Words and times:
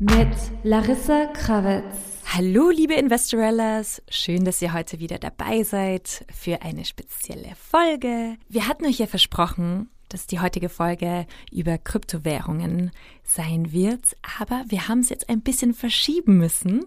Mit 0.00 0.36
Larissa 0.62 1.26
Krawitz. 1.26 1.84
Hallo, 2.26 2.70
liebe 2.70 2.94
Investorellas. 2.94 4.02
Schön, 4.08 4.44
dass 4.44 4.62
ihr 4.62 4.72
heute 4.72 4.98
wieder 4.98 5.18
dabei 5.18 5.62
seid 5.62 6.24
für 6.34 6.62
eine 6.62 6.84
spezielle 6.84 7.54
Folge. 7.54 8.36
Wir 8.48 8.66
hatten 8.66 8.86
euch 8.86 8.98
ja 8.98 9.06
versprochen, 9.06 9.90
dass 10.14 10.28
die 10.28 10.38
heutige 10.38 10.68
Folge 10.68 11.26
über 11.50 11.76
Kryptowährungen 11.76 12.92
sein 13.24 13.72
wird, 13.72 14.16
aber 14.38 14.62
wir 14.68 14.86
haben 14.86 15.00
es 15.00 15.08
jetzt 15.08 15.28
ein 15.28 15.40
bisschen 15.40 15.74
verschieben 15.74 16.38
müssen. 16.38 16.84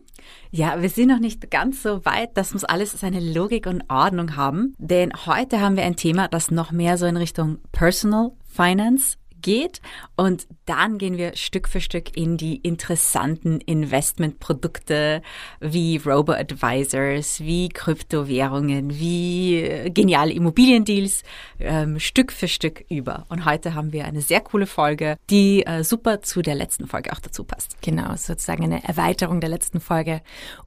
Ja, 0.50 0.82
wir 0.82 0.88
sind 0.88 1.10
noch 1.10 1.20
nicht 1.20 1.52
ganz 1.52 1.84
so 1.84 2.06
weit, 2.06 2.38
das 2.38 2.54
muss 2.54 2.64
alles 2.64 2.94
seine 2.94 3.20
Logik 3.20 3.68
und 3.68 3.84
Ordnung 3.90 4.38
haben, 4.38 4.76
denn 4.78 5.12
heute 5.26 5.60
haben 5.60 5.76
wir 5.76 5.84
ein 5.84 5.98
Thema, 5.98 6.30
das 6.30 6.52
noch 6.52 6.72
mehr 6.72 6.98
so 6.98 7.06
in 7.06 7.18
Richtung 7.18 7.58
Personal 7.74 8.32
Finance 8.46 9.18
geht. 9.42 9.82
Und 10.16 10.48
dann 10.66 10.98
gehen 10.98 11.18
wir 11.18 11.36
Stück 11.36 11.68
für 11.68 11.82
Stück 11.82 12.16
in 12.18 12.38
die 12.38 12.58
interessanten 12.58 13.60
Investmentprodukte 13.62 15.22
wie 15.60 15.98
Robo-Advisors, 15.98 17.40
wie 17.42 17.70
Kryptowährungen, 17.70 19.00
wie 19.00 19.62
äh, 19.62 19.90
geniale 19.90 20.34
Immobiliendeals 20.34 21.24
ähm, 21.60 22.00
Stück 22.00 22.32
für 22.32 22.48
Stück 22.48 22.84
über. 22.90 23.26
Und 23.30 23.46
heute 23.46 23.74
haben 23.74 23.94
wir 23.94 24.06
eine 24.06 24.22
sehr 24.22 24.42
coole 24.42 24.68
Folge, 24.68 25.18
die 25.30 25.66
äh, 25.66 25.84
super 25.84 26.22
zu 26.22 26.42
der 26.42 26.56
letzten 26.56 26.88
Folge 26.88 27.12
auch 27.14 27.20
dazu 27.20 27.44
passt. 27.44 27.82
Genau, 27.82 28.16
sozusagen 28.16 28.64
eine 28.64 28.84
Erweiterung 28.84 29.42
der 29.42 29.50
letzten 29.50 29.80
Folge. 29.80 30.22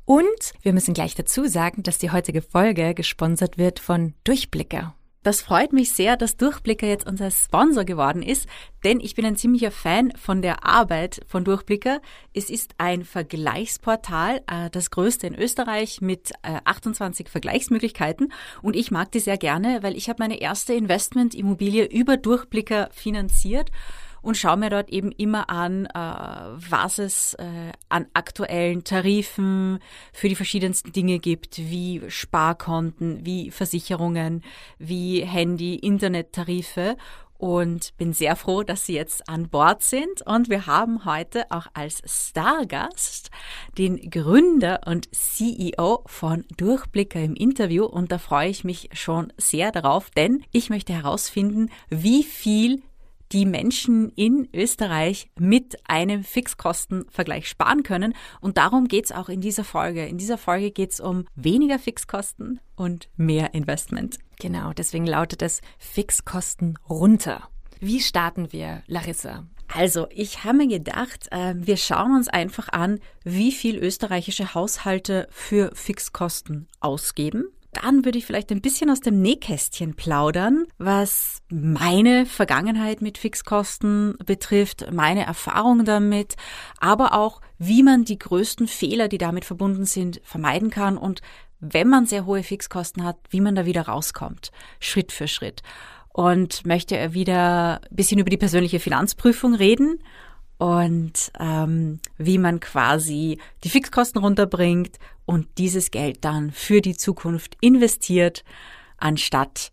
Und 0.04 0.52
wir 0.62 0.72
müssen 0.72 0.94
gleich 0.94 1.14
dazu 1.14 1.46
sagen, 1.46 1.82
dass 1.82 1.98
die 1.98 2.10
heutige 2.10 2.42
Folge 2.42 2.94
gesponsert 2.94 3.58
wird 3.58 3.78
von 3.78 4.14
Durchblicker. 4.24 4.94
Das 5.22 5.42
freut 5.42 5.74
mich 5.74 5.92
sehr, 5.92 6.16
dass 6.16 6.38
Durchblicker 6.38 6.86
jetzt 6.86 7.06
unser 7.06 7.30
Sponsor 7.30 7.84
geworden 7.84 8.22
ist, 8.22 8.48
denn 8.84 9.00
ich 9.00 9.14
bin 9.14 9.26
ein 9.26 9.36
ziemlicher 9.36 9.70
Fan 9.70 10.12
von 10.16 10.40
der 10.40 10.64
Arbeit 10.64 11.20
von 11.26 11.44
Durchblicker. 11.44 12.00
Es 12.32 12.48
ist 12.48 12.72
ein 12.78 13.04
Vergleichsportal, 13.04 14.40
äh, 14.50 14.70
das 14.70 14.90
größte 14.90 15.26
in 15.26 15.34
Österreich 15.34 16.00
mit 16.00 16.32
28 16.42 17.26
äh, 17.26 17.28
Vergleichsmöglichkeiten 17.28 18.32
und 18.62 18.76
ich 18.76 18.90
mag 18.90 19.12
die 19.12 19.20
sehr 19.20 19.36
gerne, 19.36 19.82
weil 19.82 19.94
ich 19.94 20.08
habe 20.08 20.22
meine 20.22 20.40
erste 20.40 20.72
Investmentimmobilie 20.72 21.84
über 21.84 22.16
Durchblicker 22.16 22.88
finanziert 22.90 23.70
und 24.22 24.36
schaue 24.36 24.56
mir 24.56 24.70
dort 24.70 24.90
eben 24.90 25.12
immer 25.12 25.50
an, 25.50 25.86
äh, 25.86 25.90
was 25.94 26.98
es 26.98 27.34
äh, 27.34 27.72
an 27.88 28.06
aktuellen 28.14 28.84
Tarifen 28.84 29.78
für 30.12 30.28
die 30.28 30.36
verschiedensten 30.36 30.92
Dinge 30.92 31.18
gibt, 31.18 31.58
wie 31.58 32.02
Sparkonten, 32.08 33.24
wie 33.24 33.50
Versicherungen, 33.50 34.42
wie 34.78 35.24
Handy, 35.24 35.76
Internettarife 35.76 36.96
und 37.40 37.96
bin 37.96 38.12
sehr 38.12 38.36
froh, 38.36 38.62
dass 38.62 38.84
Sie 38.84 38.94
jetzt 38.94 39.28
an 39.28 39.48
Bord 39.48 39.82
sind. 39.82 40.22
Und 40.26 40.50
wir 40.50 40.66
haben 40.66 41.06
heute 41.06 41.50
auch 41.50 41.66
als 41.72 42.02
Stargast 42.04 43.30
den 43.78 44.10
Gründer 44.10 44.80
und 44.84 45.08
CEO 45.14 46.02
von 46.06 46.44
Durchblicker 46.58 47.20
im 47.20 47.34
Interview. 47.34 47.86
Und 47.86 48.12
da 48.12 48.18
freue 48.18 48.50
ich 48.50 48.62
mich 48.62 48.90
schon 48.92 49.32
sehr 49.38 49.72
darauf, 49.72 50.10
denn 50.10 50.44
ich 50.52 50.68
möchte 50.68 50.92
herausfinden, 50.92 51.70
wie 51.88 52.22
viel 52.24 52.82
die 53.32 53.46
Menschen 53.46 54.10
in 54.10 54.48
Österreich 54.52 55.30
mit 55.38 55.78
einem 55.88 56.24
Fixkostenvergleich 56.24 57.48
sparen 57.48 57.82
können. 57.82 58.14
Und 58.40 58.56
darum 58.56 58.88
geht's 58.88 59.12
auch 59.12 59.28
in 59.28 59.40
dieser 59.40 59.64
Folge. 59.64 60.06
In 60.06 60.18
dieser 60.18 60.38
Folge 60.38 60.70
geht's 60.70 61.00
um 61.00 61.26
weniger 61.34 61.78
Fixkosten 61.78 62.60
und 62.76 63.08
mehr 63.16 63.54
Investment. 63.54 64.18
Genau, 64.40 64.72
deswegen 64.72 65.06
lautet 65.06 65.42
es 65.42 65.60
Fixkosten 65.78 66.78
runter. 66.88 67.48
Wie 67.78 68.00
starten 68.00 68.52
wir, 68.52 68.82
Larissa? 68.86 69.46
Also, 69.72 70.08
ich 70.10 70.44
habe 70.44 70.58
mir 70.58 70.66
gedacht, 70.66 71.28
äh, 71.30 71.54
wir 71.56 71.76
schauen 71.76 72.16
uns 72.16 72.26
einfach 72.28 72.68
an, 72.70 72.98
wie 73.22 73.52
viel 73.52 73.76
österreichische 73.76 74.54
Haushalte 74.54 75.28
für 75.30 75.70
Fixkosten 75.74 76.66
ausgeben 76.80 77.44
dann 77.72 78.04
würde 78.04 78.18
ich 78.18 78.26
vielleicht 78.26 78.50
ein 78.50 78.60
bisschen 78.60 78.90
aus 78.90 79.00
dem 79.00 79.22
Nähkästchen 79.22 79.94
plaudern, 79.94 80.66
was 80.78 81.42
meine 81.48 82.26
Vergangenheit 82.26 83.00
mit 83.00 83.18
Fixkosten 83.18 84.16
betrifft, 84.24 84.92
meine 84.92 85.24
Erfahrung 85.24 85.84
damit, 85.84 86.36
aber 86.78 87.14
auch, 87.14 87.40
wie 87.58 87.82
man 87.82 88.04
die 88.04 88.18
größten 88.18 88.66
Fehler, 88.66 89.08
die 89.08 89.18
damit 89.18 89.44
verbunden 89.44 89.84
sind, 89.84 90.20
vermeiden 90.24 90.70
kann 90.70 90.96
und 90.98 91.20
wenn 91.60 91.88
man 91.88 92.06
sehr 92.06 92.26
hohe 92.26 92.42
Fixkosten 92.42 93.04
hat, 93.04 93.18
wie 93.28 93.40
man 93.40 93.54
da 93.54 93.66
wieder 93.66 93.82
rauskommt, 93.82 94.50
Schritt 94.80 95.12
für 95.12 95.28
Schritt. 95.28 95.62
Und 96.12 96.66
möchte 96.66 97.14
wieder 97.14 97.80
ein 97.82 97.96
bisschen 97.96 98.18
über 98.18 98.30
die 98.30 98.36
persönliche 98.36 98.80
Finanzprüfung 98.80 99.54
reden 99.54 100.00
und 100.58 101.30
ähm, 101.38 102.00
wie 102.18 102.36
man 102.36 102.58
quasi 102.60 103.38
die 103.62 103.70
Fixkosten 103.70 104.20
runterbringt 104.20 104.98
und 105.30 105.46
dieses 105.58 105.92
Geld 105.92 106.24
dann 106.24 106.50
für 106.50 106.80
die 106.80 106.96
Zukunft 106.96 107.56
investiert, 107.60 108.42
anstatt 108.96 109.70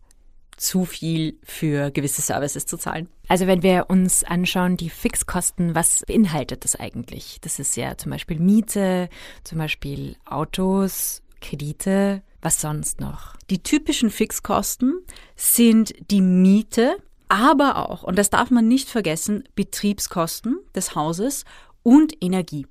zu 0.56 0.86
viel 0.86 1.40
für 1.42 1.90
gewisse 1.90 2.22
Services 2.22 2.68
zu 2.68 2.78
zahlen. 2.78 3.10
Also 3.28 3.48
wenn 3.48 3.64
wir 3.64 3.88
uns 3.90 4.24
anschauen, 4.24 4.78
die 4.78 4.92
Fixkosten, 4.92 5.74
was 5.74 6.04
beinhaltet 6.06 6.64
das 6.64 6.76
eigentlich? 6.76 7.40
Das 7.42 7.58
ist 7.58 7.76
ja 7.76 7.98
zum 7.98 8.12
Beispiel 8.12 8.40
Miete, 8.40 9.10
zum 9.44 9.58
Beispiel 9.58 10.16
Autos, 10.26 11.24
Kredite, 11.42 12.22
was 12.40 12.62
sonst 12.62 13.02
noch? 13.02 13.36
Die 13.50 13.64
typischen 13.64 14.12
Fixkosten 14.12 15.00
sind 15.36 15.96
die 16.12 16.22
Miete, 16.22 16.98
aber 17.30 17.90
auch, 17.90 18.04
und 18.04 18.20
das 18.20 18.30
darf 18.30 18.52
man 18.52 18.68
nicht 18.68 18.90
vergessen, 18.90 19.44
Betriebskosten 19.56 20.60
des 20.76 20.94
Hauses 20.94 21.46
und 21.82 22.14
Energie. 22.22 22.68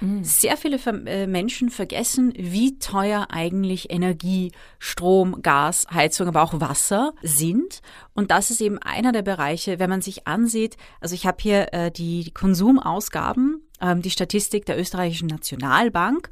Mhm. 0.00 0.24
Sehr 0.24 0.56
viele 0.56 0.78
äh, 1.06 1.26
Menschen 1.26 1.70
vergessen, 1.70 2.32
wie 2.36 2.78
teuer 2.78 3.28
eigentlich 3.30 3.90
Energie, 3.90 4.52
Strom, 4.78 5.42
Gas, 5.42 5.86
Heizung, 5.90 6.28
aber 6.28 6.42
auch 6.42 6.60
Wasser 6.60 7.14
sind. 7.22 7.80
Und 8.14 8.30
das 8.30 8.50
ist 8.50 8.60
eben 8.60 8.78
einer 8.78 9.12
der 9.12 9.22
Bereiche, 9.22 9.78
wenn 9.78 9.90
man 9.90 10.02
sich 10.02 10.26
ansieht, 10.26 10.76
also 11.00 11.14
ich 11.14 11.26
habe 11.26 11.38
hier 11.40 11.72
äh, 11.72 11.90
die 11.90 12.30
Konsumausgaben, 12.32 13.62
ähm, 13.80 14.02
die 14.02 14.10
Statistik 14.10 14.66
der 14.66 14.78
österreichischen 14.78 15.28
Nationalbank. 15.28 16.30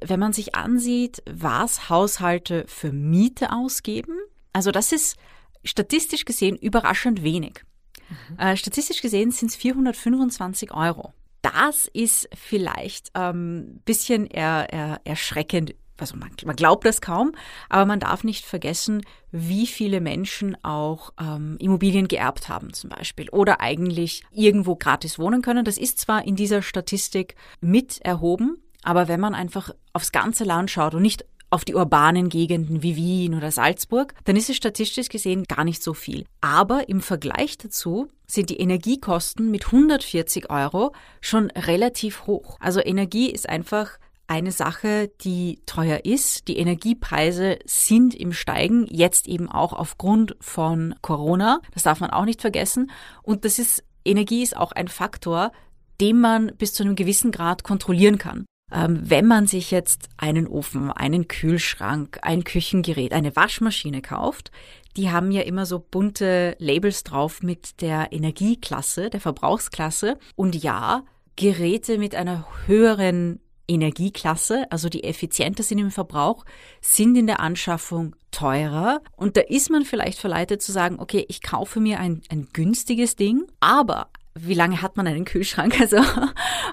Wenn 0.00 0.20
man 0.20 0.32
sich 0.32 0.54
ansieht, 0.54 1.22
was 1.30 1.88
Haushalte 1.88 2.64
für 2.66 2.92
Miete 2.92 3.52
ausgeben, 3.52 4.14
also 4.52 4.70
das 4.70 4.92
ist 4.92 5.16
statistisch 5.64 6.24
gesehen 6.24 6.56
überraschend 6.56 7.22
wenig. 7.22 7.62
Mhm. 8.08 8.38
Äh, 8.38 8.56
statistisch 8.56 9.00
gesehen 9.00 9.30
sind 9.30 9.50
es 9.50 9.56
425 9.56 10.72
Euro. 10.74 11.12
Das 11.44 11.90
ist 11.92 12.26
vielleicht 12.34 13.14
ein 13.14 13.34
ähm, 13.34 13.80
bisschen 13.84 14.26
er, 14.26 14.72
er, 14.72 15.00
erschreckend. 15.04 15.74
Also 15.98 16.16
man, 16.16 16.30
man, 16.42 16.56
glaubt 16.56 16.86
das 16.86 17.02
kaum, 17.02 17.32
aber 17.68 17.84
man 17.84 18.00
darf 18.00 18.24
nicht 18.24 18.46
vergessen, 18.46 19.02
wie 19.30 19.66
viele 19.66 20.00
Menschen 20.00 20.56
auch 20.64 21.12
ähm, 21.20 21.56
Immobilien 21.60 22.08
geerbt 22.08 22.48
haben 22.48 22.72
zum 22.72 22.88
Beispiel 22.88 23.28
oder 23.28 23.60
eigentlich 23.60 24.22
irgendwo 24.32 24.74
gratis 24.74 25.18
wohnen 25.18 25.42
können. 25.42 25.66
Das 25.66 25.76
ist 25.76 26.00
zwar 26.00 26.24
in 26.24 26.34
dieser 26.34 26.62
Statistik 26.62 27.36
mit 27.60 28.00
erhoben, 28.00 28.56
aber 28.82 29.06
wenn 29.06 29.20
man 29.20 29.34
einfach 29.34 29.70
aufs 29.92 30.12
ganze 30.12 30.44
Land 30.44 30.70
schaut 30.70 30.94
und 30.94 31.02
nicht 31.02 31.26
auf 31.54 31.64
die 31.64 31.76
urbanen 31.76 32.28
Gegenden 32.28 32.82
wie 32.82 32.96
Wien 32.96 33.34
oder 33.34 33.52
Salzburg, 33.52 34.12
dann 34.24 34.34
ist 34.34 34.50
es 34.50 34.56
statistisch 34.56 35.08
gesehen 35.08 35.44
gar 35.44 35.62
nicht 35.62 35.84
so 35.84 35.94
viel. 35.94 36.24
Aber 36.40 36.88
im 36.88 37.00
Vergleich 37.00 37.56
dazu 37.56 38.08
sind 38.26 38.50
die 38.50 38.58
Energiekosten 38.58 39.52
mit 39.52 39.66
140 39.66 40.50
Euro 40.50 40.92
schon 41.20 41.52
relativ 41.52 42.26
hoch. 42.26 42.56
Also 42.58 42.80
Energie 42.80 43.30
ist 43.30 43.48
einfach 43.48 43.98
eine 44.26 44.50
Sache, 44.50 45.12
die 45.20 45.60
teuer 45.64 46.04
ist. 46.04 46.48
Die 46.48 46.56
Energiepreise 46.58 47.60
sind 47.66 48.16
im 48.16 48.32
Steigen, 48.32 48.88
jetzt 48.90 49.28
eben 49.28 49.48
auch 49.48 49.72
aufgrund 49.72 50.36
von 50.40 50.96
Corona. 51.02 51.60
Das 51.72 51.84
darf 51.84 52.00
man 52.00 52.10
auch 52.10 52.24
nicht 52.24 52.40
vergessen. 52.40 52.90
Und 53.22 53.44
das 53.44 53.60
ist, 53.60 53.84
Energie 54.04 54.42
ist 54.42 54.56
auch 54.56 54.72
ein 54.72 54.88
Faktor, 54.88 55.52
den 56.00 56.20
man 56.20 56.52
bis 56.58 56.74
zu 56.74 56.82
einem 56.82 56.96
gewissen 56.96 57.30
Grad 57.30 57.62
kontrollieren 57.62 58.18
kann. 58.18 58.44
Ähm, 58.74 59.00
wenn 59.04 59.26
man 59.26 59.46
sich 59.46 59.70
jetzt 59.70 60.08
einen 60.16 60.48
Ofen, 60.48 60.90
einen 60.90 61.28
Kühlschrank, 61.28 62.18
ein 62.22 62.42
Küchengerät, 62.42 63.12
eine 63.12 63.36
Waschmaschine 63.36 64.02
kauft, 64.02 64.50
die 64.96 65.10
haben 65.10 65.30
ja 65.30 65.42
immer 65.42 65.64
so 65.64 65.78
bunte 65.78 66.56
Labels 66.58 67.04
drauf 67.04 67.42
mit 67.42 67.80
der 67.80 68.12
Energieklasse, 68.12 69.10
der 69.10 69.20
Verbrauchsklasse. 69.20 70.18
Und 70.36 70.56
ja, 70.56 71.04
Geräte 71.36 71.98
mit 71.98 72.14
einer 72.14 72.46
höheren 72.66 73.40
Energieklasse, 73.66 74.70
also 74.70 74.88
die 74.88 75.04
effizienter 75.04 75.62
sind 75.62 75.78
im 75.78 75.90
Verbrauch, 75.90 76.44
sind 76.80 77.16
in 77.16 77.26
der 77.26 77.40
Anschaffung 77.40 78.14
teurer. 78.30 79.00
Und 79.16 79.36
da 79.36 79.40
ist 79.40 79.70
man 79.70 79.84
vielleicht 79.84 80.18
verleitet 80.18 80.62
zu 80.62 80.72
sagen, 80.72 80.98
okay, 80.98 81.24
ich 81.28 81.42
kaufe 81.42 81.80
mir 81.80 81.98
ein, 81.98 82.22
ein 82.28 82.48
günstiges 82.52 83.16
Ding, 83.16 83.46
aber 83.60 84.08
wie 84.34 84.54
lange 84.54 84.82
hat 84.82 84.96
man 84.96 85.06
einen 85.06 85.24
Kühlschrank? 85.24 85.74
Also 85.80 85.98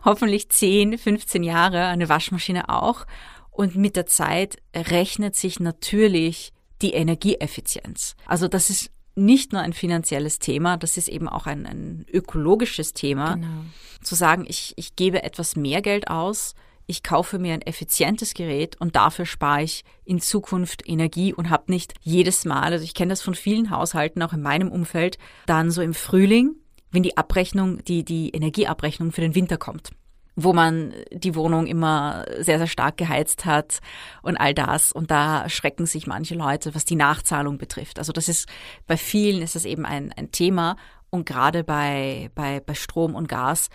hoffentlich 0.03 0.49
10, 0.49 0.97
15 0.97 1.43
Jahre, 1.43 1.85
eine 1.85 2.09
Waschmaschine 2.09 2.69
auch. 2.69 3.05
Und 3.51 3.75
mit 3.75 3.95
der 3.95 4.05
Zeit 4.05 4.57
rechnet 4.75 5.35
sich 5.35 5.59
natürlich 5.59 6.53
die 6.81 6.93
Energieeffizienz. 6.93 8.15
Also 8.25 8.47
das 8.47 8.69
ist 8.69 8.89
nicht 9.15 9.51
nur 9.51 9.61
ein 9.61 9.73
finanzielles 9.73 10.39
Thema, 10.39 10.77
das 10.77 10.97
ist 10.97 11.09
eben 11.09 11.27
auch 11.27 11.45
ein, 11.45 11.65
ein 11.65 12.05
ökologisches 12.11 12.93
Thema. 12.93 13.35
Genau. 13.35 13.65
Zu 14.01 14.15
sagen, 14.15 14.45
ich, 14.47 14.73
ich 14.77 14.95
gebe 14.95 15.23
etwas 15.23 15.55
mehr 15.55 15.81
Geld 15.81 16.07
aus, 16.07 16.55
ich 16.87 17.03
kaufe 17.03 17.39
mir 17.39 17.53
ein 17.53 17.61
effizientes 17.61 18.33
Gerät 18.33 18.79
und 18.79 18.95
dafür 18.95 19.25
spare 19.25 19.63
ich 19.63 19.83
in 20.03 20.19
Zukunft 20.19 20.87
Energie 20.87 21.33
und 21.33 21.49
habe 21.49 21.71
nicht 21.71 21.93
jedes 22.01 22.45
Mal, 22.45 22.71
also 22.71 22.83
ich 22.83 22.93
kenne 22.93 23.09
das 23.09 23.21
von 23.21 23.35
vielen 23.35 23.69
Haushalten, 23.69 24.21
auch 24.23 24.33
in 24.33 24.41
meinem 24.41 24.71
Umfeld, 24.71 25.17
dann 25.45 25.71
so 25.71 25.81
im 25.81 25.93
Frühling, 25.93 26.55
wenn 26.91 27.03
die 27.03 27.17
Abrechnung, 27.17 27.83
die, 27.85 28.03
die 28.03 28.29
Energieabrechnung 28.29 29.11
für 29.11 29.21
den 29.21 29.35
Winter 29.35 29.57
kommt 29.57 29.91
wo 30.35 30.53
man 30.53 30.93
die 31.11 31.35
Wohnung 31.35 31.67
immer 31.67 32.25
sehr, 32.39 32.57
sehr 32.57 32.67
stark 32.67 32.97
geheizt 32.97 33.45
hat 33.45 33.79
und 34.21 34.37
all 34.37 34.53
das. 34.53 34.91
Und 34.91 35.11
da 35.11 35.49
schrecken 35.49 35.85
sich 35.85 36.07
manche 36.07 36.35
Leute, 36.35 36.73
was 36.73 36.85
die 36.85 36.95
Nachzahlung 36.95 37.57
betrifft. 37.57 37.99
Also 37.99 38.13
das 38.13 38.29
ist, 38.29 38.47
bei 38.87 38.97
vielen 38.97 39.41
ist 39.41 39.55
das 39.55 39.65
eben 39.65 39.85
ein, 39.85 40.13
ein 40.13 40.31
Thema. 40.31 40.77
Und 41.09 41.25
gerade 41.25 41.63
bei, 41.63 42.31
bei, 42.35 42.61
bei 42.61 42.73
Strom 42.73 43.15
und 43.15 43.27
Gas, 43.27 43.69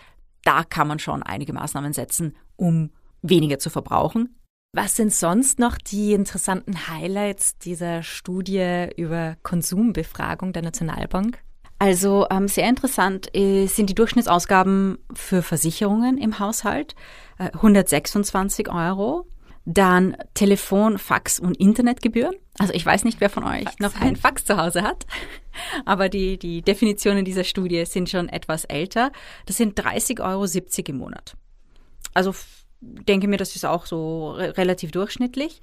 da 0.45 0.65
kann 0.65 0.89
man 0.89 0.99
schon 0.99 1.23
einige 1.23 1.53
Maßnahmen 1.53 1.93
setzen, 1.93 2.37
um 2.57 2.91
weniger 3.21 3.59
zu 3.59 3.69
verbrauchen. 3.69 4.39
Was 4.73 4.97
sind 4.97 5.13
sonst 5.13 5.59
noch 5.59 5.79
die 5.79 6.13
interessanten 6.13 6.89
Highlights 6.89 7.59
dieser 7.59 8.03
Studie 8.03 8.89
über 8.97 9.37
Konsumbefragung 9.43 10.53
der 10.53 10.63
Nationalbank? 10.63 11.43
Also 11.79 12.27
ähm, 12.31 12.49
sehr 12.49 12.69
interessant 12.69 13.35
äh, 13.37 13.67
sind 13.67 13.91
die 13.91 13.95
Durchschnittsausgaben 13.95 14.99
für 15.15 15.43
Versicherungen 15.43 16.17
im 16.17 16.39
Haushalt. 16.39 16.95
Äh, 17.39 17.51
126 17.53 18.71
Euro. 18.71 19.27
Dann 19.69 20.17
Telefon, 20.35 20.97
Fax 20.97 21.41
und 21.41 21.57
Internetgebühren. 21.57 22.37
Also 22.57 22.73
ich 22.73 22.87
weiß 22.87 23.03
nicht, 23.05 23.21
wer 23.21 23.29
von 23.29 23.43
euch 23.43 23.65
Fax. 23.65 23.81
noch 23.81 24.01
ein 24.01 24.15
Fax 24.15 24.45
zu 24.45 24.57
Hause 24.57 24.83
hat, 24.83 25.07
aber 25.85 26.09
die, 26.09 26.39
die 26.39 26.63
Definitionen 26.63 27.25
dieser 27.25 27.43
Studie 27.43 27.85
sind 27.85 28.09
schon 28.09 28.29
etwas 28.29 28.65
älter. 28.65 29.11
Das 29.45 29.57
sind 29.57 29.79
30,70 29.79 30.21
Euro 30.23 30.47
im 30.89 30.97
Monat. 30.99 31.37
Also 32.15 32.33
denke 32.81 33.27
mir, 33.27 33.39
das 33.39 33.57
ist 33.57 33.65
auch 33.65 33.87
so 33.87 34.31
re 34.31 34.57
relativ 34.57 34.93
durchschnittlich. 34.93 35.61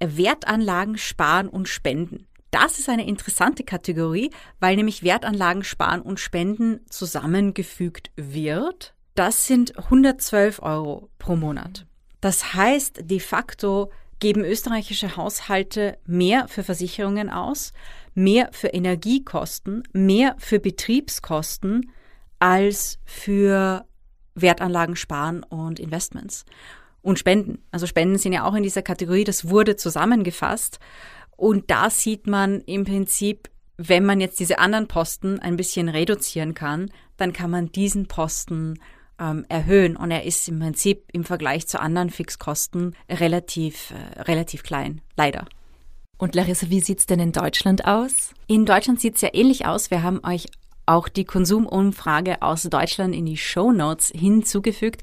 Wertanlagen 0.00 0.98
sparen 0.98 1.48
und 1.48 1.66
spenden. 1.66 2.26
Das 2.58 2.78
ist 2.78 2.88
eine 2.88 3.06
interessante 3.06 3.64
Kategorie, 3.64 4.30
weil 4.60 4.76
nämlich 4.76 5.02
Wertanlagen 5.02 5.62
sparen 5.62 6.00
und 6.00 6.18
spenden 6.18 6.80
zusammengefügt 6.88 8.10
wird. 8.16 8.94
Das 9.14 9.46
sind 9.46 9.76
112 9.76 10.62
Euro 10.62 11.10
pro 11.18 11.36
Monat. 11.36 11.84
Das 12.22 12.54
heißt, 12.54 13.10
de 13.10 13.20
facto 13.20 13.92
geben 14.20 14.42
österreichische 14.42 15.18
Haushalte 15.18 15.98
mehr 16.06 16.48
für 16.48 16.64
Versicherungen 16.64 17.28
aus, 17.28 17.74
mehr 18.14 18.48
für 18.52 18.68
Energiekosten, 18.68 19.82
mehr 19.92 20.34
für 20.38 20.58
Betriebskosten 20.58 21.92
als 22.38 22.98
für 23.04 23.84
Wertanlagen 24.34 24.96
sparen 24.96 25.42
und 25.42 25.78
Investments 25.78 26.46
und 27.02 27.18
Spenden. 27.18 27.62
Also 27.70 27.86
Spenden 27.86 28.16
sind 28.16 28.32
ja 28.32 28.44
auch 28.44 28.54
in 28.54 28.62
dieser 28.62 28.82
Kategorie, 28.82 29.24
das 29.24 29.50
wurde 29.50 29.76
zusammengefasst. 29.76 30.80
Und 31.36 31.70
da 31.70 31.90
sieht 31.90 32.26
man 32.26 32.60
im 32.62 32.84
Prinzip, 32.84 33.50
wenn 33.76 34.04
man 34.04 34.20
jetzt 34.20 34.40
diese 34.40 34.58
anderen 34.58 34.88
Posten 34.88 35.38
ein 35.38 35.56
bisschen 35.56 35.88
reduzieren 35.88 36.54
kann, 36.54 36.90
dann 37.16 37.32
kann 37.32 37.50
man 37.50 37.70
diesen 37.72 38.08
Posten 38.08 38.80
ähm, 39.18 39.44
erhöhen. 39.48 39.96
Und 39.96 40.10
er 40.10 40.24
ist 40.24 40.48
im 40.48 40.58
Prinzip 40.58 41.04
im 41.12 41.24
Vergleich 41.24 41.66
zu 41.66 41.80
anderen 41.80 42.10
Fixkosten 42.10 42.96
relativ, 43.10 43.92
äh, 43.92 44.22
relativ 44.22 44.62
klein, 44.62 45.02
leider. 45.16 45.46
Und 46.18 46.34
Larissa, 46.34 46.70
wie 46.70 46.80
sieht's 46.80 47.06
denn 47.06 47.20
in 47.20 47.32
Deutschland 47.32 47.84
aus? 47.84 48.32
In 48.46 48.64
Deutschland 48.64 49.00
sieht's 49.00 49.20
ja 49.20 49.30
ähnlich 49.34 49.66
aus. 49.66 49.90
Wir 49.90 50.02
haben 50.02 50.20
euch 50.24 50.46
auch 50.86 51.08
die 51.08 51.24
Konsumumfrage 51.24 52.42
aus 52.42 52.62
Deutschland 52.62 53.14
in 53.14 53.26
die 53.26 53.36
Show 53.36 53.72
Notes 53.72 54.12
hinzugefügt. 54.14 55.02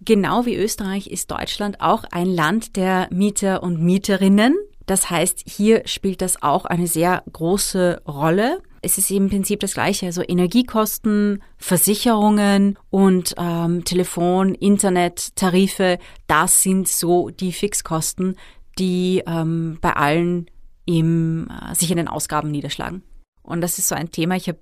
Genau 0.00 0.46
wie 0.46 0.56
Österreich 0.56 1.08
ist 1.08 1.30
Deutschland 1.30 1.80
auch 1.80 2.04
ein 2.12 2.26
Land 2.26 2.76
der 2.76 3.08
Mieter 3.10 3.62
und 3.62 3.80
Mieterinnen. 3.80 4.54
Das 4.86 5.10
heißt, 5.10 5.44
hier 5.46 5.82
spielt 5.86 6.22
das 6.22 6.42
auch 6.42 6.64
eine 6.64 6.86
sehr 6.86 7.22
große 7.32 8.02
Rolle. 8.06 8.60
Es 8.80 8.98
ist 8.98 9.10
im 9.10 9.28
Prinzip 9.28 9.60
das 9.60 9.74
Gleiche, 9.74 10.06
also 10.06 10.22
Energiekosten, 10.26 11.42
Versicherungen 11.56 12.78
und 12.90 13.34
ähm, 13.38 13.84
Telefon, 13.84 14.54
Internet, 14.54 15.36
Tarife, 15.36 15.98
das 16.26 16.62
sind 16.62 16.88
so 16.88 17.30
die 17.30 17.52
Fixkosten, 17.52 18.36
die 18.78 19.22
ähm, 19.26 19.78
bei 19.80 19.92
allen 19.94 20.46
im, 20.84 21.48
äh, 21.48 21.74
sich 21.76 21.90
in 21.90 21.96
den 21.96 22.08
Ausgaben 22.08 22.50
niederschlagen. 22.50 23.02
Und 23.42 23.60
das 23.60 23.78
ist 23.78 23.88
so 23.88 23.94
ein 23.94 24.10
Thema, 24.10 24.36
ich 24.36 24.48
habe 24.48 24.58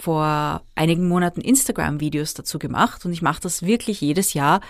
vor 0.00 0.62
einigen 0.74 1.08
Monaten 1.08 1.40
Instagram-Videos 1.40 2.34
dazu 2.34 2.58
gemacht 2.58 3.04
und 3.04 3.12
ich 3.12 3.22
mache 3.22 3.40
das 3.40 3.62
wirklich 3.62 4.00
jedes 4.00 4.34
Jahr, 4.34 4.60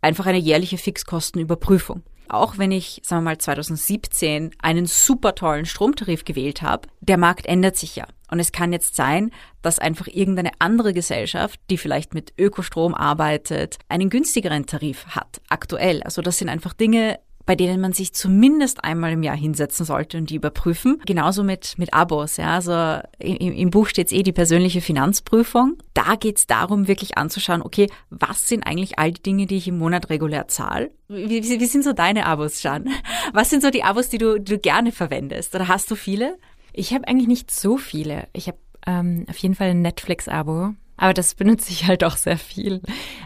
einfach 0.00 0.26
eine 0.26 0.38
jährliche 0.38 0.78
Fixkostenüberprüfung 0.78 2.02
auch 2.34 2.58
wenn 2.58 2.72
ich, 2.72 3.00
sagen 3.04 3.22
wir 3.22 3.30
mal, 3.30 3.38
2017 3.38 4.52
einen 4.58 4.86
super 4.86 5.34
tollen 5.34 5.66
Stromtarif 5.66 6.24
gewählt 6.24 6.62
habe, 6.62 6.88
der 7.00 7.18
Markt 7.18 7.46
ändert 7.46 7.76
sich 7.76 7.96
ja. 7.96 8.06
Und 8.30 8.38
es 8.38 8.52
kann 8.52 8.72
jetzt 8.72 8.94
sein, 8.94 9.32
dass 9.60 9.78
einfach 9.78 10.06
irgendeine 10.06 10.52
andere 10.60 10.92
Gesellschaft, 10.92 11.60
die 11.68 11.78
vielleicht 11.78 12.14
mit 12.14 12.32
Ökostrom 12.38 12.94
arbeitet, 12.94 13.78
einen 13.88 14.08
günstigeren 14.08 14.66
Tarif 14.66 15.06
hat, 15.08 15.40
aktuell. 15.48 16.02
Also 16.04 16.22
das 16.22 16.38
sind 16.38 16.48
einfach 16.48 16.72
Dinge, 16.72 17.18
bei 17.50 17.56
denen 17.56 17.80
man 17.80 17.92
sich 17.92 18.12
zumindest 18.12 18.84
einmal 18.84 19.10
im 19.10 19.24
Jahr 19.24 19.36
hinsetzen 19.36 19.84
sollte 19.84 20.18
und 20.18 20.30
die 20.30 20.36
überprüfen. 20.36 21.02
Genauso 21.04 21.42
mit, 21.42 21.76
mit 21.78 21.92
Abos. 21.92 22.36
Ja. 22.36 22.54
Also 22.54 23.04
im, 23.18 23.52
im 23.52 23.70
Buch 23.70 23.88
steht 23.88 24.12
eh 24.12 24.22
die 24.22 24.30
persönliche 24.30 24.80
Finanzprüfung. 24.80 25.76
Da 25.92 26.14
geht 26.14 26.38
es 26.38 26.46
darum, 26.46 26.86
wirklich 26.86 27.18
anzuschauen, 27.18 27.60
okay, 27.60 27.88
was 28.08 28.46
sind 28.46 28.64
eigentlich 28.68 29.00
all 29.00 29.10
die 29.10 29.22
Dinge, 29.24 29.46
die 29.46 29.56
ich 29.56 29.66
im 29.66 29.78
Monat 29.78 30.10
regulär 30.10 30.46
zahle? 30.46 30.92
Wie, 31.08 31.42
wie, 31.42 31.58
wie 31.58 31.66
sind 31.66 31.82
so 31.82 31.92
deine 31.92 32.26
Abos, 32.26 32.62
Jan? 32.62 32.88
Was 33.32 33.50
sind 33.50 33.64
so 33.64 33.70
die 33.70 33.82
Abos, 33.82 34.08
die 34.08 34.18
du, 34.18 34.38
die 34.38 34.52
du 34.52 34.58
gerne 34.60 34.92
verwendest? 34.92 35.52
Oder 35.52 35.66
hast 35.66 35.90
du 35.90 35.96
viele? 35.96 36.38
Ich 36.72 36.94
habe 36.94 37.08
eigentlich 37.08 37.26
nicht 37.26 37.50
so 37.50 37.78
viele. 37.78 38.28
Ich 38.32 38.46
habe 38.46 38.58
ähm, 38.86 39.26
auf 39.28 39.38
jeden 39.38 39.56
Fall 39.56 39.70
ein 39.70 39.82
Netflix-Abo. 39.82 40.74
Aber 41.00 41.14
das 41.14 41.34
benutze 41.34 41.72
ich 41.72 41.86
halt 41.86 42.04
auch 42.04 42.18
sehr 42.18 42.36
viel. 42.36 42.82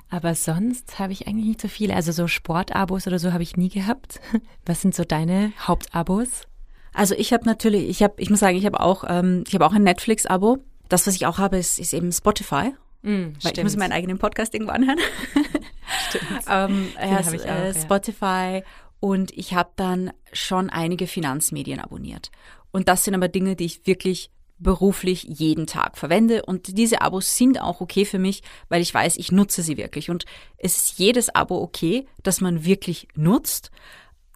Aber 0.09 0.37
sonst 0.37 1.01
habe 1.01 1.13
ich 1.13 1.27
eigentlich 1.27 1.47
nicht 1.47 1.61
so 1.61 1.67
viele. 1.67 1.97
Also 1.97 2.13
so 2.13 2.29
Sportabos 2.29 3.09
oder 3.09 3.19
so 3.19 3.33
habe 3.33 3.43
ich 3.43 3.57
nie 3.57 3.69
gehabt. 3.69 4.21
Was 4.65 4.81
sind 4.81 4.95
so 4.95 5.03
deine 5.03 5.53
Hauptabos? 5.59 6.43
Also 6.93 7.17
ich 7.17 7.33
habe 7.33 7.45
natürlich, 7.47 7.89
ich 7.89 8.05
habe, 8.05 8.15
ich 8.19 8.31
muss 8.31 8.39
sagen, 8.39 8.57
ich 8.57 8.65
habe 8.65 8.79
auch, 8.79 9.03
ähm, 9.09 9.43
ich 9.49 9.55
habe 9.55 9.67
auch 9.67 9.73
ein 9.73 9.83
Netflix-Abo. 9.83 10.59
Das, 10.89 11.09
was 11.09 11.17
ich 11.17 11.27
auch 11.27 11.39
habe, 11.39 11.59
ist, 11.59 11.81
ist 11.81 11.93
eben 11.93 12.13
Spotify. 12.13 12.75
Mm, 13.03 13.33
weil 13.43 13.53
ich 13.57 13.63
muss 13.65 13.77
meinen 13.77 13.93
eigenen 13.93 14.19
Podcast 14.19 14.55
irgendwo 14.55 14.73
anhören. 14.73 15.01
stimmt. 16.11 16.45
ähm, 16.49 16.89
ja, 16.97 17.21
ich 17.21 17.43
auch, 17.43 17.47
äh, 17.47 17.75
Spotify 17.75 18.63
und 19.01 19.33
ich 19.37 19.53
habe 19.53 19.71
dann 19.75 20.13
schon 20.33 20.71
einige 20.71 21.09
Finanzmedien 21.09 21.81
abonniert. 21.81 22.31
Und 22.71 22.89
das 22.89 23.03
sind 23.03 23.17
aber 23.17 23.27
Dinge, 23.27 23.57
die 23.57 23.65
ich 23.65 23.85
wirklich 23.85 24.31
beruflich 24.65 25.23
jeden 25.23 25.69
Tag 25.69 25.97
verwende. 25.97 26.45
Und 26.45 26.77
diese 26.77 27.01
Abos 27.03 27.37
sind 27.37 27.61
auch 27.61 27.81
okay 27.81 28.05
für 28.05 28.19
mich, 28.19 28.43
weil 28.69 28.83
ich 28.83 28.93
weiß, 28.93 29.17
ich 29.17 29.31
nutze 29.31 29.63
sie 29.63 29.77
wirklich. 29.77 30.11
Und 30.11 30.25
es 30.57 30.77
ist 30.77 30.99
jedes 30.99 31.33
Abo 31.33 31.63
okay, 31.63 32.09
das 32.25 32.41
man 32.41 32.65
wirklich 32.65 33.07
nutzt. 33.15 33.71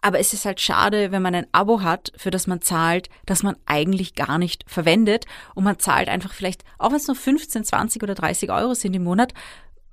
Aber 0.01 0.19
es 0.19 0.31
ist 0.31 0.45
halt 0.45 0.61
schade, 0.61 1.11
wenn 1.11 1.21
man 1.21 1.35
ein 1.35 1.47
Abo 1.51 1.81
hat, 1.81 2.13
für 2.15 2.31
das 2.31 2.47
man 2.47 2.61
zahlt, 2.61 3.09
das 3.25 3.43
man 3.43 3.57
eigentlich 3.65 4.15
gar 4.15 4.37
nicht 4.37 4.63
verwendet. 4.65 5.25
Und 5.55 5.65
man 5.65 5.79
zahlt 5.79 6.07
einfach 6.07 6.31
vielleicht, 6.31 6.63
auch 6.77 6.91
wenn 6.91 6.97
es 6.97 7.07
nur 7.07 7.17
15, 7.17 7.65
20 7.65 8.01
oder 8.01 8.15
30 8.15 8.49
Euro 8.49 8.73
sind 8.75 8.93
im 8.93 9.03
Monat, 9.03 9.33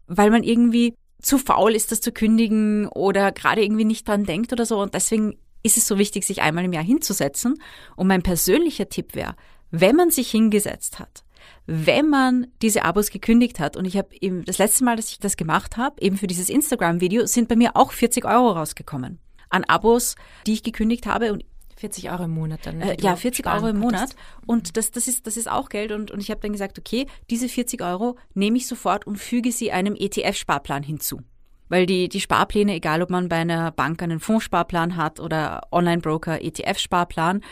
weil 0.07 0.31
man 0.31 0.45
irgendwie 0.45 0.95
zu 1.21 1.39
faul 1.39 1.75
ist, 1.75 1.91
das 1.91 2.01
zu 2.01 2.13
kündigen 2.13 2.87
oder 2.87 3.33
gerade 3.33 3.65
irgendwie 3.65 3.85
nicht 3.85 4.07
dran 4.07 4.25
denkt 4.25 4.53
oder 4.53 4.65
so. 4.65 4.81
Und 4.81 4.95
deswegen 4.95 5.37
ist 5.65 5.77
es 5.77 5.89
so 5.89 5.99
wichtig, 5.99 6.25
sich 6.25 6.43
einmal 6.43 6.65
im 6.65 6.73
Jahr 6.73 6.85
hinzusetzen. 6.85 7.61
Und 7.97 8.07
mein 8.07 8.23
persönlicher 8.23 8.89
Tipp 8.89 9.15
wäre, 9.17 9.35
wenn 9.71 9.97
man 9.97 10.11
sich 10.11 10.31
hingesetzt 10.31 10.99
hat, 10.99 11.25
wenn 11.67 12.09
man 12.09 12.47
diese 12.63 12.85
Abos 12.85 13.11
gekündigt 13.11 13.59
hat, 13.61 13.77
und 13.77 13.85
ich 13.85 13.97
habe 13.97 14.09
eben 14.21 14.45
das 14.45 14.59
letzte 14.59 14.85
Mal, 14.85 14.97
dass 14.97 15.11
ich 15.11 15.19
das 15.19 15.37
gemacht 15.37 15.77
habe, 15.77 16.01
eben 16.01 16.17
für 16.17 16.27
dieses 16.27 16.49
Instagram-Video, 16.49 17.27
sind 17.27 17.49
bei 17.49 17.57
mir 17.57 17.77
auch 17.77 17.93
40 17.93 18.25
Euro 18.25 18.53
rausgekommen 18.53 19.19
an 19.49 19.65
Abos, 19.65 20.17
die 20.47 20.55
ich 20.55 20.63
gekündigt 20.63 21.07
habe 21.07 21.33
und 21.33 21.45
40 21.77 22.11
Euro 22.11 22.25
im 22.25 22.31
Monat 22.31 22.61
dann. 22.65 22.81
Äh, 22.81 22.97
ja, 23.01 23.17
40 23.17 23.47
Euro 23.47 23.69
im 23.69 23.79
Monat. 23.79 24.17
Und 24.47 24.77
das, 24.77 24.91
das, 24.91 25.09
ist, 25.09 25.27
das 25.27 25.37
ist 25.37 25.51
auch 25.51 25.69
Geld. 25.69 25.93
Und, 25.93 26.11
und 26.11 26.21
ich 26.21 26.31
habe 26.31 26.41
dann 26.41 26.53
gesagt, 26.53 26.79
okay, 26.79 27.07
diese 27.29 27.49
40 27.49 27.83
Euro 27.83 28.17
nehme 28.35 28.57
ich 28.57 28.67
sofort 28.67 29.07
und 29.07 29.17
füge 29.17 29.53
sie 29.53 29.73
einem 29.73 29.95
ETF-Sparplan 29.95 30.83
hinzu. 30.83 31.21
Weil 31.69 31.87
die, 31.87 32.09
die 32.09 32.21
Sparpläne, 32.21 32.75
egal 32.75 33.03
ob 33.03 33.11
man 33.11 33.29
bei 33.29 33.37
einer 33.37 33.73
Bank 33.73 34.03
einen 34.03 34.21
Fondssparplan 34.21 34.97
hat 34.97 35.21
oder 35.21 35.63
Online-Broker, 35.73 36.41
ETF-Sparplan, 36.43 37.43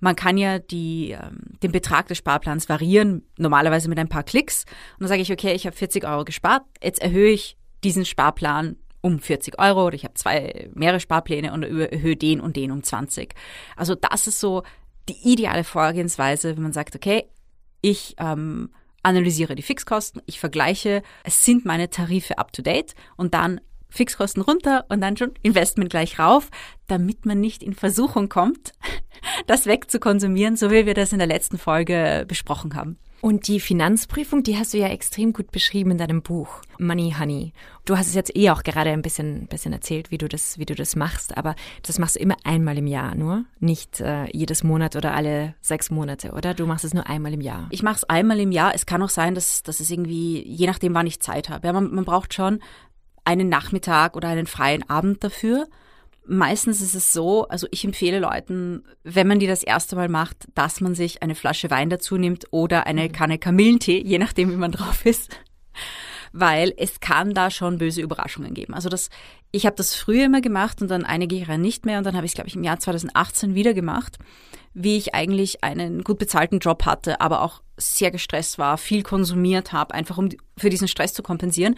man 0.00 0.16
kann 0.16 0.36
ja 0.36 0.58
die, 0.58 1.10
ähm, 1.10 1.58
den 1.62 1.72
Betrag 1.72 2.08
des 2.08 2.18
Sparplans 2.18 2.68
variieren, 2.68 3.26
normalerweise 3.38 3.88
mit 3.88 3.98
ein 3.98 4.08
paar 4.08 4.22
Klicks. 4.22 4.64
Und 4.94 5.02
dann 5.02 5.08
sage 5.08 5.22
ich, 5.22 5.32
okay, 5.32 5.54
ich 5.54 5.66
habe 5.66 5.76
40 5.76 6.06
Euro 6.06 6.24
gespart, 6.24 6.62
jetzt 6.82 7.02
erhöhe 7.02 7.32
ich 7.32 7.56
diesen 7.82 8.04
Sparplan 8.04 8.76
um 9.00 9.18
40 9.18 9.58
Euro 9.58 9.86
oder 9.86 9.94
ich 9.94 10.04
habe 10.04 10.14
zwei 10.14 10.70
mehrere 10.74 10.98
Sparpläne 10.98 11.52
und 11.52 11.62
erhöhe 11.62 12.16
den 12.16 12.40
und 12.40 12.56
den 12.56 12.70
um 12.70 12.82
20. 12.82 13.34
Also 13.76 13.94
das 13.94 14.26
ist 14.26 14.40
so 14.40 14.62
die 15.10 15.30
ideale 15.30 15.62
Vorgehensweise, 15.62 16.56
wenn 16.56 16.62
man 16.62 16.72
sagt, 16.72 16.96
okay, 16.96 17.24
ich 17.82 18.14
ähm, 18.18 18.70
analysiere 19.04 19.54
die 19.54 19.62
Fixkosten, 19.62 20.22
ich 20.26 20.40
vergleiche, 20.40 21.02
es 21.22 21.44
sind 21.44 21.64
meine 21.64 21.90
Tarife 21.90 22.38
up 22.38 22.52
to 22.52 22.62
date 22.62 22.94
und 23.16 23.34
dann 23.34 23.60
Fixkosten 23.94 24.42
runter 24.42 24.84
und 24.88 25.00
dann 25.00 25.16
schon 25.16 25.32
Investment 25.42 25.90
gleich 25.90 26.18
rauf, 26.18 26.50
damit 26.86 27.26
man 27.26 27.40
nicht 27.40 27.62
in 27.62 27.74
Versuchung 27.74 28.28
kommt, 28.28 28.72
das 29.46 29.66
wegzukonsumieren, 29.66 30.56
so 30.56 30.70
wie 30.70 30.86
wir 30.86 30.94
das 30.94 31.12
in 31.12 31.18
der 31.18 31.28
letzten 31.28 31.58
Folge 31.58 32.24
besprochen 32.28 32.74
haben. 32.74 32.98
Und 33.24 33.48
die 33.48 33.58
Finanzprüfung, 33.58 34.42
die 34.42 34.58
hast 34.58 34.74
du 34.74 34.78
ja 34.78 34.88
extrem 34.88 35.32
gut 35.32 35.50
beschrieben 35.50 35.92
in 35.92 35.96
deinem 35.96 36.20
Buch 36.20 36.60
Money 36.78 37.14
Honey. 37.18 37.54
Du 37.86 37.96
hast 37.96 38.08
es 38.08 38.14
jetzt 38.14 38.36
eh 38.36 38.50
auch 38.50 38.62
gerade 38.62 38.90
ein 38.90 39.00
bisschen, 39.00 39.46
bisschen 39.46 39.72
erzählt, 39.72 40.10
wie 40.10 40.18
du 40.18 40.28
das, 40.28 40.58
wie 40.58 40.66
du 40.66 40.74
das 40.74 40.94
machst, 40.94 41.34
aber 41.34 41.54
das 41.86 41.98
machst 41.98 42.16
du 42.16 42.20
immer 42.20 42.36
einmal 42.44 42.76
im 42.76 42.86
Jahr 42.86 43.14
nur, 43.14 43.46
nicht 43.60 44.02
äh, 44.02 44.26
jedes 44.36 44.62
Monat 44.62 44.94
oder 44.94 45.14
alle 45.14 45.54
sechs 45.62 45.90
Monate, 45.90 46.32
oder? 46.32 46.52
Du 46.52 46.66
machst 46.66 46.84
es 46.84 46.92
nur 46.92 47.08
einmal 47.08 47.32
im 47.32 47.40
Jahr. 47.40 47.66
Ich 47.70 47.82
mache 47.82 47.96
es 47.96 48.04
einmal 48.04 48.40
im 48.40 48.52
Jahr. 48.52 48.74
Es 48.74 48.84
kann 48.84 49.02
auch 49.02 49.08
sein, 49.08 49.34
dass, 49.34 49.62
dass 49.62 49.80
es 49.80 49.90
irgendwie, 49.90 50.46
je 50.46 50.66
nachdem, 50.66 50.92
wann 50.92 51.06
ich 51.06 51.20
Zeit 51.20 51.48
habe. 51.48 51.66
Ja, 51.66 51.72
man, 51.72 51.94
man 51.94 52.04
braucht 52.04 52.34
schon 52.34 52.60
einen 53.24 53.48
Nachmittag 53.48 54.16
oder 54.16 54.28
einen 54.28 54.46
freien 54.46 54.88
Abend 54.88 55.24
dafür. 55.24 55.66
Meistens 56.26 56.80
ist 56.80 56.94
es 56.94 57.12
so, 57.12 57.46
also 57.48 57.66
ich 57.70 57.84
empfehle 57.84 58.18
Leuten, 58.18 58.84
wenn 59.02 59.28
man 59.28 59.38
die 59.38 59.46
das 59.46 59.62
erste 59.62 59.94
Mal 59.94 60.08
macht, 60.08 60.48
dass 60.54 60.80
man 60.80 60.94
sich 60.94 61.22
eine 61.22 61.34
Flasche 61.34 61.70
Wein 61.70 61.90
dazu 61.90 62.16
nimmt 62.16 62.46
oder 62.50 62.86
eine 62.86 63.04
mhm. 63.04 63.12
Kanne 63.12 63.38
Kamillentee, 63.38 64.02
je 64.02 64.18
nachdem, 64.18 64.50
wie 64.50 64.56
man 64.56 64.72
drauf 64.72 65.04
ist. 65.04 65.36
Weil 66.32 66.72
es 66.78 67.00
kann 67.00 67.34
da 67.34 67.50
schon 67.50 67.78
böse 67.78 68.00
Überraschungen 68.00 68.54
geben. 68.54 68.74
Also 68.74 68.88
das, 68.88 69.10
ich 69.52 69.66
habe 69.66 69.76
das 69.76 69.94
früher 69.94 70.24
immer 70.24 70.40
gemacht 70.40 70.82
und 70.82 70.90
dann 70.90 71.04
einige 71.04 71.36
Jahre 71.36 71.58
nicht 71.58 71.86
mehr 71.86 71.98
und 71.98 72.04
dann 72.04 72.16
habe 72.16 72.26
ich 72.26 72.30
es, 72.30 72.34
glaube 72.34 72.48
ich, 72.48 72.56
im 72.56 72.64
Jahr 72.64 72.80
2018 72.80 73.54
wieder 73.54 73.74
gemacht, 73.74 74.18
wie 74.72 74.96
ich 74.96 75.14
eigentlich 75.14 75.62
einen 75.62 76.02
gut 76.02 76.18
bezahlten 76.18 76.58
Job 76.58 76.86
hatte, 76.86 77.20
aber 77.20 77.42
auch 77.42 77.62
sehr 77.76 78.10
gestresst 78.10 78.58
war, 78.58 78.78
viel 78.78 79.02
konsumiert 79.02 79.72
habe, 79.72 79.94
einfach 79.94 80.18
um 80.18 80.30
für 80.56 80.70
diesen 80.70 80.88
Stress 80.88 81.12
zu 81.12 81.22
kompensieren. 81.22 81.76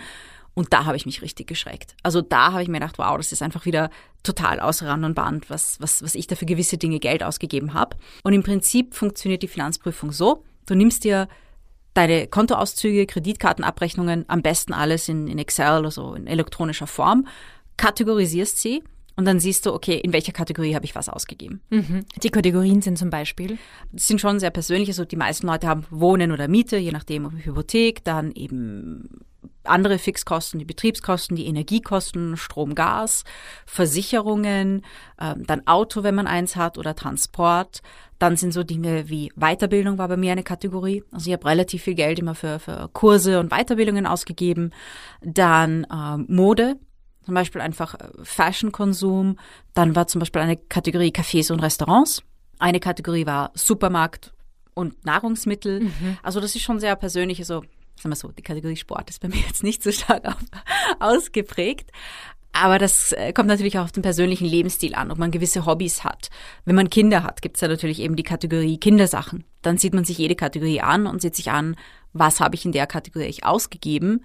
Und 0.56 0.72
da 0.72 0.86
habe 0.86 0.96
ich 0.96 1.04
mich 1.04 1.20
richtig 1.20 1.46
geschreckt. 1.46 1.94
Also 2.02 2.22
da 2.22 2.52
habe 2.52 2.62
ich 2.62 2.68
mir 2.68 2.80
gedacht, 2.80 2.96
wow, 2.96 3.16
das 3.18 3.30
ist 3.30 3.42
einfach 3.42 3.66
wieder 3.66 3.90
total 4.22 4.58
außer 4.58 4.88
Rand 4.88 5.04
und 5.04 5.14
Band, 5.14 5.50
was, 5.50 5.78
was, 5.82 6.02
was 6.02 6.14
ich 6.14 6.26
da 6.26 6.34
für 6.34 6.46
gewisse 6.46 6.78
Dinge 6.78 6.98
Geld 6.98 7.22
ausgegeben 7.22 7.74
habe. 7.74 7.96
Und 8.24 8.32
im 8.32 8.42
Prinzip 8.42 8.94
funktioniert 8.94 9.42
die 9.42 9.48
Finanzprüfung 9.48 10.12
so, 10.12 10.44
du 10.64 10.74
nimmst 10.74 11.04
dir 11.04 11.28
deine 11.92 12.26
Kontoauszüge, 12.26 13.06
Kreditkartenabrechnungen, 13.06 14.24
am 14.28 14.40
besten 14.40 14.72
alles 14.72 15.10
in, 15.10 15.28
in 15.28 15.38
Excel 15.38 15.80
oder 15.80 15.90
so 15.90 16.14
in 16.14 16.26
elektronischer 16.26 16.86
Form, 16.86 17.26
kategorisierst 17.76 18.58
sie 18.58 18.82
und 19.16 19.24
dann 19.24 19.40
siehst 19.40 19.64
du, 19.66 19.72
okay, 19.72 19.98
in 19.98 20.12
welcher 20.12 20.32
Kategorie 20.32 20.74
habe 20.74 20.84
ich 20.84 20.94
was 20.94 21.08
ausgegeben. 21.08 21.60
Mhm. 21.70 22.04
Die 22.22 22.30
Kategorien 22.30 22.82
sind 22.82 22.98
zum 22.98 23.08
Beispiel? 23.08 23.58
Das 23.92 24.06
sind 24.06 24.20
schon 24.20 24.40
sehr 24.40 24.50
persönlich. 24.50 24.90
Also 24.90 25.04
die 25.04 25.16
meisten 25.16 25.46
Leute 25.46 25.66
haben 25.66 25.86
Wohnen 25.90 26.32
oder 26.32 26.48
Miete, 26.48 26.76
je 26.76 26.92
nachdem, 26.92 27.24
ob 27.24 27.32
Hypothek, 27.32 28.04
dann 28.04 28.30
eben 28.32 29.20
andere 29.66 29.98
Fixkosten, 29.98 30.58
die 30.58 30.64
Betriebskosten, 30.64 31.36
die 31.36 31.46
Energiekosten, 31.46 32.36
Strom, 32.36 32.74
Gas, 32.74 33.24
Versicherungen, 33.66 34.82
äh, 35.18 35.34
dann 35.36 35.66
Auto, 35.66 36.02
wenn 36.02 36.14
man 36.14 36.26
eins 36.26 36.56
hat 36.56 36.78
oder 36.78 36.94
Transport. 36.94 37.82
Dann 38.18 38.36
sind 38.36 38.52
so 38.52 38.62
Dinge 38.62 39.08
wie 39.08 39.30
Weiterbildung 39.36 39.98
war 39.98 40.08
bei 40.08 40.16
mir 40.16 40.32
eine 40.32 40.42
Kategorie. 40.42 41.04
Also 41.12 41.28
ich 41.28 41.34
habe 41.34 41.46
relativ 41.46 41.82
viel 41.82 41.94
Geld 41.94 42.18
immer 42.18 42.34
für, 42.34 42.58
für 42.58 42.88
Kurse 42.92 43.40
und 43.40 43.50
Weiterbildungen 43.50 44.06
ausgegeben. 44.06 44.72
Dann 45.20 45.84
äh, 45.84 46.16
Mode, 46.32 46.76
zum 47.26 47.34
Beispiel 47.34 47.60
einfach 47.60 47.94
äh, 47.94 48.08
Fashion-Konsum. 48.22 49.38
Dann 49.74 49.94
war 49.94 50.06
zum 50.06 50.20
Beispiel 50.20 50.40
eine 50.40 50.56
Kategorie 50.56 51.10
Cafés 51.10 51.52
und 51.52 51.60
Restaurants. 51.60 52.22
Eine 52.58 52.80
Kategorie 52.80 53.26
war 53.26 53.50
Supermarkt 53.54 54.32
und 54.74 55.04
Nahrungsmittel. 55.04 55.80
Mhm. 55.80 56.18
Also 56.22 56.40
das 56.40 56.54
ist 56.54 56.62
schon 56.62 56.80
sehr 56.80 56.96
persönlich. 56.96 57.40
Also 57.40 57.64
sagen 57.96 58.10
wir 58.10 58.16
so, 58.16 58.28
die 58.28 58.42
Kategorie 58.42 58.76
Sport 58.76 59.10
ist 59.10 59.20
bei 59.20 59.28
mir 59.28 59.40
jetzt 59.46 59.62
nicht 59.62 59.82
so 59.82 59.90
stark 59.92 60.26
auf, 60.26 60.36
ausgeprägt. 61.00 61.90
Aber 62.52 62.78
das 62.78 63.12
äh, 63.12 63.34
kommt 63.34 63.48
natürlich 63.48 63.78
auch 63.78 63.84
auf 63.84 63.92
den 63.92 64.02
persönlichen 64.02 64.46
Lebensstil 64.46 64.94
an, 64.94 65.10
ob 65.10 65.18
man 65.18 65.30
gewisse 65.30 65.66
Hobbys 65.66 66.04
hat. 66.04 66.30
Wenn 66.64 66.74
man 66.74 66.88
Kinder 66.88 67.22
hat, 67.22 67.42
gibt 67.42 67.56
es 67.56 67.60
ja 67.60 67.68
natürlich 67.68 68.00
eben 68.00 68.16
die 68.16 68.22
Kategorie 68.22 68.78
Kindersachen. 68.78 69.44
Dann 69.60 69.76
sieht 69.76 69.92
man 69.92 70.06
sich 70.06 70.16
jede 70.16 70.36
Kategorie 70.36 70.80
an 70.80 71.06
und 71.06 71.20
sieht 71.20 71.36
sich 71.36 71.50
an, 71.50 71.76
was 72.14 72.40
habe 72.40 72.54
ich 72.54 72.64
in 72.64 72.72
der 72.72 72.86
Kategorie 72.86 73.42
ausgegeben, 73.42 74.24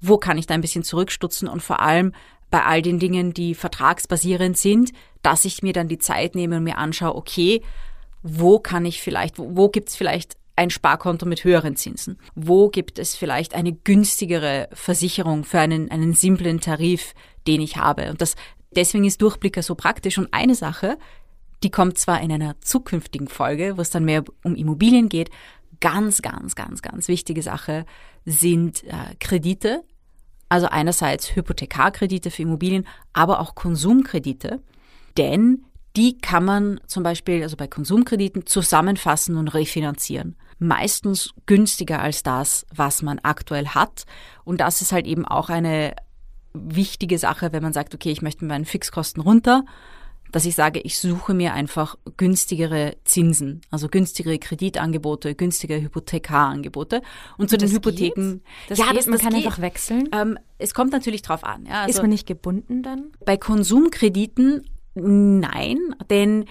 wo 0.00 0.16
kann 0.16 0.38
ich 0.38 0.46
da 0.46 0.54
ein 0.54 0.62
bisschen 0.62 0.84
zurückstutzen 0.84 1.48
und 1.48 1.62
vor 1.62 1.80
allem 1.80 2.12
bei 2.50 2.64
all 2.64 2.80
den 2.80 2.98
Dingen, 2.98 3.34
die 3.34 3.54
vertragsbasierend 3.54 4.56
sind, 4.56 4.92
dass 5.22 5.44
ich 5.44 5.62
mir 5.62 5.72
dann 5.72 5.88
die 5.88 5.98
Zeit 5.98 6.34
nehme 6.34 6.56
und 6.56 6.64
mir 6.64 6.78
anschaue, 6.78 7.14
okay, 7.14 7.62
wo 8.22 8.58
kann 8.58 8.86
ich 8.86 9.02
vielleicht, 9.02 9.38
wo, 9.38 9.54
wo 9.54 9.68
gibt 9.68 9.90
es 9.90 9.96
vielleicht 9.96 10.36
ein 10.56 10.70
Sparkonto 10.70 11.26
mit 11.26 11.44
höheren 11.44 11.76
Zinsen? 11.76 12.18
Wo 12.34 12.70
gibt 12.70 12.98
es 12.98 13.14
vielleicht 13.14 13.54
eine 13.54 13.72
günstigere 13.72 14.68
Versicherung 14.72 15.44
für 15.44 15.60
einen, 15.60 15.90
einen 15.90 16.14
simplen 16.14 16.60
Tarif, 16.60 17.14
den 17.46 17.60
ich 17.60 17.76
habe? 17.76 18.10
Und 18.10 18.22
das, 18.22 18.34
deswegen 18.74 19.04
ist 19.04 19.20
Durchblicker 19.22 19.62
so 19.62 19.74
praktisch. 19.74 20.18
Und 20.18 20.32
eine 20.32 20.54
Sache, 20.54 20.98
die 21.62 21.70
kommt 21.70 21.98
zwar 21.98 22.20
in 22.22 22.32
einer 22.32 22.58
zukünftigen 22.60 23.28
Folge, 23.28 23.76
wo 23.76 23.82
es 23.82 23.90
dann 23.90 24.04
mehr 24.04 24.24
um 24.42 24.54
Immobilien 24.54 25.08
geht, 25.08 25.30
ganz, 25.80 26.22
ganz, 26.22 26.54
ganz, 26.54 26.80
ganz 26.80 27.06
wichtige 27.06 27.42
Sache 27.42 27.84
sind 28.24 28.82
äh, 28.84 29.14
Kredite. 29.20 29.84
Also 30.48 30.68
einerseits 30.68 31.34
Hypothekarkredite 31.36 32.30
für 32.30 32.42
Immobilien, 32.42 32.86
aber 33.12 33.40
auch 33.40 33.54
Konsumkredite. 33.54 34.62
Denn 35.18 35.64
die 35.96 36.18
kann 36.18 36.44
man 36.44 36.80
zum 36.86 37.02
Beispiel, 37.02 37.42
also 37.42 37.56
bei 37.56 37.66
Konsumkrediten, 37.66 38.46
zusammenfassen 38.46 39.36
und 39.36 39.48
refinanzieren 39.48 40.36
meistens 40.58 41.34
günstiger 41.46 42.00
als 42.00 42.22
das, 42.22 42.66
was 42.74 43.02
man 43.02 43.18
aktuell 43.22 43.68
hat. 43.68 44.06
Und 44.44 44.60
das 44.60 44.80
ist 44.80 44.92
halt 44.92 45.06
eben 45.06 45.24
auch 45.26 45.48
eine 45.48 45.94
wichtige 46.54 47.18
Sache, 47.18 47.52
wenn 47.52 47.62
man 47.62 47.72
sagt, 47.72 47.94
okay, 47.94 48.10
ich 48.10 48.22
möchte 48.22 48.44
meinen 48.44 48.64
Fixkosten 48.64 49.22
runter, 49.22 49.64
dass 50.32 50.44
ich 50.44 50.54
sage, 50.54 50.80
ich 50.80 50.98
suche 50.98 51.34
mir 51.34 51.54
einfach 51.54 51.96
günstigere 52.16 52.96
Zinsen, 53.04 53.60
also 53.70 53.88
günstigere 53.88 54.38
Kreditangebote, 54.38 55.34
günstige 55.34 55.80
Hypothekarangebote. 55.80 57.02
Und 57.38 57.48
zu 57.48 57.56
den 57.56 57.70
Hypotheken, 57.70 58.40
das 58.68 58.78
ja, 58.78 58.86
geht, 58.86 58.98
das, 58.98 59.06
man 59.06 59.14
das 59.14 59.22
kann 59.22 59.34
geht. 59.34 59.46
einfach 59.46 59.60
wechseln. 59.60 60.08
Ähm, 60.12 60.38
es 60.58 60.74
kommt 60.74 60.92
natürlich 60.92 61.22
drauf 61.22 61.44
an. 61.44 61.66
Ja, 61.66 61.82
also 61.82 61.90
ist 61.90 62.02
man 62.02 62.10
nicht 62.10 62.26
gebunden 62.26 62.82
dann? 62.82 63.12
Bei 63.24 63.36
Konsumkrediten 63.36 64.66
nein, 64.94 65.78
denn 66.10 66.46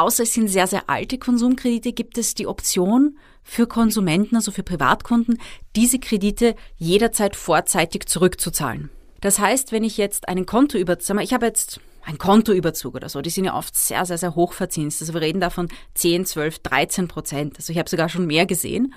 Außer 0.00 0.22
es 0.22 0.32
sind 0.32 0.48
sehr, 0.48 0.66
sehr 0.66 0.88
alte 0.88 1.18
Konsumkredite, 1.18 1.92
gibt 1.92 2.16
es 2.16 2.34
die 2.34 2.46
Option 2.46 3.18
für 3.42 3.66
Konsumenten, 3.66 4.34
also 4.34 4.50
für 4.50 4.62
Privatkunden, 4.62 5.38
diese 5.76 5.98
Kredite 5.98 6.54
jederzeit 6.78 7.36
vorzeitig 7.36 8.06
zurückzuzahlen. 8.06 8.88
Das 9.20 9.38
heißt, 9.38 9.72
wenn 9.72 9.84
ich 9.84 9.98
jetzt 9.98 10.26
einen 10.26 10.46
Kontoüberzug, 10.46 11.20
ich 11.20 11.34
habe 11.34 11.44
jetzt 11.44 11.80
ein 12.06 12.16
Kontoüberzug 12.16 12.94
oder 12.94 13.10
so, 13.10 13.20
die 13.20 13.28
sind 13.28 13.44
ja 13.44 13.54
oft 13.54 13.76
sehr, 13.76 14.06
sehr, 14.06 14.16
sehr 14.16 14.34
hoch 14.34 14.54
verzinst. 14.54 15.02
Also 15.02 15.12
wir 15.12 15.20
reden 15.20 15.42
da 15.42 15.50
von 15.50 15.68
10, 15.96 16.24
12, 16.24 16.60
13 16.60 17.06
Prozent. 17.06 17.58
Also 17.58 17.70
ich 17.70 17.78
habe 17.78 17.90
sogar 17.90 18.08
schon 18.08 18.26
mehr 18.26 18.46
gesehen. 18.46 18.94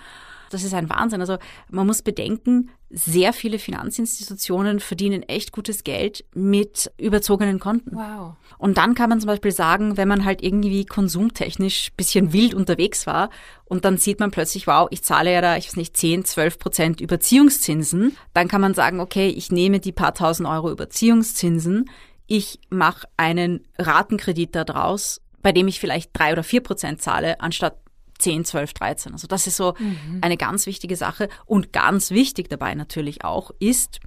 Das 0.53 0.63
ist 0.63 0.73
ein 0.73 0.89
Wahnsinn. 0.89 1.21
Also 1.21 1.37
man 1.69 1.87
muss 1.87 2.01
bedenken, 2.01 2.69
sehr 2.89 3.33
viele 3.33 3.57
Finanzinstitutionen 3.57 4.79
verdienen 4.79 5.23
echt 5.23 5.51
gutes 5.51 5.83
Geld 5.83 6.25
mit 6.35 6.91
überzogenen 6.97 7.59
Konten. 7.59 7.95
Wow. 7.95 8.35
Und 8.59 8.77
dann 8.77 8.93
kann 8.93 9.09
man 9.09 9.19
zum 9.19 9.27
Beispiel 9.27 9.51
sagen, 9.51 9.97
wenn 9.97 10.07
man 10.07 10.25
halt 10.25 10.43
irgendwie 10.43 10.85
konsumtechnisch 10.85 11.91
bisschen 11.97 12.33
wild 12.33 12.53
unterwegs 12.53 13.07
war 13.07 13.29
und 13.65 13.83
dann 13.83 13.97
sieht 13.97 14.19
man 14.19 14.29
plötzlich, 14.29 14.67
wow, 14.67 14.87
ich 14.91 15.03
zahle 15.03 15.33
ja 15.33 15.41
da, 15.41 15.57
ich 15.57 15.67
weiß 15.67 15.75
nicht, 15.75 15.97
10, 15.97 16.25
12 16.25 16.59
Prozent 16.59 17.01
Überziehungszinsen, 17.01 18.15
dann 18.33 18.47
kann 18.47 18.61
man 18.61 18.75
sagen, 18.75 18.99
okay, 18.99 19.27
ich 19.29 19.51
nehme 19.51 19.79
die 19.79 19.91
paar 19.91 20.13
tausend 20.13 20.47
Euro 20.47 20.71
Überziehungszinsen, 20.71 21.89
ich 22.27 22.59
mache 22.69 23.07
einen 23.17 23.65
Ratenkredit 23.77 24.55
daraus, 24.55 25.19
bei 25.41 25.51
dem 25.51 25.67
ich 25.67 25.79
vielleicht 25.79 26.11
drei 26.13 26.31
oder 26.31 26.43
vier 26.43 26.61
Prozent 26.61 27.01
zahle, 27.01 27.41
anstatt 27.41 27.77
10, 28.23 28.45
12, 28.45 28.73
13. 28.73 29.11
Also 29.11 29.27
das 29.27 29.47
ist 29.47 29.57
so 29.57 29.75
mhm. 29.77 30.19
eine 30.21 30.37
ganz 30.37 30.65
wichtige 30.65 30.95
Sache. 30.95 31.29
Und 31.45 31.73
ganz 31.73 32.11
wichtig 32.11 32.49
dabei 32.49 32.73
natürlich 32.73 33.23
auch 33.23 33.51
ist, 33.59 33.99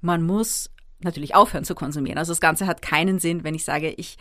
man 0.00 0.22
muss 0.22 0.70
natürlich 1.00 1.34
aufhören 1.34 1.64
zu 1.64 1.74
konsumieren. 1.74 2.18
Also 2.18 2.32
das 2.32 2.40
Ganze 2.40 2.66
hat 2.66 2.82
keinen 2.82 3.18
Sinn, 3.18 3.44
wenn 3.44 3.54
ich 3.54 3.64
sage, 3.64 3.90
ich 3.90 4.18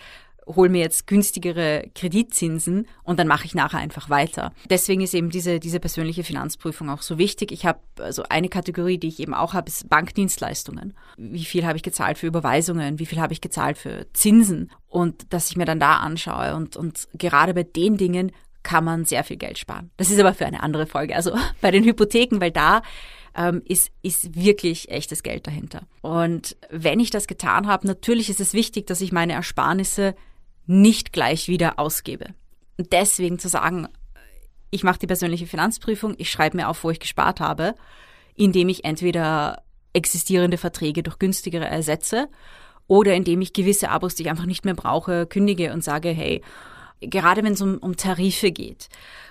hole 0.47 0.69
mir 0.69 0.81
jetzt 0.81 1.07
günstigere 1.07 1.89
Kreditzinsen 1.95 2.87
und 3.03 3.19
dann 3.19 3.27
mache 3.27 3.45
ich 3.45 3.55
nachher 3.55 3.79
einfach 3.79 4.09
weiter. 4.09 4.53
Deswegen 4.69 5.01
ist 5.01 5.13
eben 5.13 5.29
diese, 5.29 5.59
diese 5.59 5.79
persönliche 5.79 6.23
Finanzprüfung 6.23 6.89
auch 6.89 7.01
so 7.01 7.17
wichtig. 7.17 7.51
Ich 7.51 7.65
habe 7.65 7.79
also 7.99 8.23
eine 8.29 8.49
Kategorie, 8.49 8.97
die 8.97 9.07
ich 9.07 9.19
eben 9.19 9.33
auch 9.33 9.53
habe, 9.53 9.69
ist 9.69 9.89
Bankdienstleistungen. 9.89 10.93
Wie 11.17 11.45
viel 11.45 11.65
habe 11.65 11.77
ich 11.77 11.83
gezahlt 11.83 12.17
für 12.17 12.27
Überweisungen? 12.27 12.99
Wie 12.99 13.05
viel 13.05 13.19
habe 13.19 13.33
ich 13.33 13.41
gezahlt 13.41 13.77
für 13.77 14.05
Zinsen? 14.13 14.71
Und 14.87 15.33
dass 15.33 15.49
ich 15.49 15.57
mir 15.57 15.65
dann 15.65 15.79
da 15.79 15.97
anschaue 15.97 16.55
und, 16.55 16.77
und 16.77 17.07
gerade 17.15 17.53
bei 17.53 17.63
den 17.63 17.97
Dingen 17.97 18.31
kann 18.65 18.83
man 18.83 19.05
sehr 19.05 19.23
viel 19.23 19.37
Geld 19.37 19.57
sparen. 19.57 19.91
Das 19.95 20.09
ist 20.09 20.19
aber 20.19 20.33
für 20.33 20.45
eine 20.45 20.63
andere 20.63 20.87
Folge. 20.87 21.15
Also 21.15 21.37
bei 21.61 21.71
den 21.71 21.85
Hypotheken, 21.85 22.41
weil 22.41 22.51
da 22.51 22.81
ähm, 23.35 23.61
ist, 23.63 23.91
ist 24.01 24.35
wirklich 24.35 24.89
echtes 24.89 25.23
Geld 25.23 25.47
dahinter. 25.47 25.83
Und 26.01 26.57
wenn 26.69 26.99
ich 26.99 27.11
das 27.11 27.27
getan 27.27 27.67
habe, 27.67 27.87
natürlich 27.87 28.29
ist 28.29 28.41
es 28.41 28.53
wichtig, 28.53 28.87
dass 28.87 29.01
ich 29.01 29.11
meine 29.11 29.33
Ersparnisse 29.33 30.15
nicht 30.65 31.13
gleich 31.13 31.47
wieder 31.47 31.77
ausgebe. 31.79 32.33
Und 32.77 32.91
deswegen 32.91 33.39
zu 33.39 33.47
sagen, 33.47 33.87
ich 34.71 34.83
mache 34.83 34.99
die 34.99 35.07
persönliche 35.07 35.45
Finanzprüfung, 35.45 36.15
ich 36.17 36.31
schreibe 36.31 36.57
mir 36.57 36.67
auf, 36.67 36.83
wo 36.83 36.89
ich 36.89 36.99
gespart 36.99 37.39
habe, 37.39 37.75
indem 38.33 38.67
ich 38.67 38.83
entweder 38.83 39.63
existierende 39.93 40.57
Verträge 40.57 41.03
durch 41.03 41.19
günstigere 41.19 41.65
ersetze 41.65 42.27
oder 42.87 43.13
indem 43.13 43.41
ich 43.41 43.53
gewisse 43.53 43.89
Abos, 43.89 44.15
die 44.15 44.23
ich 44.23 44.29
einfach 44.29 44.47
nicht 44.47 44.65
mehr 44.65 44.73
brauche, 44.73 45.27
kündige 45.27 45.71
und 45.71 45.83
sage, 45.83 46.09
hey, 46.09 46.41
gerade 47.01 47.43
wenn 47.43 47.53
es 47.53 47.61
um, 47.61 47.77
um 47.77 47.95
Tarife 47.97 48.51
geht, 48.51 48.89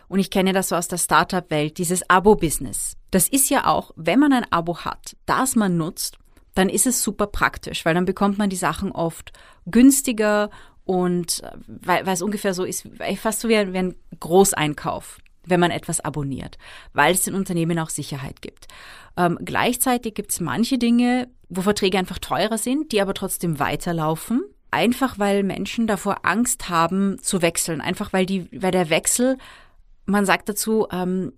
und 0.08 0.18
ich 0.18 0.30
kenne 0.30 0.52
das 0.52 0.68
so 0.68 0.76
aus 0.76 0.88
der 0.88 0.98
Startup-Welt, 0.98 1.78
dieses 1.78 2.08
Abo-Business. 2.08 2.96
Das 3.10 3.28
ist 3.28 3.50
ja 3.50 3.66
auch, 3.66 3.90
wenn 3.96 4.20
man 4.20 4.32
ein 4.32 4.46
Abo 4.50 4.78
hat, 4.78 5.16
das 5.26 5.56
man 5.56 5.76
nutzt, 5.76 6.18
dann 6.54 6.68
ist 6.68 6.86
es 6.86 7.02
super 7.02 7.26
praktisch, 7.26 7.84
weil 7.84 7.94
dann 7.94 8.04
bekommt 8.04 8.38
man 8.38 8.50
die 8.50 8.56
Sachen 8.56 8.92
oft 8.92 9.32
günstiger 9.66 10.50
und 10.84 11.42
äh, 11.42 11.50
weil, 11.66 12.06
weil 12.06 12.14
es 12.14 12.22
ungefähr 12.22 12.54
so 12.54 12.64
ist, 12.64 12.88
fast 13.16 13.40
so 13.40 13.48
wie 13.48 13.56
ein, 13.56 13.72
wie 13.72 13.78
ein 13.78 13.94
Großeinkauf, 14.20 15.18
wenn 15.44 15.60
man 15.60 15.70
etwas 15.70 16.00
abonniert, 16.00 16.58
weil 16.92 17.14
es 17.14 17.22
den 17.22 17.34
Unternehmen 17.34 17.78
auch 17.78 17.90
Sicherheit 17.90 18.40
gibt. 18.42 18.68
Ähm, 19.16 19.38
gleichzeitig 19.44 20.14
gibt 20.14 20.32
es 20.32 20.40
manche 20.40 20.78
Dinge, 20.78 21.28
wo 21.48 21.62
Verträge 21.62 21.98
einfach 21.98 22.18
teurer 22.18 22.58
sind, 22.58 22.92
die 22.92 23.00
aber 23.00 23.14
trotzdem 23.14 23.58
weiterlaufen. 23.58 24.42
Einfach 24.74 25.20
weil 25.20 25.44
Menschen 25.44 25.86
davor 25.86 26.24
Angst 26.24 26.68
haben 26.68 27.22
zu 27.22 27.42
wechseln. 27.42 27.80
Einfach 27.80 28.12
weil 28.12 28.26
die, 28.26 28.48
weil 28.50 28.72
der 28.72 28.90
Wechsel, 28.90 29.38
man 30.04 30.26
sagt 30.26 30.48
dazu, 30.48 30.88
ähm, 30.90 31.32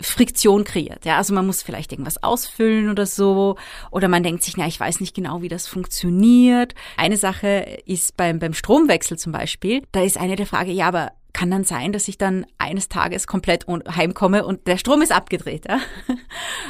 Friktion 0.00 0.62
kreiert. 0.62 1.04
Ja, 1.04 1.16
also 1.16 1.34
man 1.34 1.46
muss 1.46 1.64
vielleicht 1.64 1.90
irgendwas 1.90 2.22
ausfüllen 2.22 2.88
oder 2.88 3.04
so. 3.04 3.56
Oder 3.90 4.06
man 4.06 4.22
denkt 4.22 4.44
sich, 4.44 4.56
na, 4.56 4.68
ich 4.68 4.78
weiß 4.78 5.00
nicht 5.00 5.16
genau, 5.16 5.42
wie 5.42 5.48
das 5.48 5.66
funktioniert. 5.66 6.76
Eine 6.96 7.16
Sache 7.16 7.80
ist 7.86 8.16
beim, 8.16 8.38
beim 8.38 8.54
Stromwechsel 8.54 9.18
zum 9.18 9.32
Beispiel, 9.32 9.82
da 9.90 10.04
ist 10.04 10.16
eine 10.16 10.36
der 10.36 10.46
Frage, 10.46 10.70
ja, 10.70 10.86
aber 10.86 11.10
kann 11.36 11.50
dann 11.50 11.64
sein, 11.64 11.92
dass 11.92 12.08
ich 12.08 12.16
dann 12.16 12.46
eines 12.56 12.88
Tages 12.88 13.26
komplett 13.26 13.66
heimkomme 13.68 14.46
und 14.46 14.66
der 14.66 14.78
Strom 14.78 15.02
ist 15.02 15.12
abgedreht. 15.12 15.66
Ja? 15.68 15.80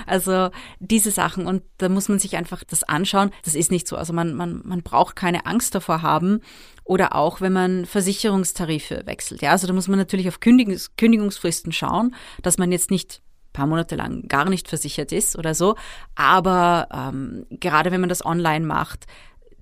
Also 0.06 0.50
diese 0.80 1.12
Sachen 1.12 1.46
und 1.46 1.62
da 1.78 1.88
muss 1.88 2.08
man 2.08 2.18
sich 2.18 2.36
einfach 2.36 2.64
das 2.64 2.82
anschauen. 2.82 3.30
Das 3.44 3.54
ist 3.54 3.70
nicht 3.70 3.86
so. 3.86 3.96
Also 3.96 4.12
man, 4.12 4.34
man, 4.34 4.62
man 4.64 4.82
braucht 4.82 5.14
keine 5.14 5.46
Angst 5.46 5.74
davor 5.74 6.02
haben. 6.02 6.40
Oder 6.82 7.14
auch, 7.14 7.40
wenn 7.40 7.52
man 7.52 7.86
Versicherungstarife 7.86 9.02
wechselt. 9.06 9.42
Ja, 9.42 9.52
also 9.52 9.66
da 9.68 9.72
muss 9.72 9.88
man 9.88 9.98
natürlich 9.98 10.28
auf 10.28 10.40
Kündigungs 10.40 10.96
Kündigungsfristen 10.96 11.72
schauen, 11.72 12.14
dass 12.42 12.58
man 12.58 12.70
jetzt 12.72 12.90
nicht 12.90 13.22
paar 13.52 13.66
Monate 13.66 13.96
lang 13.96 14.28
gar 14.28 14.48
nicht 14.48 14.68
versichert 14.68 15.12
ist 15.12 15.36
oder 15.36 15.54
so. 15.54 15.76
Aber 16.14 16.88
ähm, 16.92 17.46
gerade 17.50 17.90
wenn 17.90 18.00
man 18.00 18.08
das 18.08 18.24
online 18.24 18.66
macht, 18.66 19.06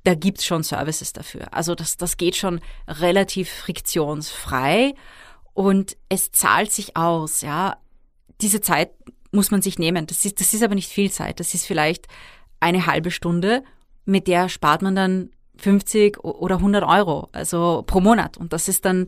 da 0.04 0.14
gibt's 0.14 0.44
schon 0.44 0.62
Services 0.62 1.12
dafür. 1.12 1.52
Also 1.52 1.74
das, 1.74 1.96
das 1.96 2.16
geht 2.16 2.36
schon 2.36 2.60
relativ 2.86 3.50
friktionsfrei 3.50 4.94
und 5.54 5.96
es 6.08 6.30
zahlt 6.30 6.72
sich 6.72 6.96
aus, 6.96 7.40
ja. 7.40 7.78
Diese 8.40 8.60
Zeit 8.60 8.90
muss 9.32 9.50
man 9.50 9.62
sich 9.62 9.78
nehmen. 9.78 10.06
Das 10.06 10.24
ist, 10.24 10.40
das 10.40 10.52
ist 10.54 10.62
aber 10.62 10.74
nicht 10.74 10.90
viel 10.90 11.10
Zeit. 11.10 11.40
Das 11.40 11.54
ist 11.54 11.66
vielleicht 11.66 12.06
eine 12.60 12.86
halbe 12.86 13.10
Stunde, 13.10 13.64
mit 14.04 14.26
der 14.26 14.48
spart 14.48 14.82
man 14.82 14.94
dann 14.94 15.30
50 15.56 16.22
oder 16.22 16.56
100 16.56 16.84
Euro, 16.84 17.28
also 17.32 17.84
pro 17.86 18.00
Monat. 18.00 18.36
Und 18.36 18.52
das 18.52 18.68
ist 18.68 18.84
dann 18.84 19.06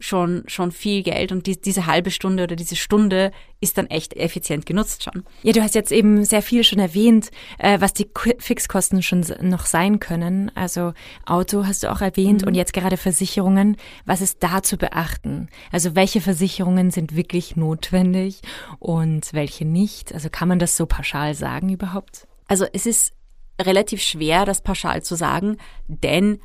schon, 0.00 0.44
schon 0.46 0.70
viel 0.70 1.02
Geld 1.02 1.32
und 1.32 1.46
die, 1.46 1.60
diese 1.60 1.86
halbe 1.86 2.10
Stunde 2.10 2.44
oder 2.44 2.56
diese 2.56 2.76
Stunde 2.76 3.32
ist 3.60 3.78
dann 3.78 3.86
echt 3.88 4.14
effizient 4.14 4.66
genutzt 4.66 5.02
schon. 5.02 5.24
Ja, 5.42 5.52
du 5.52 5.62
hast 5.62 5.74
jetzt 5.74 5.90
eben 5.90 6.24
sehr 6.24 6.42
viel 6.42 6.62
schon 6.62 6.78
erwähnt, 6.78 7.30
äh, 7.58 7.80
was 7.80 7.92
die 7.92 8.08
Fixkosten 8.38 9.02
schon 9.02 9.24
noch 9.40 9.66
sein 9.66 9.98
können. 9.98 10.52
Also 10.54 10.92
Auto 11.26 11.66
hast 11.66 11.82
du 11.82 11.90
auch 11.90 12.00
erwähnt 12.00 12.42
mhm. 12.42 12.48
und 12.48 12.54
jetzt 12.54 12.72
gerade 12.72 12.96
Versicherungen. 12.96 13.76
Was 14.04 14.20
ist 14.20 14.42
da 14.42 14.62
zu 14.62 14.76
beachten? 14.76 15.48
Also 15.72 15.96
welche 15.96 16.20
Versicherungen 16.20 16.90
sind 16.90 17.16
wirklich 17.16 17.56
notwendig 17.56 18.42
und 18.78 19.32
welche 19.32 19.64
nicht? 19.64 20.14
Also 20.14 20.30
kann 20.30 20.48
man 20.48 20.60
das 20.60 20.76
so 20.76 20.86
pauschal 20.86 21.34
sagen 21.34 21.70
überhaupt? 21.70 22.28
Also 22.46 22.66
es 22.72 22.86
ist 22.86 23.12
relativ 23.60 24.00
schwer, 24.00 24.44
das 24.44 24.62
pauschal 24.62 25.02
zu 25.02 25.16
sagen, 25.16 25.56
denn 25.88 26.38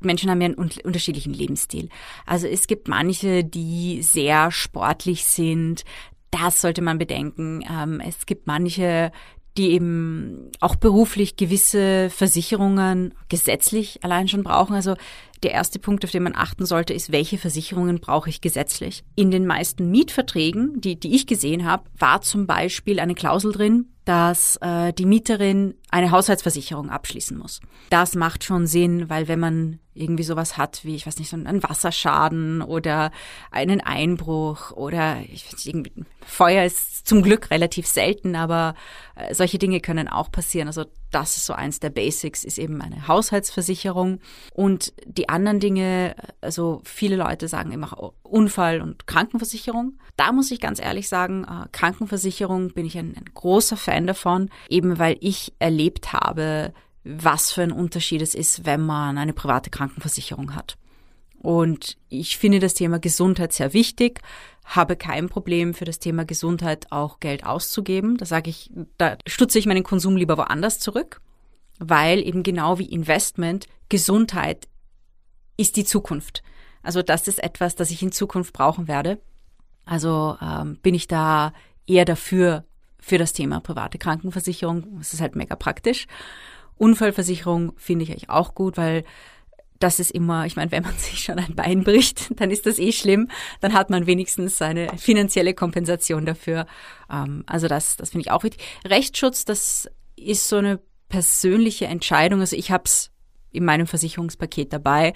Menschen 0.00 0.30
haben 0.30 0.40
ja 0.40 0.46
einen 0.46 0.54
unterschiedlichen 0.54 1.32
Lebensstil. 1.32 1.88
Also 2.26 2.46
es 2.46 2.66
gibt 2.66 2.88
manche, 2.88 3.44
die 3.44 4.02
sehr 4.02 4.50
sportlich 4.50 5.24
sind. 5.24 5.84
Das 6.30 6.60
sollte 6.60 6.82
man 6.82 6.98
bedenken. 6.98 7.64
Ähm, 7.68 8.00
es 8.00 8.26
gibt 8.26 8.46
manche, 8.46 9.10
die 9.56 9.72
eben 9.72 10.50
auch 10.60 10.76
beruflich 10.76 11.36
gewisse 11.36 12.10
Versicherungen 12.10 13.14
gesetzlich 13.28 14.04
allein 14.04 14.28
schon 14.28 14.44
brauchen. 14.44 14.74
Also 14.74 14.94
der 15.42 15.52
erste 15.52 15.78
Punkt, 15.78 16.04
auf 16.04 16.10
den 16.10 16.22
man 16.22 16.34
achten 16.36 16.64
sollte, 16.64 16.94
ist, 16.94 17.12
welche 17.12 17.38
Versicherungen 17.38 17.98
brauche 18.00 18.30
ich 18.30 18.40
gesetzlich? 18.40 19.04
In 19.16 19.30
den 19.30 19.46
meisten 19.46 19.90
Mietverträgen, 19.90 20.80
die, 20.80 20.98
die 20.98 21.14
ich 21.14 21.26
gesehen 21.26 21.64
habe, 21.64 21.84
war 21.98 22.22
zum 22.22 22.46
Beispiel 22.46 23.00
eine 23.00 23.14
Klausel 23.14 23.52
drin, 23.52 23.86
dass 24.04 24.56
äh, 24.60 24.92
die 24.92 25.06
Mieterin 25.06 25.74
eine 25.90 26.10
Haushaltsversicherung 26.10 26.90
abschließen 26.90 27.36
muss. 27.36 27.60
Das 27.90 28.14
macht 28.14 28.44
schon 28.44 28.66
Sinn, 28.66 29.08
weil 29.08 29.28
wenn 29.28 29.40
man 29.40 29.78
irgendwie 29.94 30.22
sowas 30.22 30.56
hat 30.56 30.84
wie, 30.84 30.94
ich 30.94 31.06
weiß 31.06 31.18
nicht, 31.18 31.28
so 31.28 31.36
einen 31.36 31.62
Wasserschaden 31.62 32.62
oder 32.62 33.10
einen 33.50 33.80
Einbruch 33.80 34.70
oder 34.72 35.18
ich 35.32 35.46
weiß 35.46 35.66
nicht, 35.66 35.92
Feuer 36.24 36.64
ist 36.64 37.06
zum 37.08 37.22
Glück 37.22 37.50
relativ 37.50 37.86
selten, 37.86 38.36
aber 38.36 38.74
äh, 39.16 39.34
solche 39.34 39.58
Dinge 39.58 39.80
können 39.80 40.08
auch 40.08 40.30
passieren. 40.30 40.68
Also 40.68 40.84
das 41.10 41.38
ist 41.38 41.46
so 41.46 41.54
eins 41.54 41.80
der 41.80 41.90
Basics, 41.90 42.44
ist 42.44 42.58
eben 42.58 42.82
eine 42.82 43.08
Haushaltsversicherung. 43.08 44.20
Und 44.52 44.92
die 45.06 45.30
anderen 45.30 45.58
Dinge, 45.58 46.14
also 46.42 46.82
viele 46.84 47.16
Leute 47.16 47.48
sagen 47.48 47.72
immer 47.72 48.12
Unfall- 48.22 48.82
und 48.82 49.06
Krankenversicherung. 49.06 49.98
Da 50.16 50.32
muss 50.32 50.50
ich 50.50 50.60
ganz 50.60 50.80
ehrlich 50.80 51.08
sagen, 51.08 51.44
äh, 51.44 51.66
Krankenversicherung 51.72 52.72
bin 52.74 52.84
ich 52.84 52.98
ein, 52.98 53.14
ein 53.16 53.30
großer 53.32 53.78
Fan 53.78 54.06
davon, 54.06 54.50
eben 54.68 54.98
weil 54.98 55.16
ich 55.20 55.54
erlebt 55.78 56.12
habe, 56.12 56.72
was 57.04 57.52
für 57.52 57.62
ein 57.62 57.72
Unterschied 57.72 58.20
es 58.20 58.34
ist, 58.34 58.66
wenn 58.66 58.84
man 58.84 59.16
eine 59.16 59.32
private 59.32 59.70
Krankenversicherung 59.70 60.54
hat. 60.54 60.76
Und 61.40 61.96
ich 62.08 62.36
finde 62.36 62.58
das 62.58 62.74
Thema 62.74 62.98
Gesundheit 62.98 63.52
sehr 63.52 63.72
wichtig, 63.72 64.20
habe 64.64 64.96
kein 64.96 65.28
Problem 65.28 65.72
für 65.72 65.84
das 65.84 66.00
Thema 66.00 66.24
Gesundheit 66.24 66.90
auch 66.90 67.20
Geld 67.20 67.46
auszugeben. 67.46 68.16
Da 68.16 68.26
sage 68.26 68.50
ich, 68.50 68.70
da 68.98 69.16
stutze 69.26 69.60
ich 69.60 69.66
meinen 69.66 69.84
Konsum 69.84 70.16
lieber 70.16 70.36
woanders 70.36 70.80
zurück, 70.80 71.20
weil 71.78 72.26
eben 72.26 72.42
genau 72.42 72.78
wie 72.80 72.92
Investment 72.92 73.66
Gesundheit 73.88 74.68
ist 75.56 75.76
die 75.76 75.84
Zukunft. 75.84 76.42
Also 76.82 77.02
das 77.02 77.28
ist 77.28 77.42
etwas, 77.42 77.76
das 77.76 77.92
ich 77.92 78.02
in 78.02 78.12
Zukunft 78.12 78.52
brauchen 78.52 78.88
werde. 78.88 79.20
Also 79.84 80.36
ähm, 80.42 80.76
bin 80.82 80.94
ich 80.94 81.06
da 81.06 81.52
eher 81.86 82.04
dafür 82.04 82.64
für 83.00 83.18
das 83.18 83.32
Thema 83.32 83.60
private 83.60 83.98
Krankenversicherung. 83.98 84.98
Das 84.98 85.12
ist 85.12 85.20
halt 85.20 85.36
mega 85.36 85.56
praktisch. 85.56 86.06
Unfallversicherung 86.76 87.72
finde 87.76 88.04
ich 88.04 88.10
eigentlich 88.10 88.30
auch 88.30 88.54
gut, 88.54 88.76
weil 88.76 89.04
das 89.78 90.00
ist 90.00 90.10
immer, 90.10 90.46
ich 90.46 90.56
meine, 90.56 90.72
wenn 90.72 90.82
man 90.82 90.94
sich 90.96 91.20
schon 91.20 91.38
ein 91.38 91.54
Bein 91.54 91.84
bricht, 91.84 92.40
dann 92.40 92.50
ist 92.50 92.66
das 92.66 92.78
eh 92.78 92.92
schlimm. 92.92 93.28
Dann 93.60 93.72
hat 93.72 93.90
man 93.90 94.06
wenigstens 94.06 94.60
eine 94.62 94.88
finanzielle 94.96 95.54
Kompensation 95.54 96.26
dafür. 96.26 96.66
Ähm, 97.10 97.44
also 97.46 97.68
das, 97.68 97.96
das 97.96 98.10
finde 98.10 98.22
ich 98.26 98.30
auch 98.30 98.42
wichtig. 98.42 98.62
Rechtsschutz, 98.84 99.44
das 99.44 99.88
ist 100.16 100.48
so 100.48 100.56
eine 100.56 100.80
persönliche 101.08 101.86
Entscheidung. 101.86 102.40
Also 102.40 102.56
ich 102.56 102.70
habe 102.70 102.84
es 102.86 103.10
in 103.50 103.64
meinem 103.64 103.86
Versicherungspaket 103.86 104.72
dabei, 104.72 105.14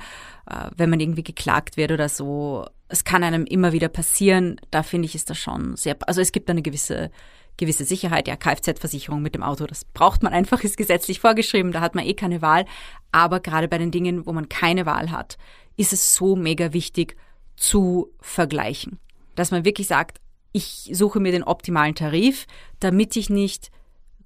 äh, 0.49 0.71
wenn 0.77 0.91
man 0.91 1.01
irgendwie 1.01 1.25
geklagt 1.25 1.77
wird 1.77 1.93
oder 1.93 2.09
so. 2.09 2.67
Es 2.89 3.05
kann 3.05 3.25
einem 3.25 3.45
immer 3.45 3.73
wieder 3.73 3.89
passieren. 3.89 4.61
Da 4.71 4.83
finde 4.83 5.07
ich, 5.07 5.15
ist 5.15 5.31
das 5.31 5.39
schon 5.39 5.77
sehr, 5.77 5.97
also 6.07 6.21
es 6.21 6.33
gibt 6.33 6.49
eine 6.49 6.63
gewisse 6.63 7.11
gewisse 7.57 7.85
Sicherheit. 7.85 8.29
Ja, 8.29 8.37
Kfz-Versicherung 8.37 9.23
mit 9.23 9.35
dem 9.35 9.43
Auto, 9.43 9.67
das 9.67 9.85
braucht 9.85 10.23
man 10.23 10.33
einfach, 10.33 10.63
ist 10.65 10.77
gesetzlich 10.77 11.21
vorgeschrieben, 11.21 11.73
da 11.73 11.81
hat 11.81 11.95
man 11.95 12.05
eh 12.05 12.15
keine 12.15 12.43
Wahl. 12.43 12.65
Aber 13.11 13.41
gerade 13.41 13.69
bei 13.69 13.79
den 13.79 13.91
Dingen, 13.91 14.27
wo 14.27 14.33
man 14.33 14.49
keine 14.49 14.87
Wahl 14.87 15.11
hat, 15.11 15.37
ist 15.77 15.93
es 15.93 16.15
so 16.15 16.37
mega 16.37 16.73
wichtig 16.73 17.17
zu 17.57 18.11
vergleichen. 18.21 18.99
Dass 19.35 19.51
man 19.51 19.65
wirklich 19.65 19.87
sagt, 19.87 20.21
ich 20.53 20.91
suche 20.93 21.21
mir 21.21 21.33
den 21.33 21.45
optimalen 21.45 21.95
Tarif, 21.95 22.47
damit 22.81 23.17
ich 23.17 23.31
nicht 23.31 23.71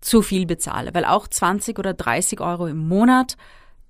zu 0.00 0.22
viel 0.22 0.46
bezahle. 0.46 0.94
Weil 0.94 1.04
auch 1.04 1.28
20 1.28 1.78
oder 1.78 1.94
30 1.94 2.40
Euro 2.40 2.66
im 2.66 2.88
Monat, 2.88 3.36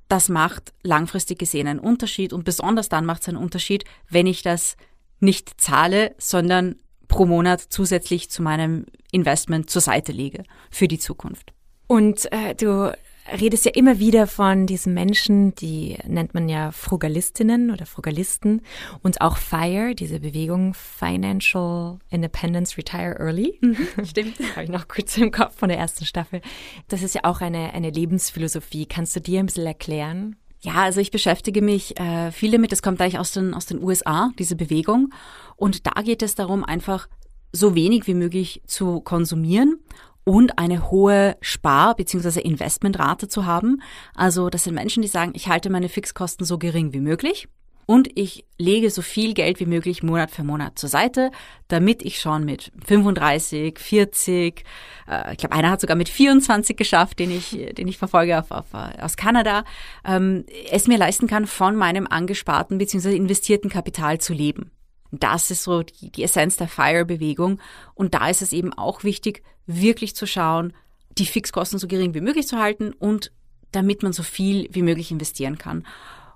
das 0.08 0.28
macht 0.28 0.72
langfristig 0.82 1.38
gesehen 1.38 1.66
einen 1.66 1.80
Unterschied 1.80 2.32
und 2.32 2.44
besonders 2.44 2.88
dann 2.88 3.06
macht 3.06 3.22
es 3.22 3.28
einen 3.28 3.38
Unterschied, 3.38 3.84
wenn 4.08 4.26
ich 4.26 4.42
das 4.42 4.76
nicht 5.18 5.60
zahle, 5.60 6.14
sondern 6.18 6.76
pro 7.08 7.26
Monat 7.26 7.60
zusätzlich 7.60 8.30
zu 8.30 8.42
meinem 8.42 8.86
Investment 9.12 9.70
zur 9.70 9.82
Seite 9.82 10.12
lege 10.12 10.44
für 10.70 10.88
die 10.88 10.98
Zukunft. 10.98 11.52
Und 11.86 12.30
äh, 12.32 12.54
du 12.54 12.92
redest 13.40 13.64
ja 13.64 13.72
immer 13.74 13.98
wieder 13.98 14.26
von 14.26 14.66
diesen 14.66 14.94
Menschen, 14.94 15.54
die 15.54 15.98
nennt 16.06 16.34
man 16.34 16.48
ja 16.48 16.70
Frugalistinnen 16.72 17.70
oder 17.70 17.86
Frugalisten 17.86 18.62
und 19.02 19.20
auch 19.20 19.36
FIRE, 19.36 19.94
diese 19.94 20.20
Bewegung 20.20 20.74
Financial 20.74 21.98
Independence 22.10 22.76
Retire 22.76 23.16
Early. 23.18 23.58
Mhm, 23.60 24.04
stimmt. 24.04 24.38
Habe 24.54 24.64
ich 24.64 24.70
noch 24.70 24.88
kurz 24.88 25.16
im 25.16 25.30
Kopf 25.30 25.58
von 25.58 25.68
der 25.68 25.78
ersten 25.78 26.04
Staffel. 26.04 26.40
Das 26.88 27.02
ist 27.02 27.14
ja 27.14 27.22
auch 27.24 27.40
eine, 27.40 27.72
eine 27.72 27.90
Lebensphilosophie. 27.90 28.86
Kannst 28.86 29.16
du 29.16 29.20
dir 29.20 29.40
ein 29.40 29.46
bisschen 29.46 29.66
erklären? 29.66 30.36
Ja, 30.60 30.74
also 30.74 31.00
ich 31.00 31.10
beschäftige 31.10 31.62
mich 31.62 31.98
äh, 32.00 32.32
viel 32.32 32.50
damit. 32.50 32.72
Das 32.72 32.82
kommt 32.82 32.98
gleich 32.98 33.18
aus 33.18 33.32
den, 33.32 33.54
aus 33.54 33.66
den 33.66 33.82
USA, 33.82 34.30
diese 34.38 34.56
Bewegung. 34.56 35.12
Und 35.56 35.86
da 35.86 36.02
geht 36.02 36.22
es 36.22 36.34
darum, 36.34 36.64
einfach 36.64 37.08
so 37.52 37.74
wenig 37.74 38.06
wie 38.06 38.14
möglich 38.14 38.62
zu 38.66 39.00
konsumieren 39.00 39.78
und 40.24 40.58
eine 40.58 40.90
hohe 40.90 41.36
Spar- 41.40 41.94
bzw. 41.94 42.40
Investmentrate 42.40 43.28
zu 43.28 43.46
haben. 43.46 43.80
Also 44.14 44.50
das 44.50 44.64
sind 44.64 44.74
Menschen, 44.74 45.02
die 45.02 45.08
sagen, 45.08 45.32
ich 45.34 45.48
halte 45.48 45.70
meine 45.70 45.88
Fixkosten 45.88 46.44
so 46.44 46.58
gering 46.58 46.92
wie 46.92 47.00
möglich 47.00 47.48
und 47.86 48.08
ich 48.16 48.44
lege 48.58 48.90
so 48.90 49.00
viel 49.00 49.32
Geld 49.32 49.60
wie 49.60 49.66
möglich 49.66 50.02
Monat 50.02 50.32
für 50.32 50.42
Monat 50.42 50.78
zur 50.78 50.88
Seite, 50.88 51.30
damit 51.68 52.02
ich 52.02 52.20
schon 52.20 52.44
mit 52.44 52.72
35, 52.84 53.78
40, 53.78 54.64
äh, 55.08 55.32
ich 55.32 55.38
glaube, 55.38 55.54
einer 55.54 55.70
hat 55.70 55.80
sogar 55.80 55.96
mit 55.96 56.08
24 56.08 56.76
geschafft, 56.76 57.20
den 57.20 57.30
ich, 57.30 57.50
den 57.78 57.86
ich 57.86 57.96
verfolge 57.96 58.38
auf, 58.38 58.50
auf, 58.50 58.66
aus 58.74 59.16
Kanada, 59.16 59.64
ähm, 60.04 60.44
es 60.70 60.88
mir 60.88 60.98
leisten 60.98 61.28
kann, 61.28 61.46
von 61.46 61.76
meinem 61.76 62.08
angesparten 62.08 62.78
bzw. 62.78 63.14
investierten 63.14 63.70
Kapital 63.70 64.18
zu 64.18 64.34
leben. 64.34 64.72
Das 65.12 65.52
ist 65.52 65.62
so 65.62 65.84
die, 65.84 66.10
die 66.10 66.24
Essenz 66.24 66.56
der 66.56 66.68
FIRE-Bewegung. 66.68 67.60
Und 67.94 68.14
da 68.14 68.28
ist 68.28 68.42
es 68.42 68.52
eben 68.52 68.72
auch 68.72 69.04
wichtig, 69.04 69.42
wirklich 69.66 70.16
zu 70.16 70.26
schauen, 70.26 70.72
die 71.16 71.26
Fixkosten 71.26 71.78
so 71.78 71.86
gering 71.86 72.14
wie 72.14 72.20
möglich 72.20 72.48
zu 72.48 72.58
halten 72.58 72.92
und 72.92 73.32
damit 73.72 74.02
man 74.02 74.12
so 74.12 74.22
viel 74.22 74.68
wie 74.72 74.82
möglich 74.82 75.10
investieren 75.10 75.58
kann. 75.58 75.84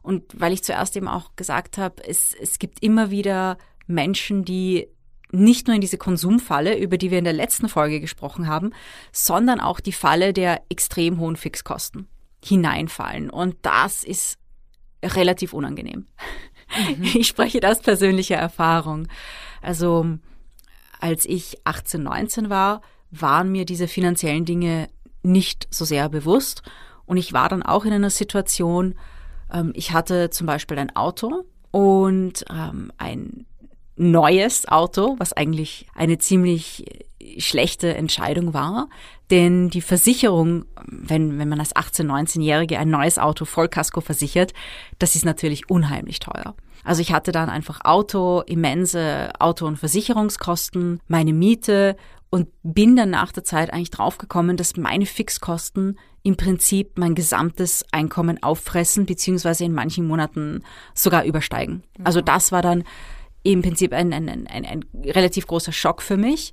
Und 0.02 0.24
weil 0.34 0.52
ich 0.52 0.64
zuerst 0.64 0.96
eben 0.96 1.08
auch 1.08 1.36
gesagt 1.36 1.78
habe, 1.78 2.02
es, 2.06 2.34
es 2.34 2.58
gibt 2.58 2.82
immer 2.82 3.10
wieder 3.10 3.58
Menschen, 3.86 4.44
die 4.44 4.88
nicht 5.32 5.66
nur 5.66 5.74
in 5.74 5.80
diese 5.80 5.98
Konsumfalle, 5.98 6.78
über 6.78 6.98
die 6.98 7.10
wir 7.10 7.18
in 7.18 7.24
der 7.24 7.32
letzten 7.32 7.68
Folge 7.68 8.00
gesprochen 8.00 8.48
haben, 8.48 8.72
sondern 9.12 9.60
auch 9.60 9.80
die 9.80 9.92
Falle 9.92 10.32
der 10.32 10.62
extrem 10.68 11.18
hohen 11.20 11.36
Fixkosten 11.36 12.08
hineinfallen. 12.44 13.30
Und 13.30 13.56
das 13.62 14.02
ist 14.02 14.38
relativ 15.04 15.52
unangenehm. 15.52 16.06
Mhm. 16.96 17.04
Ich 17.14 17.28
spreche 17.28 17.60
das 17.60 17.80
persönliche 17.80 18.34
Erfahrung. 18.34 19.08
Also 19.62 20.18
als 21.00 21.24
ich 21.24 21.58
18, 21.64 22.02
19 22.02 22.50
war, 22.50 22.82
waren 23.10 23.50
mir 23.50 23.64
diese 23.64 23.88
finanziellen 23.88 24.44
Dinge 24.44 24.88
nicht 25.22 25.66
so 25.70 25.84
sehr 25.84 26.08
bewusst. 26.08 26.62
Und 27.06 27.16
ich 27.16 27.32
war 27.32 27.48
dann 27.48 27.62
auch 27.62 27.84
in 27.84 27.92
einer 27.92 28.10
Situation, 28.10 28.94
ähm, 29.52 29.72
ich 29.74 29.92
hatte 29.92 30.30
zum 30.30 30.46
Beispiel 30.46 30.78
ein 30.78 30.94
Auto 30.94 31.44
und 31.70 32.44
ähm, 32.50 32.92
ein 32.98 33.46
neues 33.96 34.66
Auto, 34.66 35.16
was 35.18 35.32
eigentlich 35.32 35.86
eine 35.94 36.18
ziemlich 36.18 36.84
schlechte 37.38 37.94
Entscheidung 37.94 38.54
war, 38.54 38.88
denn 39.30 39.70
die 39.70 39.82
Versicherung, 39.82 40.64
wenn, 40.86 41.38
wenn 41.38 41.48
man 41.48 41.60
als 41.60 41.74
18-, 41.76 42.06
19-Jährige 42.06 42.78
ein 42.78 42.90
neues 42.90 43.18
Auto 43.18 43.44
Vollkasko 43.44 44.00
versichert, 44.00 44.52
das 44.98 45.14
ist 45.14 45.24
natürlich 45.24 45.70
unheimlich 45.70 46.18
teuer. 46.18 46.54
Also 46.82 47.02
ich 47.02 47.12
hatte 47.12 47.30
dann 47.30 47.50
einfach 47.50 47.80
Auto, 47.84 48.42
immense 48.46 49.30
Auto- 49.38 49.66
und 49.66 49.76
Versicherungskosten, 49.76 51.00
meine 51.08 51.32
Miete 51.32 51.96
und 52.30 52.48
bin 52.62 52.96
dann 52.96 53.10
nach 53.10 53.32
der 53.32 53.44
Zeit 53.44 53.72
eigentlich 53.72 53.90
draufgekommen, 53.90 54.56
dass 54.56 54.76
meine 54.76 55.06
Fixkosten 55.06 55.98
im 56.22 56.36
Prinzip 56.36 56.98
mein 56.98 57.14
gesamtes 57.14 57.84
Einkommen 57.92 58.42
auffressen, 58.42 59.06
beziehungsweise 59.06 59.64
in 59.64 59.72
manchen 59.72 60.06
Monaten 60.06 60.62
sogar 60.94 61.24
übersteigen. 61.24 61.82
Mhm. 61.98 62.06
Also 62.06 62.20
das 62.20 62.52
war 62.52 62.62
dann 62.62 62.84
im 63.42 63.62
Prinzip 63.62 63.92
ein, 63.92 64.12
ein, 64.12 64.28
ein, 64.28 64.46
ein 64.46 64.84
relativ 65.04 65.46
großer 65.46 65.72
Schock 65.72 66.02
für 66.02 66.16
mich. 66.16 66.52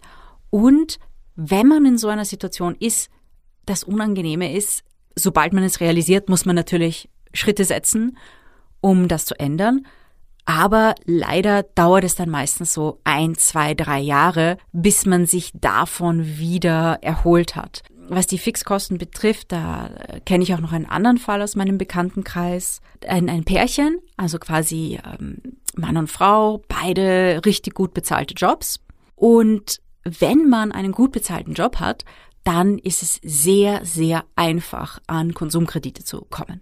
Und 0.50 1.00
wenn 1.36 1.68
man 1.68 1.86
in 1.86 1.98
so 1.98 2.08
einer 2.08 2.26
Situation 2.26 2.76
ist, 2.80 3.10
das 3.66 3.84
Unangenehme 3.84 4.56
ist, 4.56 4.84
sobald 5.16 5.54
man 5.54 5.64
es 5.64 5.82
realisiert, 5.82 6.30
muss 6.30 6.46
man 6.46 6.56
natürlich 6.56 7.10
Schritte 7.34 7.66
setzen, 7.66 8.18
um 8.80 9.08
das 9.08 9.26
zu 9.26 9.38
ändern. 9.40 9.86
Aber 10.46 10.96
leider 11.04 11.64
dauert 11.64 12.06
es 12.06 12.16
dann 12.16 12.30
meistens 12.30 12.74
so 12.74 13.02
ein, 13.04 13.36
zwei, 13.36 13.74
drei 13.74 14.00
Jahre, 14.00 14.58
bis 14.72 15.06
man 15.06 15.26
sich 15.26 15.52
davon 15.54 16.38
wieder 16.38 17.00
erholt 17.02 17.58
hat. 17.58 17.82
Was 18.10 18.28
die 18.28 18.38
Fixkosten 18.38 18.98
betrifft, 18.98 19.52
da 19.52 19.90
kenne 20.26 20.44
ich 20.44 20.54
auch 20.54 20.60
noch 20.60 20.72
einen 20.72 20.86
anderen 20.86 21.18
Fall 21.18 21.42
aus 21.42 21.56
meinem 21.56 21.78
Bekanntenkreis. 21.78 22.82
Ein, 23.08 23.30
ein 23.30 23.44
Pärchen, 23.44 24.00
also 24.16 24.40
quasi 24.40 25.00
ähm, 25.04 25.38
Mann 25.76 25.98
und 25.98 26.10
Frau, 26.10 26.62
beide 26.68 27.42
richtig 27.46 27.74
gut 27.74 27.94
bezahlte 27.94 28.34
Jobs. 28.34 28.80
Und 29.16 29.82
wenn 30.04 30.48
man 30.48 30.72
einen 30.72 30.94
gut 30.94 31.12
bezahlten 31.12 31.54
Job 31.54 31.78
hat, 31.78 32.06
dann 32.48 32.78
ist 32.78 33.04
es 33.04 33.20
sehr, 33.24 33.84
sehr 33.84 34.24
einfach, 34.38 35.00
an 35.06 35.34
Konsumkredite 35.34 36.06
zu 36.06 36.22
kommen. 36.30 36.62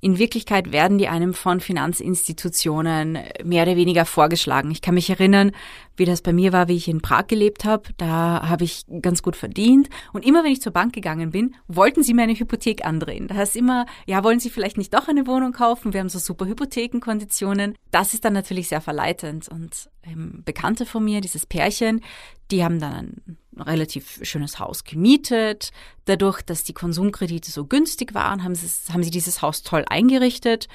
In 0.00 0.18
Wirklichkeit 0.18 0.70
werden 0.70 0.98
die 0.98 1.08
einem 1.08 1.32
von 1.32 1.60
Finanzinstitutionen 1.60 3.18
mehr 3.42 3.62
oder 3.62 3.76
weniger 3.76 4.04
vorgeschlagen. 4.04 4.70
Ich 4.70 4.82
kann 4.82 4.92
mich 4.92 5.08
erinnern, 5.08 5.52
wie 5.96 6.04
das 6.04 6.20
bei 6.20 6.34
mir 6.34 6.52
war, 6.52 6.68
wie 6.68 6.76
ich 6.76 6.88
in 6.88 7.00
Prag 7.00 7.28
gelebt 7.28 7.64
habe. 7.64 7.88
Da 7.96 8.46
habe 8.46 8.64
ich 8.64 8.84
ganz 9.00 9.22
gut 9.22 9.34
verdient. 9.34 9.88
Und 10.12 10.26
immer 10.26 10.44
wenn 10.44 10.52
ich 10.52 10.60
zur 10.60 10.72
Bank 10.72 10.92
gegangen 10.92 11.30
bin, 11.30 11.54
wollten 11.68 12.02
sie 12.02 12.12
mir 12.12 12.24
eine 12.24 12.34
Hypothek 12.34 12.84
andrehen. 12.84 13.26
Da 13.26 13.36
heißt 13.36 13.56
immer, 13.56 13.86
ja, 14.06 14.22
wollen 14.24 14.40
Sie 14.40 14.50
vielleicht 14.50 14.76
nicht 14.76 14.92
doch 14.92 15.08
eine 15.08 15.26
Wohnung 15.26 15.52
kaufen? 15.52 15.94
Wir 15.94 16.00
haben 16.00 16.10
so 16.10 16.18
super 16.18 16.44
Hypothekenkonditionen. 16.44 17.76
Das 17.90 18.12
ist 18.12 18.26
dann 18.26 18.34
natürlich 18.34 18.68
sehr 18.68 18.82
verleitend. 18.82 19.48
Und 19.48 19.88
ähm, 20.02 20.42
Bekannte 20.44 20.84
von 20.84 21.02
mir, 21.02 21.22
dieses 21.22 21.46
Pärchen, 21.46 22.02
die 22.50 22.62
haben 22.62 22.78
dann 22.78 23.38
relativ 23.58 24.20
schönes 24.22 24.58
Haus 24.58 24.84
gemietet. 24.84 25.70
Dadurch, 26.04 26.42
dass 26.42 26.64
die 26.64 26.72
Konsumkredite 26.72 27.50
so 27.50 27.66
günstig 27.66 28.14
waren, 28.14 28.44
haben 28.44 28.54
sie, 28.54 28.68
haben 28.92 29.02
sie 29.02 29.10
dieses 29.10 29.42
Haus 29.42 29.62
toll 29.62 29.84
eingerichtet. 29.88 30.68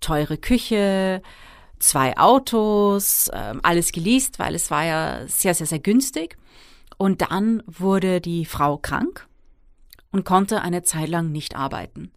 Teure 0.00 0.36
Küche, 0.36 1.22
zwei 1.78 2.16
Autos, 2.16 3.28
äh, 3.28 3.54
alles 3.62 3.92
geleast, 3.92 4.38
weil 4.38 4.54
es 4.54 4.70
war 4.70 4.84
ja 4.84 5.26
sehr, 5.26 5.54
sehr, 5.54 5.66
sehr 5.66 5.78
günstig. 5.78 6.36
Und 6.98 7.22
dann 7.22 7.62
wurde 7.66 8.20
die 8.20 8.46
Frau 8.46 8.78
krank 8.78 9.26
und 10.12 10.24
konnte 10.24 10.62
eine 10.62 10.82
Zeit 10.82 11.08
lang 11.08 11.30
nicht 11.30 11.56
arbeiten. 11.56 12.10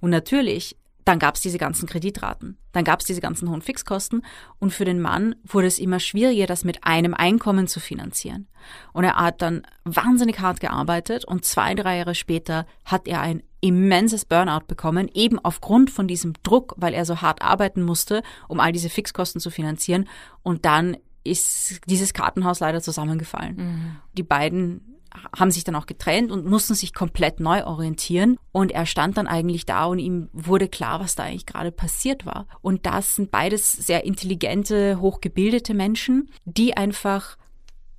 Und 0.00 0.10
natürlich 0.10 0.76
dann 1.06 1.20
gab 1.20 1.36
es 1.36 1.40
diese 1.40 1.56
ganzen 1.56 1.88
Kreditraten, 1.88 2.58
dann 2.72 2.82
gab 2.82 2.98
es 2.98 3.06
diese 3.06 3.20
ganzen 3.20 3.48
hohen 3.48 3.62
Fixkosten 3.62 4.22
und 4.58 4.72
für 4.72 4.84
den 4.84 5.00
Mann 5.00 5.36
wurde 5.44 5.68
es 5.68 5.78
immer 5.78 6.00
schwieriger, 6.00 6.46
das 6.46 6.64
mit 6.64 6.82
einem 6.82 7.14
Einkommen 7.14 7.68
zu 7.68 7.78
finanzieren. 7.78 8.48
Und 8.92 9.04
er 9.04 9.14
hat 9.14 9.40
dann 9.40 9.62
wahnsinnig 9.84 10.40
hart 10.40 10.58
gearbeitet 10.58 11.24
und 11.24 11.44
zwei, 11.44 11.76
drei 11.76 11.98
Jahre 11.98 12.16
später 12.16 12.66
hat 12.84 13.06
er 13.06 13.20
ein 13.20 13.44
immenses 13.60 14.24
Burnout 14.24 14.66
bekommen, 14.66 15.08
eben 15.14 15.38
aufgrund 15.38 15.90
von 15.90 16.08
diesem 16.08 16.34
Druck, 16.42 16.74
weil 16.76 16.92
er 16.92 17.04
so 17.04 17.22
hart 17.22 17.40
arbeiten 17.40 17.82
musste, 17.82 18.24
um 18.48 18.58
all 18.58 18.72
diese 18.72 18.90
Fixkosten 18.90 19.40
zu 19.40 19.50
finanzieren. 19.50 20.08
Und 20.42 20.64
dann 20.64 20.96
ist 21.22 21.80
dieses 21.86 22.14
Kartenhaus 22.14 22.58
leider 22.58 22.82
zusammengefallen. 22.82 23.56
Mhm. 23.56 23.96
Die 24.16 24.24
beiden 24.24 24.95
haben 25.36 25.50
sich 25.50 25.64
dann 25.64 25.74
auch 25.74 25.86
getrennt 25.86 26.30
und 26.30 26.46
mussten 26.46 26.74
sich 26.74 26.94
komplett 26.94 27.40
neu 27.40 27.64
orientieren. 27.64 28.38
Und 28.52 28.72
er 28.72 28.86
stand 28.86 29.16
dann 29.16 29.26
eigentlich 29.26 29.66
da 29.66 29.86
und 29.86 29.98
ihm 29.98 30.28
wurde 30.32 30.68
klar, 30.68 31.00
was 31.00 31.14
da 31.14 31.24
eigentlich 31.24 31.46
gerade 31.46 31.72
passiert 31.72 32.26
war. 32.26 32.46
Und 32.62 32.86
das 32.86 33.16
sind 33.16 33.30
beides 33.30 33.72
sehr 33.72 34.04
intelligente, 34.04 35.00
hochgebildete 35.00 35.74
Menschen, 35.74 36.30
die 36.44 36.76
einfach 36.76 37.36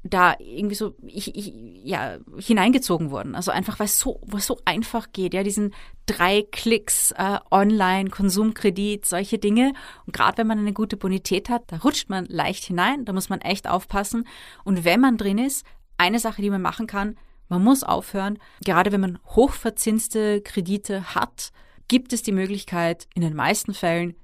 da 0.09 0.35
irgendwie 0.39 0.75
so 0.75 0.95
ich, 1.05 1.35
ich, 1.35 1.53
ja, 1.83 2.17
hineingezogen 2.37 3.11
wurden. 3.11 3.35
Also 3.35 3.51
einfach, 3.51 3.79
weil 3.79 3.85
es 3.85 3.99
so, 3.99 4.21
so 4.37 4.59
einfach 4.65 5.11
geht, 5.11 5.33
ja, 5.33 5.43
diesen 5.43 5.73
drei 6.05 6.43
Klicks 6.51 7.11
äh, 7.11 7.39
online, 7.51 8.09
Konsumkredit, 8.09 9.05
solche 9.05 9.37
Dinge. 9.37 9.73
Und 10.05 10.13
gerade 10.13 10.37
wenn 10.37 10.47
man 10.47 10.59
eine 10.59 10.73
gute 10.73 10.97
Bonität 10.97 11.49
hat, 11.49 11.63
da 11.67 11.77
rutscht 11.77 12.09
man 12.09 12.25
leicht 12.25 12.65
hinein, 12.65 13.05
da 13.05 13.13
muss 13.13 13.29
man 13.29 13.41
echt 13.41 13.67
aufpassen. 13.67 14.27
Und 14.63 14.85
wenn 14.85 15.01
man 15.01 15.17
drin 15.17 15.37
ist, 15.37 15.65
eine 15.97 16.19
Sache, 16.19 16.41
die 16.41 16.49
man 16.49 16.61
machen 16.61 16.87
kann, 16.87 17.17
man 17.49 17.63
muss 17.63 17.83
aufhören. 17.83 18.39
Gerade 18.65 18.91
wenn 18.91 19.01
man 19.01 19.19
hochverzinste 19.25 20.41
Kredite 20.41 21.15
hat, 21.15 21.51
gibt 21.87 22.13
es 22.13 22.21
die 22.21 22.31
Möglichkeit, 22.31 23.07
in 23.13 23.21
den 23.21 23.35
meisten 23.35 23.73
Fällen, 23.73 24.15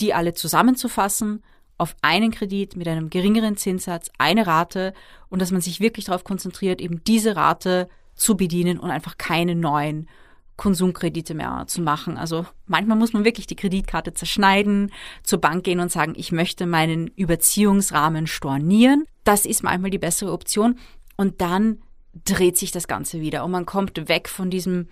die 0.00 0.14
alle 0.14 0.34
zusammenzufassen 0.34 1.42
auf 1.76 1.94
einen 2.02 2.30
Kredit 2.30 2.76
mit 2.76 2.88
einem 2.88 3.08
geringeren 3.08 3.56
Zinssatz, 3.56 4.10
eine 4.18 4.46
Rate 4.46 4.92
und 5.28 5.40
dass 5.40 5.52
man 5.52 5.60
sich 5.60 5.80
wirklich 5.80 6.06
darauf 6.06 6.24
konzentriert, 6.24 6.80
eben 6.80 7.02
diese 7.04 7.36
Rate 7.36 7.88
zu 8.14 8.36
bedienen 8.36 8.78
und 8.78 8.90
einfach 8.90 9.16
keine 9.16 9.54
neuen 9.54 10.08
Konsumkredite 10.56 11.34
mehr 11.34 11.64
zu 11.68 11.80
machen. 11.80 12.18
Also 12.18 12.44
manchmal 12.66 12.98
muss 12.98 13.12
man 13.12 13.24
wirklich 13.24 13.46
die 13.46 13.54
Kreditkarte 13.54 14.12
zerschneiden, 14.12 14.90
zur 15.22 15.40
Bank 15.40 15.62
gehen 15.62 15.78
und 15.78 15.92
sagen, 15.92 16.14
ich 16.16 16.32
möchte 16.32 16.66
meinen 16.66 17.06
Überziehungsrahmen 17.14 18.26
stornieren. 18.26 19.04
Das 19.22 19.46
ist 19.46 19.62
manchmal 19.62 19.90
die 19.90 19.98
bessere 19.98 20.32
Option. 20.32 20.76
Und 21.18 21.40
dann 21.40 21.82
dreht 22.24 22.56
sich 22.56 22.70
das 22.70 22.88
Ganze 22.88 23.20
wieder 23.20 23.44
und 23.44 23.50
man 23.50 23.66
kommt 23.66 24.08
weg 24.08 24.28
von 24.28 24.50
diesem 24.50 24.88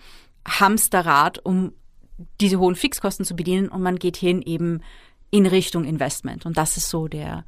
Hamsterrad, 0.47 1.39
um 1.45 1.73
diese 2.41 2.59
hohen 2.59 2.75
Fixkosten 2.75 3.25
zu 3.25 3.37
bedienen 3.37 3.69
und 3.69 3.81
man 3.81 3.97
geht 3.97 4.17
hin 4.17 4.43
eben 4.43 4.83
in 5.31 5.47
Richtung 5.47 5.85
Investment. 5.85 6.45
Und 6.45 6.57
das 6.57 6.77
ist 6.77 6.89
so 6.89 7.09
der, 7.09 7.45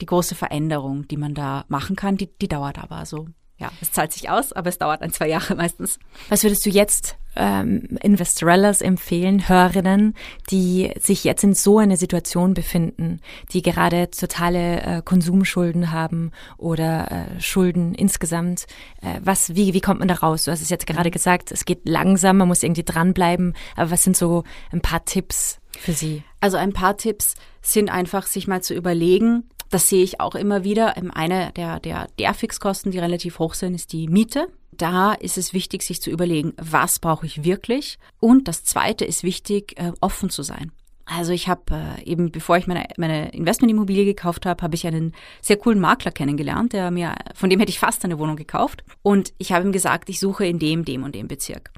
die 0.00 0.06
große 0.06 0.34
Veränderung, 0.34 1.06
die 1.08 1.16
man 1.16 1.34
da 1.34 1.64
machen 1.68 1.96
kann. 1.96 2.16
Die, 2.16 2.28
die 2.40 2.48
dauert 2.48 2.78
aber 2.78 3.06
so 3.06 3.28
ja, 3.60 3.70
es 3.82 3.92
zahlt 3.92 4.12
sich 4.12 4.30
aus, 4.30 4.52
aber 4.52 4.70
es 4.70 4.78
dauert 4.78 5.02
ein, 5.02 5.12
zwei 5.12 5.28
Jahre 5.28 5.54
meistens. 5.54 5.98
Was 6.30 6.42
würdest 6.42 6.64
du 6.64 6.70
jetzt 6.70 7.16
ähm, 7.36 7.98
Investorellas 8.02 8.80
empfehlen, 8.80 9.48
Hörerinnen, 9.48 10.14
die 10.50 10.92
sich 10.98 11.24
jetzt 11.24 11.44
in 11.44 11.54
so 11.54 11.78
einer 11.78 11.98
Situation 11.98 12.54
befinden, 12.54 13.20
die 13.52 13.60
gerade 13.60 14.10
totale 14.10 14.82
äh, 14.82 15.02
Konsumschulden 15.04 15.92
haben 15.92 16.32
oder 16.56 17.10
äh, 17.10 17.40
Schulden 17.40 17.94
insgesamt? 17.94 18.66
Äh, 19.02 19.20
was, 19.22 19.54
wie, 19.54 19.74
wie 19.74 19.82
kommt 19.82 20.00
man 20.00 20.08
da 20.08 20.14
raus? 20.14 20.44
Du 20.44 20.50
hast 20.50 20.62
es 20.62 20.70
jetzt 20.70 20.86
gerade 20.86 21.10
gesagt, 21.10 21.52
es 21.52 21.66
geht 21.66 21.82
langsam, 21.84 22.38
man 22.38 22.48
muss 22.48 22.62
irgendwie 22.62 22.82
dranbleiben. 22.82 23.54
Aber 23.76 23.90
was 23.90 24.04
sind 24.04 24.16
so 24.16 24.44
ein 24.72 24.80
paar 24.80 25.04
Tipps 25.04 25.60
für 25.78 25.92
Sie? 25.92 26.22
Also 26.40 26.56
ein 26.56 26.72
paar 26.72 26.96
Tipps 26.96 27.34
sind 27.60 27.90
einfach, 27.90 28.26
sich 28.26 28.48
mal 28.48 28.62
zu 28.62 28.74
überlegen, 28.74 29.44
das 29.70 29.88
sehe 29.88 30.02
ich 30.02 30.20
auch 30.20 30.34
immer 30.34 30.64
wieder. 30.64 30.96
Ähm, 30.96 31.10
eine 31.10 31.52
der, 31.52 31.80
der, 31.80 32.08
der 32.18 32.34
Fixkosten, 32.34 32.92
die 32.92 32.98
relativ 32.98 33.38
hoch 33.38 33.54
sind, 33.54 33.74
ist 33.74 33.92
die 33.92 34.08
Miete. 34.08 34.48
Da 34.72 35.12
ist 35.12 35.38
es 35.38 35.52
wichtig, 35.52 35.82
sich 35.82 36.00
zu 36.00 36.10
überlegen, 36.10 36.54
was 36.56 36.98
brauche 36.98 37.26
ich 37.26 37.44
wirklich? 37.44 37.98
Und 38.18 38.48
das 38.48 38.64
Zweite 38.64 39.04
ist 39.04 39.22
wichtig, 39.22 39.78
äh, 39.78 39.92
offen 40.00 40.30
zu 40.30 40.42
sein. 40.42 40.72
Also 41.04 41.32
ich 41.32 41.48
habe 41.48 41.62
äh, 41.72 42.04
eben, 42.04 42.30
bevor 42.30 42.56
ich 42.56 42.66
meine, 42.66 42.86
meine 42.96 43.30
Investmentimmobilie 43.32 44.04
gekauft 44.04 44.46
habe, 44.46 44.62
habe 44.62 44.76
ich 44.76 44.86
einen 44.86 45.12
sehr 45.40 45.56
coolen 45.56 45.80
Makler 45.80 46.12
kennengelernt, 46.12 46.72
der 46.72 46.90
mir, 46.90 47.14
von 47.34 47.50
dem 47.50 47.58
hätte 47.58 47.70
ich 47.70 47.80
fast 47.80 48.04
eine 48.04 48.18
Wohnung 48.18 48.36
gekauft. 48.36 48.84
Und 49.02 49.32
ich 49.38 49.52
habe 49.52 49.66
ihm 49.66 49.72
gesagt, 49.72 50.08
ich 50.08 50.20
suche 50.20 50.46
in 50.46 50.60
dem, 50.60 50.84
dem 50.84 51.02
und 51.02 51.14
dem 51.14 51.26
Bezirk. 51.26 51.72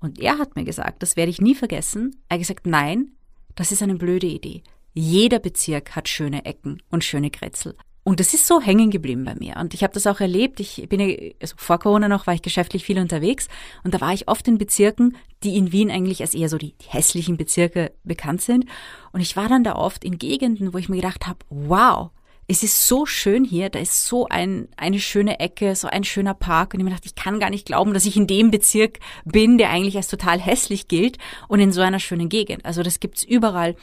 Und 0.00 0.18
er 0.18 0.38
hat 0.38 0.56
mir 0.56 0.64
gesagt, 0.64 1.02
das 1.02 1.16
werde 1.16 1.30
ich 1.30 1.40
nie 1.40 1.54
vergessen. 1.54 2.22
Er 2.28 2.34
hat 2.34 2.40
gesagt, 2.40 2.66
nein, 2.66 3.12
das 3.54 3.70
ist 3.70 3.82
eine 3.82 3.94
blöde 3.94 4.26
Idee. 4.26 4.64
Jeder 4.94 5.38
Bezirk 5.38 5.96
hat 5.96 6.08
schöne 6.08 6.44
Ecken 6.44 6.82
und 6.90 7.04
schöne 7.04 7.30
Grätzl. 7.30 7.74
Und 8.04 8.18
das 8.18 8.34
ist 8.34 8.48
so 8.48 8.60
hängen 8.60 8.90
geblieben 8.90 9.24
bei 9.24 9.34
mir. 9.36 9.56
Und 9.58 9.74
ich 9.74 9.84
habe 9.84 9.94
das 9.94 10.08
auch 10.08 10.20
erlebt. 10.20 10.58
Ich 10.58 10.88
bin 10.88 11.32
also 11.40 11.54
vor 11.56 11.78
Corona 11.78 12.08
noch, 12.08 12.26
war 12.26 12.34
ich 12.34 12.42
geschäftlich 12.42 12.84
viel 12.84 12.98
unterwegs. 12.98 13.48
Und 13.84 13.94
da 13.94 14.00
war 14.00 14.12
ich 14.12 14.26
oft 14.26 14.48
in 14.48 14.58
Bezirken, 14.58 15.16
die 15.44 15.56
in 15.56 15.70
Wien 15.70 15.90
eigentlich 15.90 16.20
als 16.20 16.34
eher 16.34 16.48
so 16.48 16.58
die 16.58 16.74
hässlichen 16.88 17.36
Bezirke 17.36 17.92
bekannt 18.02 18.42
sind. 18.42 18.66
Und 19.12 19.20
ich 19.20 19.36
war 19.36 19.48
dann 19.48 19.62
da 19.62 19.76
oft 19.76 20.04
in 20.04 20.18
Gegenden, 20.18 20.74
wo 20.74 20.78
ich 20.78 20.88
mir 20.88 20.96
gedacht 20.96 21.28
habe, 21.28 21.38
wow, 21.48 22.10
es 22.48 22.64
ist 22.64 22.88
so 22.88 23.06
schön 23.06 23.44
hier, 23.44 23.70
da 23.70 23.78
ist 23.78 24.06
so 24.06 24.26
ein, 24.28 24.68
eine 24.76 24.98
schöne 24.98 25.38
Ecke, 25.38 25.76
so 25.76 25.86
ein 25.86 26.02
schöner 26.02 26.34
Park. 26.34 26.74
Und 26.74 26.80
ich 26.80 26.84
mir 26.84 26.90
dachte, 26.90 27.06
ich 27.06 27.14
kann 27.14 27.38
gar 27.38 27.50
nicht 27.50 27.66
glauben, 27.66 27.94
dass 27.94 28.04
ich 28.04 28.16
in 28.16 28.26
dem 28.26 28.50
Bezirk 28.50 28.98
bin, 29.24 29.58
der 29.58 29.70
eigentlich 29.70 29.96
als 29.96 30.08
total 30.08 30.40
hässlich 30.40 30.88
gilt 30.88 31.18
und 31.46 31.60
in 31.60 31.70
so 31.70 31.80
einer 31.80 32.00
schönen 32.00 32.28
Gegend. 32.28 32.64
Also 32.64 32.82
das 32.82 32.98
gibt's 32.98 33.22
überall. 33.22 33.76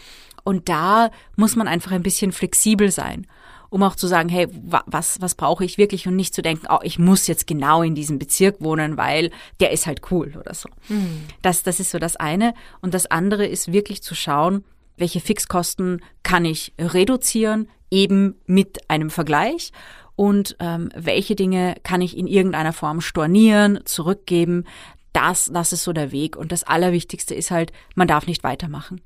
Und 0.49 0.67
da 0.67 1.11
muss 1.35 1.55
man 1.55 1.67
einfach 1.67 1.91
ein 1.91 2.01
bisschen 2.01 2.31
flexibel 2.31 2.89
sein, 2.89 3.27
um 3.69 3.83
auch 3.83 3.95
zu 3.95 4.07
sagen, 4.07 4.29
hey, 4.29 4.47
was, 4.87 5.21
was 5.21 5.35
brauche 5.35 5.63
ich 5.63 5.77
wirklich 5.77 6.07
und 6.07 6.15
nicht 6.15 6.33
zu 6.33 6.41
denken, 6.41 6.65
oh, 6.71 6.79
ich 6.81 6.97
muss 6.97 7.27
jetzt 7.27 7.45
genau 7.45 7.83
in 7.83 7.93
diesem 7.93 8.17
Bezirk 8.17 8.59
wohnen, 8.59 8.97
weil 8.97 9.29
der 9.59 9.69
ist 9.69 9.85
halt 9.85 10.01
cool 10.09 10.33
oder 10.39 10.55
so. 10.55 10.67
Mhm. 10.87 11.25
Das, 11.43 11.61
das 11.61 11.79
ist 11.79 11.91
so 11.91 11.99
das 11.99 12.15
eine. 12.15 12.55
Und 12.81 12.95
das 12.95 13.05
andere 13.05 13.45
ist 13.45 13.71
wirklich 13.71 14.01
zu 14.01 14.15
schauen, 14.15 14.63
welche 14.97 15.19
Fixkosten 15.19 16.01
kann 16.23 16.45
ich 16.45 16.73
reduzieren, 16.79 17.69
eben 17.91 18.33
mit 18.47 18.89
einem 18.89 19.11
Vergleich 19.11 19.71
und 20.15 20.55
ähm, 20.59 20.89
welche 20.95 21.35
Dinge 21.35 21.75
kann 21.83 22.01
ich 22.01 22.17
in 22.17 22.25
irgendeiner 22.25 22.73
Form 22.73 23.01
stornieren, 23.01 23.81
zurückgeben. 23.85 24.65
Das, 25.13 25.51
das 25.53 25.73
ist 25.73 25.83
so 25.83 25.93
der 25.93 26.11
Weg. 26.11 26.37
Und 26.37 26.51
das 26.51 26.63
Allerwichtigste 26.63 27.35
ist 27.35 27.51
halt, 27.51 27.71
man 27.93 28.07
darf 28.07 28.25
nicht 28.25 28.43
weitermachen 28.43 28.99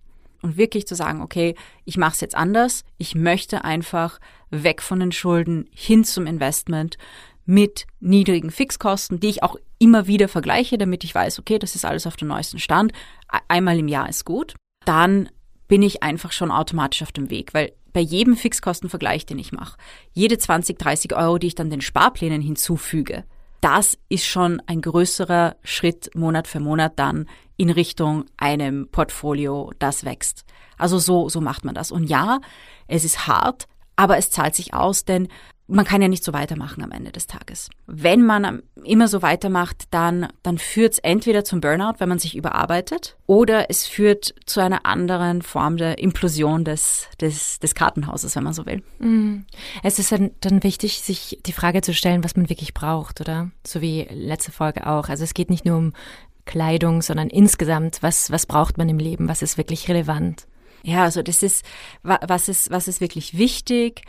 und 0.44 0.58
wirklich 0.58 0.86
zu 0.86 0.94
sagen, 0.94 1.22
okay, 1.22 1.56
ich 1.86 1.98
mache 1.98 2.14
es 2.14 2.22
jetzt 2.22 2.36
anders, 2.36 2.84
ich 2.98 3.16
möchte 3.16 3.64
einfach 3.64 4.20
weg 4.52 4.82
von 4.82 5.00
den 5.00 5.12
Schulden 5.12 5.68
hin 5.72 6.04
zum 6.04 6.28
Investment 6.28 6.98
mit 7.46 7.88
niedrigen 8.00 8.52
Fixkosten, 8.52 9.20
die 9.20 9.30
ich 9.30 9.44
auch 9.44 9.56
immer 9.80 10.08
wieder 10.08 10.28
vergleiche, 10.28 10.78
damit 10.78 11.04
ich 11.04 11.16
weiß, 11.16 11.40
okay, 11.40 11.60
das 11.60 11.76
ist 11.76 11.86
alles 11.86 12.08
auf 12.08 12.16
dem 12.16 12.28
neuesten 12.28 12.60
Stand. 12.60 12.94
Einmal 13.48 13.80
im 13.80 13.88
Jahr 13.88 14.08
ist 14.08 14.26
gut. 14.26 14.54
Dann 14.86 15.30
bin 15.68 15.82
ich 15.82 16.04
einfach 16.04 16.32
schon 16.32 16.52
automatisch 16.52 17.02
auf 17.02 17.12
dem 17.12 17.30
Weg, 17.30 17.54
weil 17.54 17.74
bei 17.92 18.00
jedem 18.00 18.36
Fixkostenvergleich, 18.36 19.26
den 19.26 19.40
ich 19.40 19.52
mache, 19.52 19.78
jede 20.12 20.38
20, 20.38 20.78
30 20.80 21.16
Euro, 21.16 21.38
die 21.38 21.48
ich 21.48 21.56
dann 21.56 21.70
den 21.70 21.82
Sparplänen 21.82 22.42
hinzufüge, 22.42 23.24
das 23.64 23.98
ist 24.10 24.26
schon 24.26 24.62
ein 24.68 24.82
größerer 24.82 25.56
Schritt 25.64 26.14
Monat 26.16 26.48
für 26.48 26.60
Monat 26.60 26.94
dann 26.98 27.30
in 27.56 27.70
Richtung 27.70 28.26
einem 28.36 28.90
Portfolio, 28.90 29.72
das 29.80 30.04
wächst. 30.04 30.44
Also 30.78 31.00
so, 31.00 31.30
so 31.30 31.40
macht 31.40 31.64
man 31.64 31.74
das. 31.74 31.90
Und 31.90 32.10
ja, 32.10 32.42
es 32.88 33.06
ist 33.06 33.26
hart, 33.26 33.68
aber 33.96 34.18
es 34.18 34.32
zahlt 34.32 34.54
sich 34.54 34.74
aus, 34.74 35.06
denn 35.06 35.30
man 35.68 35.86
kann 35.86 36.02
ja 36.02 36.08
nicht 36.08 36.24
so 36.24 36.34
weitermachen 36.34 36.84
am 36.84 36.92
Ende 36.92 37.12
des 37.12 37.28
Tages. 37.28 37.70
Wenn 37.88 38.26
man 38.26 38.62
immer 38.84 39.08
so 39.08 39.22
weitermacht, 39.22 39.86
dann, 39.92 40.28
dann 40.44 40.58
führt 40.58 40.94
es 40.94 41.00
entweder 41.00 41.46
zum 41.46 41.62
Burnout, 41.62 41.96
wenn 42.00 42.10
man 42.10 42.20
sich 42.20 42.36
überarbeitet, 42.36 43.16
oder 43.28 43.70
es 43.70 43.88
führt 43.88 44.36
zu 44.46 44.60
einer 44.60 44.86
anderen 44.86 45.42
Form 45.42 45.78
der 45.78 46.00
Implosion 46.00 46.66
des, 46.66 47.08
des, 47.22 47.60
des 47.60 47.76
Kartenhauses, 47.76 48.36
wenn 48.36 48.44
man 48.44 48.54
so 48.54 48.66
will. 48.66 48.84
Mm. 49.00 49.46
Es 49.84 50.00
ist 50.00 50.12
dann, 50.12 50.32
dann 50.42 50.64
wichtig, 50.64 51.02
sich 51.02 51.40
die 51.46 51.54
Frage 51.54 51.82
zu 51.82 51.94
stellen, 51.94 52.24
was 52.24 52.36
man 52.36 52.50
wirklich 52.50 52.74
braucht, 52.74 53.22
oder? 53.22 53.50
So 53.66 53.80
wie 53.80 54.04
letzte 54.12 54.52
Folge 54.52 54.86
auch. 54.86 55.08
Also 55.08 55.24
es 55.24 55.34
geht 55.34 55.50
nicht 55.50 55.66
nur 55.66 55.78
um 55.78 55.94
Kleidung, 56.46 57.02
sondern 57.02 57.30
insgesamt, 57.30 58.04
was, 58.04 58.32
was 58.32 58.46
braucht 58.46 58.78
man 58.78 58.90
im 58.90 59.00
Leben, 59.00 59.30
was 59.30 59.42
ist 59.42 59.58
wirklich 59.58 59.88
relevant? 59.88 60.46
Ja, 60.84 61.04
also 61.04 61.22
das 61.22 61.42
ist, 61.42 61.64
was 62.04 62.50
ist, 62.50 62.70
was 62.70 62.90
ist 62.90 63.00
wirklich 63.00 63.38
wichtig, 63.38 64.02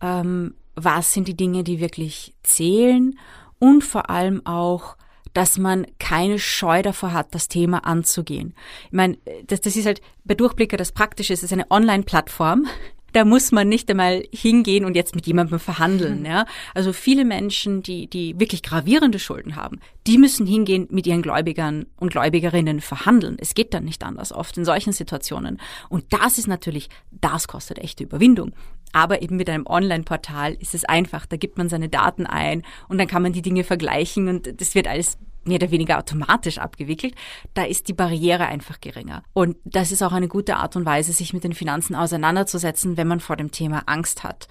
ähm, 0.00 0.54
was 0.74 1.12
sind 1.12 1.28
die 1.28 1.36
Dinge, 1.36 1.64
die 1.64 1.80
wirklich 1.80 2.34
zählen 2.42 3.18
und 3.58 3.84
vor 3.84 4.10
allem 4.10 4.44
auch, 4.46 4.96
dass 5.34 5.58
man 5.58 5.86
keine 5.98 6.38
Scheu 6.38 6.82
davor 6.82 7.12
hat, 7.12 7.34
das 7.34 7.48
Thema 7.48 7.86
anzugehen. 7.86 8.54
Ich 8.86 8.92
meine, 8.92 9.18
das, 9.46 9.60
das 9.60 9.76
ist 9.76 9.86
halt 9.86 10.00
bei 10.24 10.34
Durchblicker 10.34 10.76
das 10.76 10.92
Praktische, 10.92 11.32
es 11.32 11.42
ist 11.42 11.52
eine 11.52 11.70
Online-Plattform. 11.70 12.66
Da 13.14 13.26
muss 13.26 13.52
man 13.52 13.68
nicht 13.68 13.90
einmal 13.90 14.24
hingehen 14.32 14.86
und 14.86 14.96
jetzt 14.96 15.14
mit 15.14 15.26
jemandem 15.26 15.58
verhandeln. 15.58 16.20
Mhm. 16.20 16.24
Ja? 16.24 16.46
Also 16.72 16.94
viele 16.94 17.26
Menschen, 17.26 17.82
die, 17.82 18.06
die 18.06 18.40
wirklich 18.40 18.62
gravierende 18.62 19.18
Schulden 19.18 19.54
haben, 19.54 19.80
die 20.06 20.16
müssen 20.16 20.46
hingehen 20.46 20.88
mit 20.90 21.06
ihren 21.06 21.20
Gläubigern 21.20 21.84
und 22.00 22.10
Gläubigerinnen 22.10 22.80
verhandeln. 22.80 23.36
Es 23.38 23.52
geht 23.52 23.74
dann 23.74 23.84
nicht 23.84 24.02
anders 24.02 24.32
oft 24.32 24.56
in 24.56 24.64
solchen 24.64 24.94
Situationen. 24.94 25.60
Und 25.90 26.06
das 26.08 26.38
ist 26.38 26.46
natürlich, 26.46 26.88
das 27.10 27.48
kostet 27.48 27.78
echte 27.80 28.04
Überwindung. 28.04 28.52
Aber 28.92 29.22
eben 29.22 29.36
mit 29.36 29.48
einem 29.48 29.66
Online-Portal 29.66 30.54
ist 30.54 30.74
es 30.74 30.84
einfach. 30.84 31.26
Da 31.26 31.36
gibt 31.36 31.58
man 31.58 31.68
seine 31.68 31.88
Daten 31.88 32.26
ein 32.26 32.62
und 32.88 32.98
dann 32.98 33.06
kann 33.06 33.22
man 33.22 33.32
die 33.32 33.42
Dinge 33.42 33.64
vergleichen 33.64 34.28
und 34.28 34.60
das 34.60 34.74
wird 34.74 34.86
alles 34.86 35.18
mehr 35.44 35.56
oder 35.56 35.70
weniger 35.70 35.98
automatisch 35.98 36.58
abgewickelt. 36.58 37.14
Da 37.54 37.64
ist 37.64 37.88
die 37.88 37.92
Barriere 37.92 38.46
einfach 38.46 38.80
geringer. 38.80 39.22
Und 39.32 39.56
das 39.64 39.90
ist 39.90 40.02
auch 40.02 40.12
eine 40.12 40.28
gute 40.28 40.56
Art 40.56 40.76
und 40.76 40.86
Weise, 40.86 41.12
sich 41.12 41.32
mit 41.32 41.44
den 41.44 41.52
Finanzen 41.52 41.94
auseinanderzusetzen, 41.94 42.96
wenn 42.96 43.08
man 43.08 43.20
vor 43.20 43.36
dem 43.36 43.50
Thema 43.50 43.82
Angst 43.86 44.24
hat. 44.24 44.48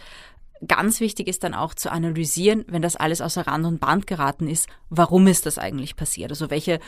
Ganz 0.68 1.00
wichtig 1.00 1.28
ist 1.28 1.44
dann 1.44 1.56
auch 1.56 1.74
zu 1.74 1.92
analysieren, 1.92 2.66
wenn 2.68 2.84
das 2.84 2.96
alles 2.96 3.22
außer 3.22 3.48
Rand 3.48 3.66
und 3.66 3.80
Band 3.80 4.06
geraten 4.06 4.48
ist, 4.48 4.68
warum 4.90 5.26
ist 5.26 5.48
das 5.48 5.58
eigentlich 5.58 5.96
passiert? 5.96 6.30
Also 6.30 6.52
welche 6.52 6.80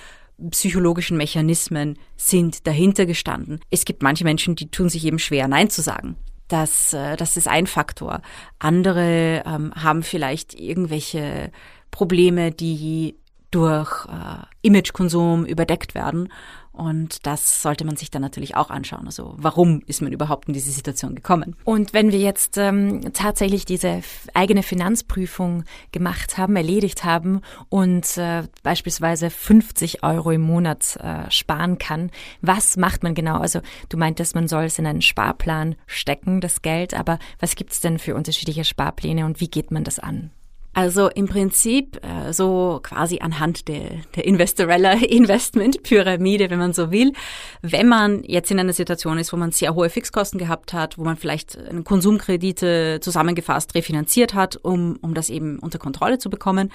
psychologischen 0.52 1.18
Mechanismen 1.18 1.98
sind 2.16 2.68
dahinter 2.68 3.08
gestanden? 3.08 3.62
Es 3.72 3.86
gibt 3.86 4.04
manche 4.04 4.26
Menschen, 4.26 4.56
die 4.56 4.70
tun 4.70 4.90
sich 4.90 5.06
eben 5.06 5.18
schwer, 5.18 5.48
Nein 5.48 5.72
zu 5.72 5.82
sagen. 5.82 6.18
Das, 6.48 6.94
äh, 6.94 7.16
das 7.18 7.38
ist 7.38 7.48
ein 7.48 7.68
Faktor. 7.68 8.22
Andere 8.60 9.44
ähm, 9.46 9.74
haben 9.76 10.04
vielleicht 10.04 10.54
irgendwelche 10.54 11.52
Probleme, 11.92 12.52
die 12.52 13.16
durch 13.52 14.06
äh, 14.06 14.46
Imagekonsum 14.62 15.46
überdeckt 15.46 15.96
werden. 15.96 16.30
Und 16.74 17.28
das 17.28 17.62
sollte 17.62 17.86
man 17.86 17.98
sich 17.98 18.10
dann 18.10 18.24
natürlich 18.24 18.56
auch 18.56 18.72
anschauen. 18.72 19.06
Also 19.06 19.36
warum 19.38 19.84
ist 19.86 20.02
man 20.02 20.12
überhaupt 20.12 20.48
in 20.48 20.56
diese 20.56 20.72
Situation 20.72 21.14
gekommen? 21.14 21.56
Und 21.66 21.94
wenn 21.94 22.12
wir 22.12 22.18
jetzt 22.18 22.58
ähm, 22.58 23.14
tatsächlich 23.14 23.66
diese 23.66 24.02
eigene 24.34 24.64
Finanzprüfung 24.64 25.66
gemacht 25.92 26.40
haben, 26.40 26.56
erledigt 26.56 27.04
haben 27.04 27.42
und 27.70 28.18
äh, 28.18 28.44
beispielsweise 28.64 29.30
50 29.30 30.04
Euro 30.04 30.32
im 30.32 30.42
Monat 30.42 30.98
äh, 30.98 31.30
sparen 31.30 31.78
kann, 31.78 32.10
was 32.42 32.76
macht 32.76 33.04
man 33.04 33.14
genau? 33.14 33.38
Also 33.38 33.60
du 33.90 33.98
meintest, 33.98 34.34
man 34.34 34.48
soll 34.48 34.64
es 34.64 34.80
in 34.80 34.88
einen 34.88 35.04
Sparplan 35.04 35.76
stecken, 35.86 36.42
das 36.42 36.64
Geld, 36.64 36.96
aber 36.96 37.20
was 37.40 37.56
gibt 37.56 37.74
es 37.74 37.82
denn 37.82 38.00
für 38.00 38.16
unterschiedliche 38.16 38.64
Sparpläne 38.64 39.26
und 39.26 39.40
wie 39.40 39.48
geht 39.48 39.70
man 39.70 39.84
das 39.84 40.00
an? 40.00 40.32
Also 40.74 41.08
im 41.10 41.28
Prinzip 41.28 42.04
äh, 42.04 42.34
so 42.34 42.80
quasi 42.82 43.20
anhand 43.20 43.68
der, 43.68 44.02
der 44.16 44.26
Investorella 44.26 44.94
Investment 45.04 45.84
Pyramide, 45.84 46.50
wenn 46.50 46.58
man 46.58 46.74
so 46.74 46.92
will. 46.92 47.14
Wenn 47.62 47.88
man 47.88 48.24
jetzt 48.24 48.50
in 48.50 48.60
einer 48.60 48.74
Situation 48.74 49.20
ist, 49.20 49.32
wo 49.32 49.38
man 49.38 49.52
sehr 49.52 49.76
hohe 49.76 49.90
Fixkosten 49.90 50.40
gehabt 50.40 50.74
hat, 50.74 50.98
wo 50.98 51.04
man 51.04 51.16
vielleicht 51.16 51.58
Konsumkredite 51.84 53.00
zusammengefasst 53.02 53.76
refinanziert 53.76 54.34
hat, 54.34 54.58
um, 54.58 54.98
um 55.02 55.14
das 55.14 55.30
eben 55.30 55.60
unter 55.60 55.78
Kontrolle 55.78 56.18
zu 56.18 56.32
bekommen, 56.32 56.72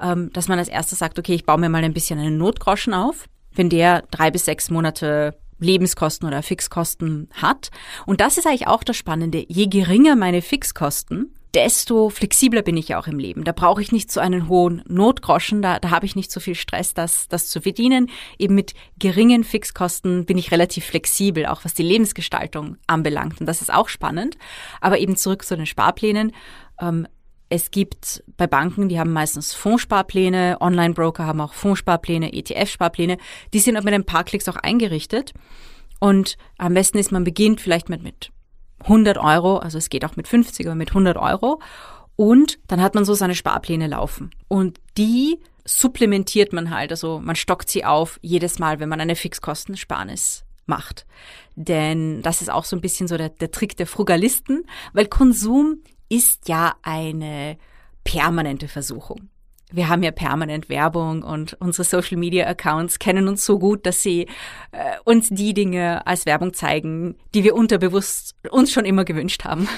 ähm, 0.00 0.30
dass 0.32 0.48
man 0.48 0.58
als 0.58 0.68
erstes 0.68 0.98
sagt, 0.98 1.18
okay, 1.18 1.34
ich 1.34 1.46
baue 1.46 1.58
mir 1.58 1.70
mal 1.70 1.82
ein 1.82 1.94
bisschen 1.94 2.18
einen 2.18 2.36
Notgroschen 2.36 2.92
auf. 2.92 3.28
Wenn 3.54 3.70
der 3.70 4.02
drei 4.10 4.30
bis 4.30 4.44
sechs 4.44 4.70
Monate 4.70 5.34
Lebenskosten 5.58 6.28
oder 6.28 6.42
Fixkosten 6.42 7.28
hat. 7.32 7.70
Und 8.06 8.20
das 8.20 8.38
ist 8.38 8.46
eigentlich 8.46 8.68
auch 8.68 8.84
das 8.84 8.96
Spannende. 8.96 9.44
Je 9.48 9.66
geringer 9.66 10.14
meine 10.14 10.42
Fixkosten, 10.42 11.34
desto 11.54 12.10
flexibler 12.10 12.62
bin 12.62 12.76
ich 12.76 12.94
auch 12.94 13.06
im 13.06 13.18
Leben. 13.18 13.44
Da 13.44 13.52
brauche 13.52 13.80
ich 13.80 13.92
nicht 13.92 14.12
so 14.12 14.20
einen 14.20 14.48
hohen 14.48 14.82
Notgroschen, 14.86 15.62
da, 15.62 15.78
da 15.78 15.90
habe 15.90 16.06
ich 16.06 16.16
nicht 16.16 16.30
so 16.30 16.40
viel 16.40 16.54
Stress, 16.54 16.94
das, 16.94 17.28
das 17.28 17.48
zu 17.48 17.60
verdienen. 17.60 18.10
Eben 18.38 18.54
mit 18.54 18.74
geringen 18.98 19.44
Fixkosten 19.44 20.26
bin 20.26 20.38
ich 20.38 20.50
relativ 20.50 20.84
flexibel, 20.84 21.46
auch 21.46 21.64
was 21.64 21.74
die 21.74 21.82
Lebensgestaltung 21.82 22.76
anbelangt. 22.86 23.40
Und 23.40 23.46
das 23.46 23.62
ist 23.62 23.72
auch 23.72 23.88
spannend. 23.88 24.36
Aber 24.80 24.98
eben 24.98 25.16
zurück 25.16 25.44
zu 25.44 25.56
den 25.56 25.66
Sparplänen. 25.66 26.32
Ähm, 26.80 27.06
es 27.50 27.70
gibt 27.70 28.22
bei 28.36 28.46
Banken, 28.46 28.90
die 28.90 29.00
haben 29.00 29.12
meistens 29.12 29.54
Fondssparpläne, 29.54 30.58
Online-Broker 30.60 31.24
haben 31.24 31.40
auch 31.40 31.54
Fondssparpläne, 31.54 32.32
ETF-Sparpläne. 32.32 33.16
Die 33.54 33.58
sind 33.58 33.82
mit 33.82 33.94
ein 33.94 34.04
paar 34.04 34.24
Klicks 34.24 34.48
auch 34.48 34.56
eingerichtet. 34.56 35.32
Und 35.98 36.36
am 36.58 36.74
besten 36.74 36.98
ist, 36.98 37.10
man 37.10 37.24
beginnt 37.24 37.60
vielleicht 37.60 37.88
mit, 37.88 38.02
mit 38.02 38.30
100 38.80 39.18
Euro, 39.18 39.58
also 39.58 39.78
es 39.78 39.90
geht 39.90 40.04
auch 40.04 40.16
mit 40.16 40.28
50, 40.28 40.66
aber 40.66 40.74
mit 40.74 40.90
100 40.90 41.16
Euro. 41.16 41.60
Und 42.16 42.58
dann 42.66 42.82
hat 42.82 42.94
man 42.94 43.04
so 43.04 43.14
seine 43.14 43.34
Sparpläne 43.34 43.86
laufen. 43.86 44.30
Und 44.48 44.78
die 44.96 45.38
supplementiert 45.64 46.52
man 46.52 46.70
halt, 46.70 46.90
also 46.90 47.20
man 47.22 47.36
stockt 47.36 47.70
sie 47.70 47.84
auf 47.84 48.18
jedes 48.22 48.58
Mal, 48.58 48.80
wenn 48.80 48.88
man 48.88 49.00
eine 49.00 49.16
Fixkostensparnis 49.16 50.44
macht. 50.66 51.06
Denn 51.54 52.22
das 52.22 52.40
ist 52.40 52.50
auch 52.50 52.64
so 52.64 52.76
ein 52.76 52.80
bisschen 52.80 53.08
so 53.08 53.16
der, 53.16 53.28
der 53.28 53.50
Trick 53.50 53.76
der 53.76 53.86
Frugalisten, 53.86 54.64
weil 54.92 55.06
Konsum 55.06 55.82
ist 56.08 56.48
ja 56.48 56.74
eine 56.82 57.58
permanente 58.04 58.68
Versuchung 58.68 59.28
wir 59.70 59.88
haben 59.88 60.02
ja 60.02 60.10
permanent 60.10 60.68
Werbung 60.68 61.22
und 61.22 61.56
unsere 61.60 61.84
Social 61.84 62.16
Media 62.16 62.46
Accounts 62.46 62.98
kennen 62.98 63.28
uns 63.28 63.44
so 63.44 63.58
gut, 63.58 63.84
dass 63.84 64.02
sie 64.02 64.22
äh, 64.72 64.96
uns 65.04 65.28
die 65.28 65.52
Dinge 65.52 66.06
als 66.06 66.24
Werbung 66.24 66.54
zeigen, 66.54 67.16
die 67.34 67.44
wir 67.44 67.54
unterbewusst 67.54 68.34
uns 68.50 68.72
schon 68.72 68.84
immer 68.84 69.04
gewünscht 69.04 69.44
haben. 69.44 69.68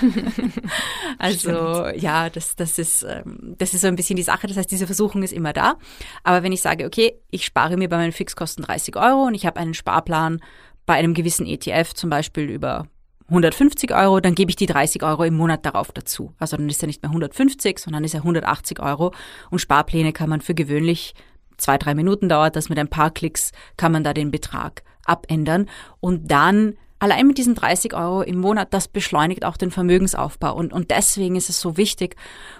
also 1.19 1.85
Stimmt. 1.85 2.03
ja, 2.03 2.31
das, 2.31 2.55
das 2.55 2.79
ist 2.79 3.03
ähm, 3.03 3.57
das 3.59 3.75
ist 3.75 3.81
so 3.81 3.89
ein 3.89 3.97
bisschen 3.97 4.17
die 4.17 4.23
Sache. 4.23 4.47
Das 4.47 4.57
heißt, 4.57 4.71
diese 4.71 4.87
Versuchung 4.87 5.23
ist 5.23 5.33
immer 5.33 5.53
da. 5.53 5.77
Aber 6.23 6.43
wenn 6.43 6.53
ich 6.53 6.63
sage, 6.63 6.87
okay, 6.87 7.15
ich 7.31 7.45
spare 7.45 7.77
mir 7.77 7.89
bei 7.89 7.97
meinen 7.97 8.13
Fixkosten 8.13 8.65
30 8.65 8.97
Euro 8.97 9.25
und 9.25 9.35
ich 9.35 9.47
habe 9.47 9.59
einen 9.59 9.75
Sparplan 9.75 10.41
bei 10.87 10.95
einem 10.95 11.15
gewissen 11.15 11.47
ETF 11.47 11.95
zum 11.95 12.11
Beispiel 12.11 12.49
über 12.49 12.87
150 13.31 13.95
Euro, 13.95 14.21
dann 14.21 14.35
gebe 14.35 14.51
ich 14.51 14.57
die 14.57 14.67
30 14.67 15.03
Euro 15.03 15.25
im 15.25 15.37
Monat 15.37 15.65
darauf 15.65 15.93
dazu. 15.93 16.35
Also 16.39 16.57
dann 16.57 16.69
ist 16.69 16.83
er 16.83 16.89
nicht 16.89 17.03
mehr 17.03 17.11
150, 17.11 17.79
sondern 17.79 18.05
ist 18.05 18.15
er 18.15 18.21
180 18.21 18.81
Euro. 18.81 19.13
Und 19.51 19.61
Sparpläne 19.61 20.13
kann 20.13 20.29
man 20.29 20.41
für 20.41 20.55
gewöhnlich 20.55 21.15
zwei, 21.57 21.79
drei 21.79 21.95
Minuten 21.95 22.29
dauert 22.29 22.57
das. 22.57 22.69
Mit 22.69 22.79
ein 22.79 22.89
paar 22.89 23.11
Klicks 23.11 23.53
kann 23.77 23.93
man 23.93 24.05
da 24.05 24.13
den 24.13 24.31
Betrag 24.31 24.83
abändern. 25.05 25.69
Und 26.01 26.31
dann 26.31 26.75
allein 26.99 27.29
mit 27.29 27.39
diesen 27.39 27.55
30 27.55 27.95
Euro 27.95 28.23
im 28.23 28.39
Monat, 28.39 28.75
das 28.75 28.89
beschleunigt 28.89 29.45
auch 29.45 29.57
den 29.57 29.71
Vermögensaufbau. 29.71 30.55
Und, 30.55 30.73
und 30.73 30.91
deswegen 30.91 31.37
ist 31.37 31.49
es 31.49 31.61
so 31.61 31.77
wichtig. 31.77 32.17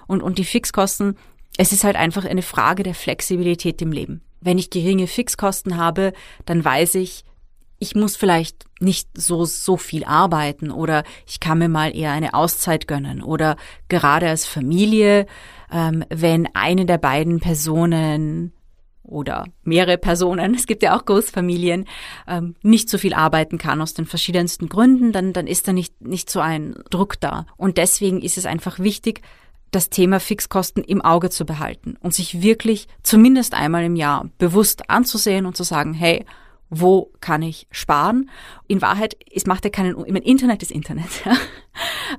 Und, 0.07 0.23
und 0.23 0.37
die 0.37 0.45
Fixkosten, 0.45 1.17
es 1.57 1.73
ist 1.73 1.83
halt 1.83 1.97
einfach 1.97 2.25
eine 2.25 2.43
Frage 2.43 2.83
der 2.83 2.95
Flexibilität 2.95 3.81
im 3.81 3.91
Leben. 3.91 4.21
Wenn 4.39 4.57
ich 4.57 4.69
geringe 4.69 5.07
Fixkosten 5.07 5.77
habe, 5.77 6.13
dann 6.45 6.63
weiß 6.63 6.95
ich, 6.95 7.25
ich 7.81 7.95
muss 7.95 8.15
vielleicht 8.15 8.65
nicht 8.79 9.09
so, 9.17 9.43
so 9.43 9.75
viel 9.75 10.03
arbeiten 10.03 10.69
oder 10.69 11.03
ich 11.27 11.39
kann 11.39 11.57
mir 11.57 11.67
mal 11.67 11.95
eher 11.95 12.11
eine 12.11 12.35
Auszeit 12.35 12.87
gönnen 12.87 13.23
oder 13.23 13.57
gerade 13.89 14.29
als 14.29 14.45
Familie, 14.45 15.25
ähm, 15.71 16.05
wenn 16.09 16.47
eine 16.53 16.85
der 16.85 16.99
beiden 16.99 17.39
Personen 17.39 18.53
oder 19.01 19.45
mehrere 19.63 19.97
Personen, 19.97 20.53
es 20.55 20.67
gibt 20.67 20.83
ja 20.83 20.95
auch 20.95 21.05
Großfamilien, 21.05 21.85
ähm, 22.27 22.55
nicht 22.61 22.87
so 22.87 22.99
viel 22.99 23.15
arbeiten 23.15 23.57
kann 23.57 23.81
aus 23.81 23.95
den 23.95 24.05
verschiedensten 24.05 24.69
Gründen, 24.69 25.11
dann, 25.11 25.33
dann 25.33 25.47
ist 25.47 25.67
da 25.67 25.73
nicht, 25.73 26.01
nicht 26.01 26.29
so 26.29 26.39
ein 26.39 26.75
Druck 26.91 27.19
da. 27.19 27.47
Und 27.57 27.77
deswegen 27.77 28.21
ist 28.21 28.37
es 28.37 28.45
einfach 28.45 28.77
wichtig, 28.77 29.21
das 29.71 29.89
Thema 29.89 30.19
Fixkosten 30.19 30.83
im 30.83 31.01
Auge 31.01 31.31
zu 31.31 31.45
behalten 31.45 31.97
und 31.99 32.13
sich 32.13 32.43
wirklich 32.43 32.87
zumindest 33.01 33.55
einmal 33.55 33.83
im 33.85 33.95
Jahr 33.95 34.29
bewusst 34.37 34.91
anzusehen 34.91 35.47
und 35.47 35.57
zu 35.57 35.63
sagen, 35.63 35.93
hey, 35.93 36.25
wo 36.71 37.11
kann 37.19 37.43
ich 37.43 37.67
sparen? 37.69 38.29
In 38.67 38.81
Wahrheit, 38.81 39.17
es 39.31 39.45
macht 39.45 39.65
ja 39.65 39.69
keinen, 39.69 39.99
ich 40.05 40.13
meine, 40.13 40.25
Internet 40.25 40.63
ist 40.63 40.71
Internet. 40.71 41.09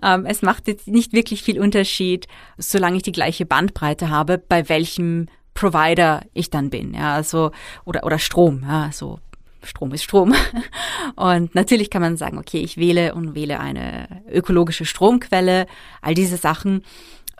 Ja? 0.02 0.14
ähm, 0.14 0.24
es 0.24 0.40
macht 0.40 0.66
jetzt 0.66 0.88
nicht 0.88 1.12
wirklich 1.12 1.42
viel 1.42 1.60
Unterschied, 1.60 2.26
solange 2.56 2.96
ich 2.96 3.02
die 3.02 3.12
gleiche 3.12 3.44
Bandbreite 3.44 4.08
habe, 4.08 4.38
bei 4.38 4.68
welchem 4.70 5.28
Provider 5.52 6.22
ich 6.32 6.48
dann 6.48 6.70
bin, 6.70 6.94
ja, 6.94 7.14
also, 7.14 7.50
oder, 7.84 8.04
oder 8.04 8.18
Strom, 8.18 8.62
ja, 8.62 8.90
so. 8.92 9.18
Strom 9.64 9.92
ist 9.92 10.02
Strom. 10.02 10.34
Und 11.16 11.54
natürlich 11.54 11.90
kann 11.90 12.02
man 12.02 12.16
sagen, 12.16 12.38
okay, 12.38 12.58
ich 12.58 12.78
wähle 12.78 13.14
und 13.14 13.36
wähle 13.36 13.60
eine 13.60 14.08
ökologische 14.28 14.84
Stromquelle, 14.84 15.66
all 16.00 16.14
diese 16.14 16.36
Sachen. 16.36 16.82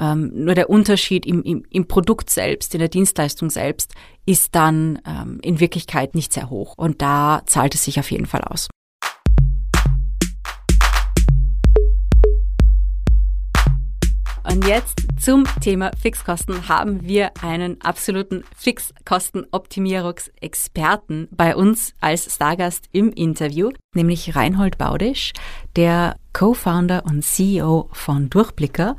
Ähm, 0.00 0.30
nur 0.34 0.54
der 0.54 0.70
Unterschied 0.70 1.26
im, 1.26 1.42
im, 1.42 1.64
im 1.70 1.86
Produkt 1.86 2.30
selbst, 2.30 2.74
in 2.74 2.80
der 2.80 2.88
Dienstleistung 2.88 3.50
selbst, 3.50 3.94
ist 4.26 4.54
dann 4.54 5.00
ähm, 5.06 5.38
in 5.42 5.60
Wirklichkeit 5.60 6.14
nicht 6.14 6.32
sehr 6.32 6.50
hoch. 6.50 6.74
Und 6.76 7.02
da 7.02 7.42
zahlt 7.46 7.74
es 7.74 7.84
sich 7.84 7.98
auf 7.98 8.10
jeden 8.10 8.26
Fall 8.26 8.42
aus. 8.42 8.68
Und 14.44 14.66
jetzt 14.66 15.00
zum 15.20 15.44
Thema 15.60 15.92
Fixkosten 15.98 16.68
haben 16.68 17.06
wir 17.06 17.30
einen 17.40 17.80
absoluten 17.80 18.42
Fixkostenoptimierungsexperten 18.56 21.28
bei 21.30 21.54
uns 21.54 21.94
als 22.00 22.34
Stargast 22.34 22.88
im 22.92 23.12
Interview, 23.12 23.70
nämlich 23.94 24.34
Reinhold 24.34 24.78
Baudisch, 24.78 25.32
der 25.76 26.16
Co-Founder 26.32 27.04
und 27.06 27.24
CEO 27.24 27.88
von 27.92 28.30
Durchblicker, 28.30 28.96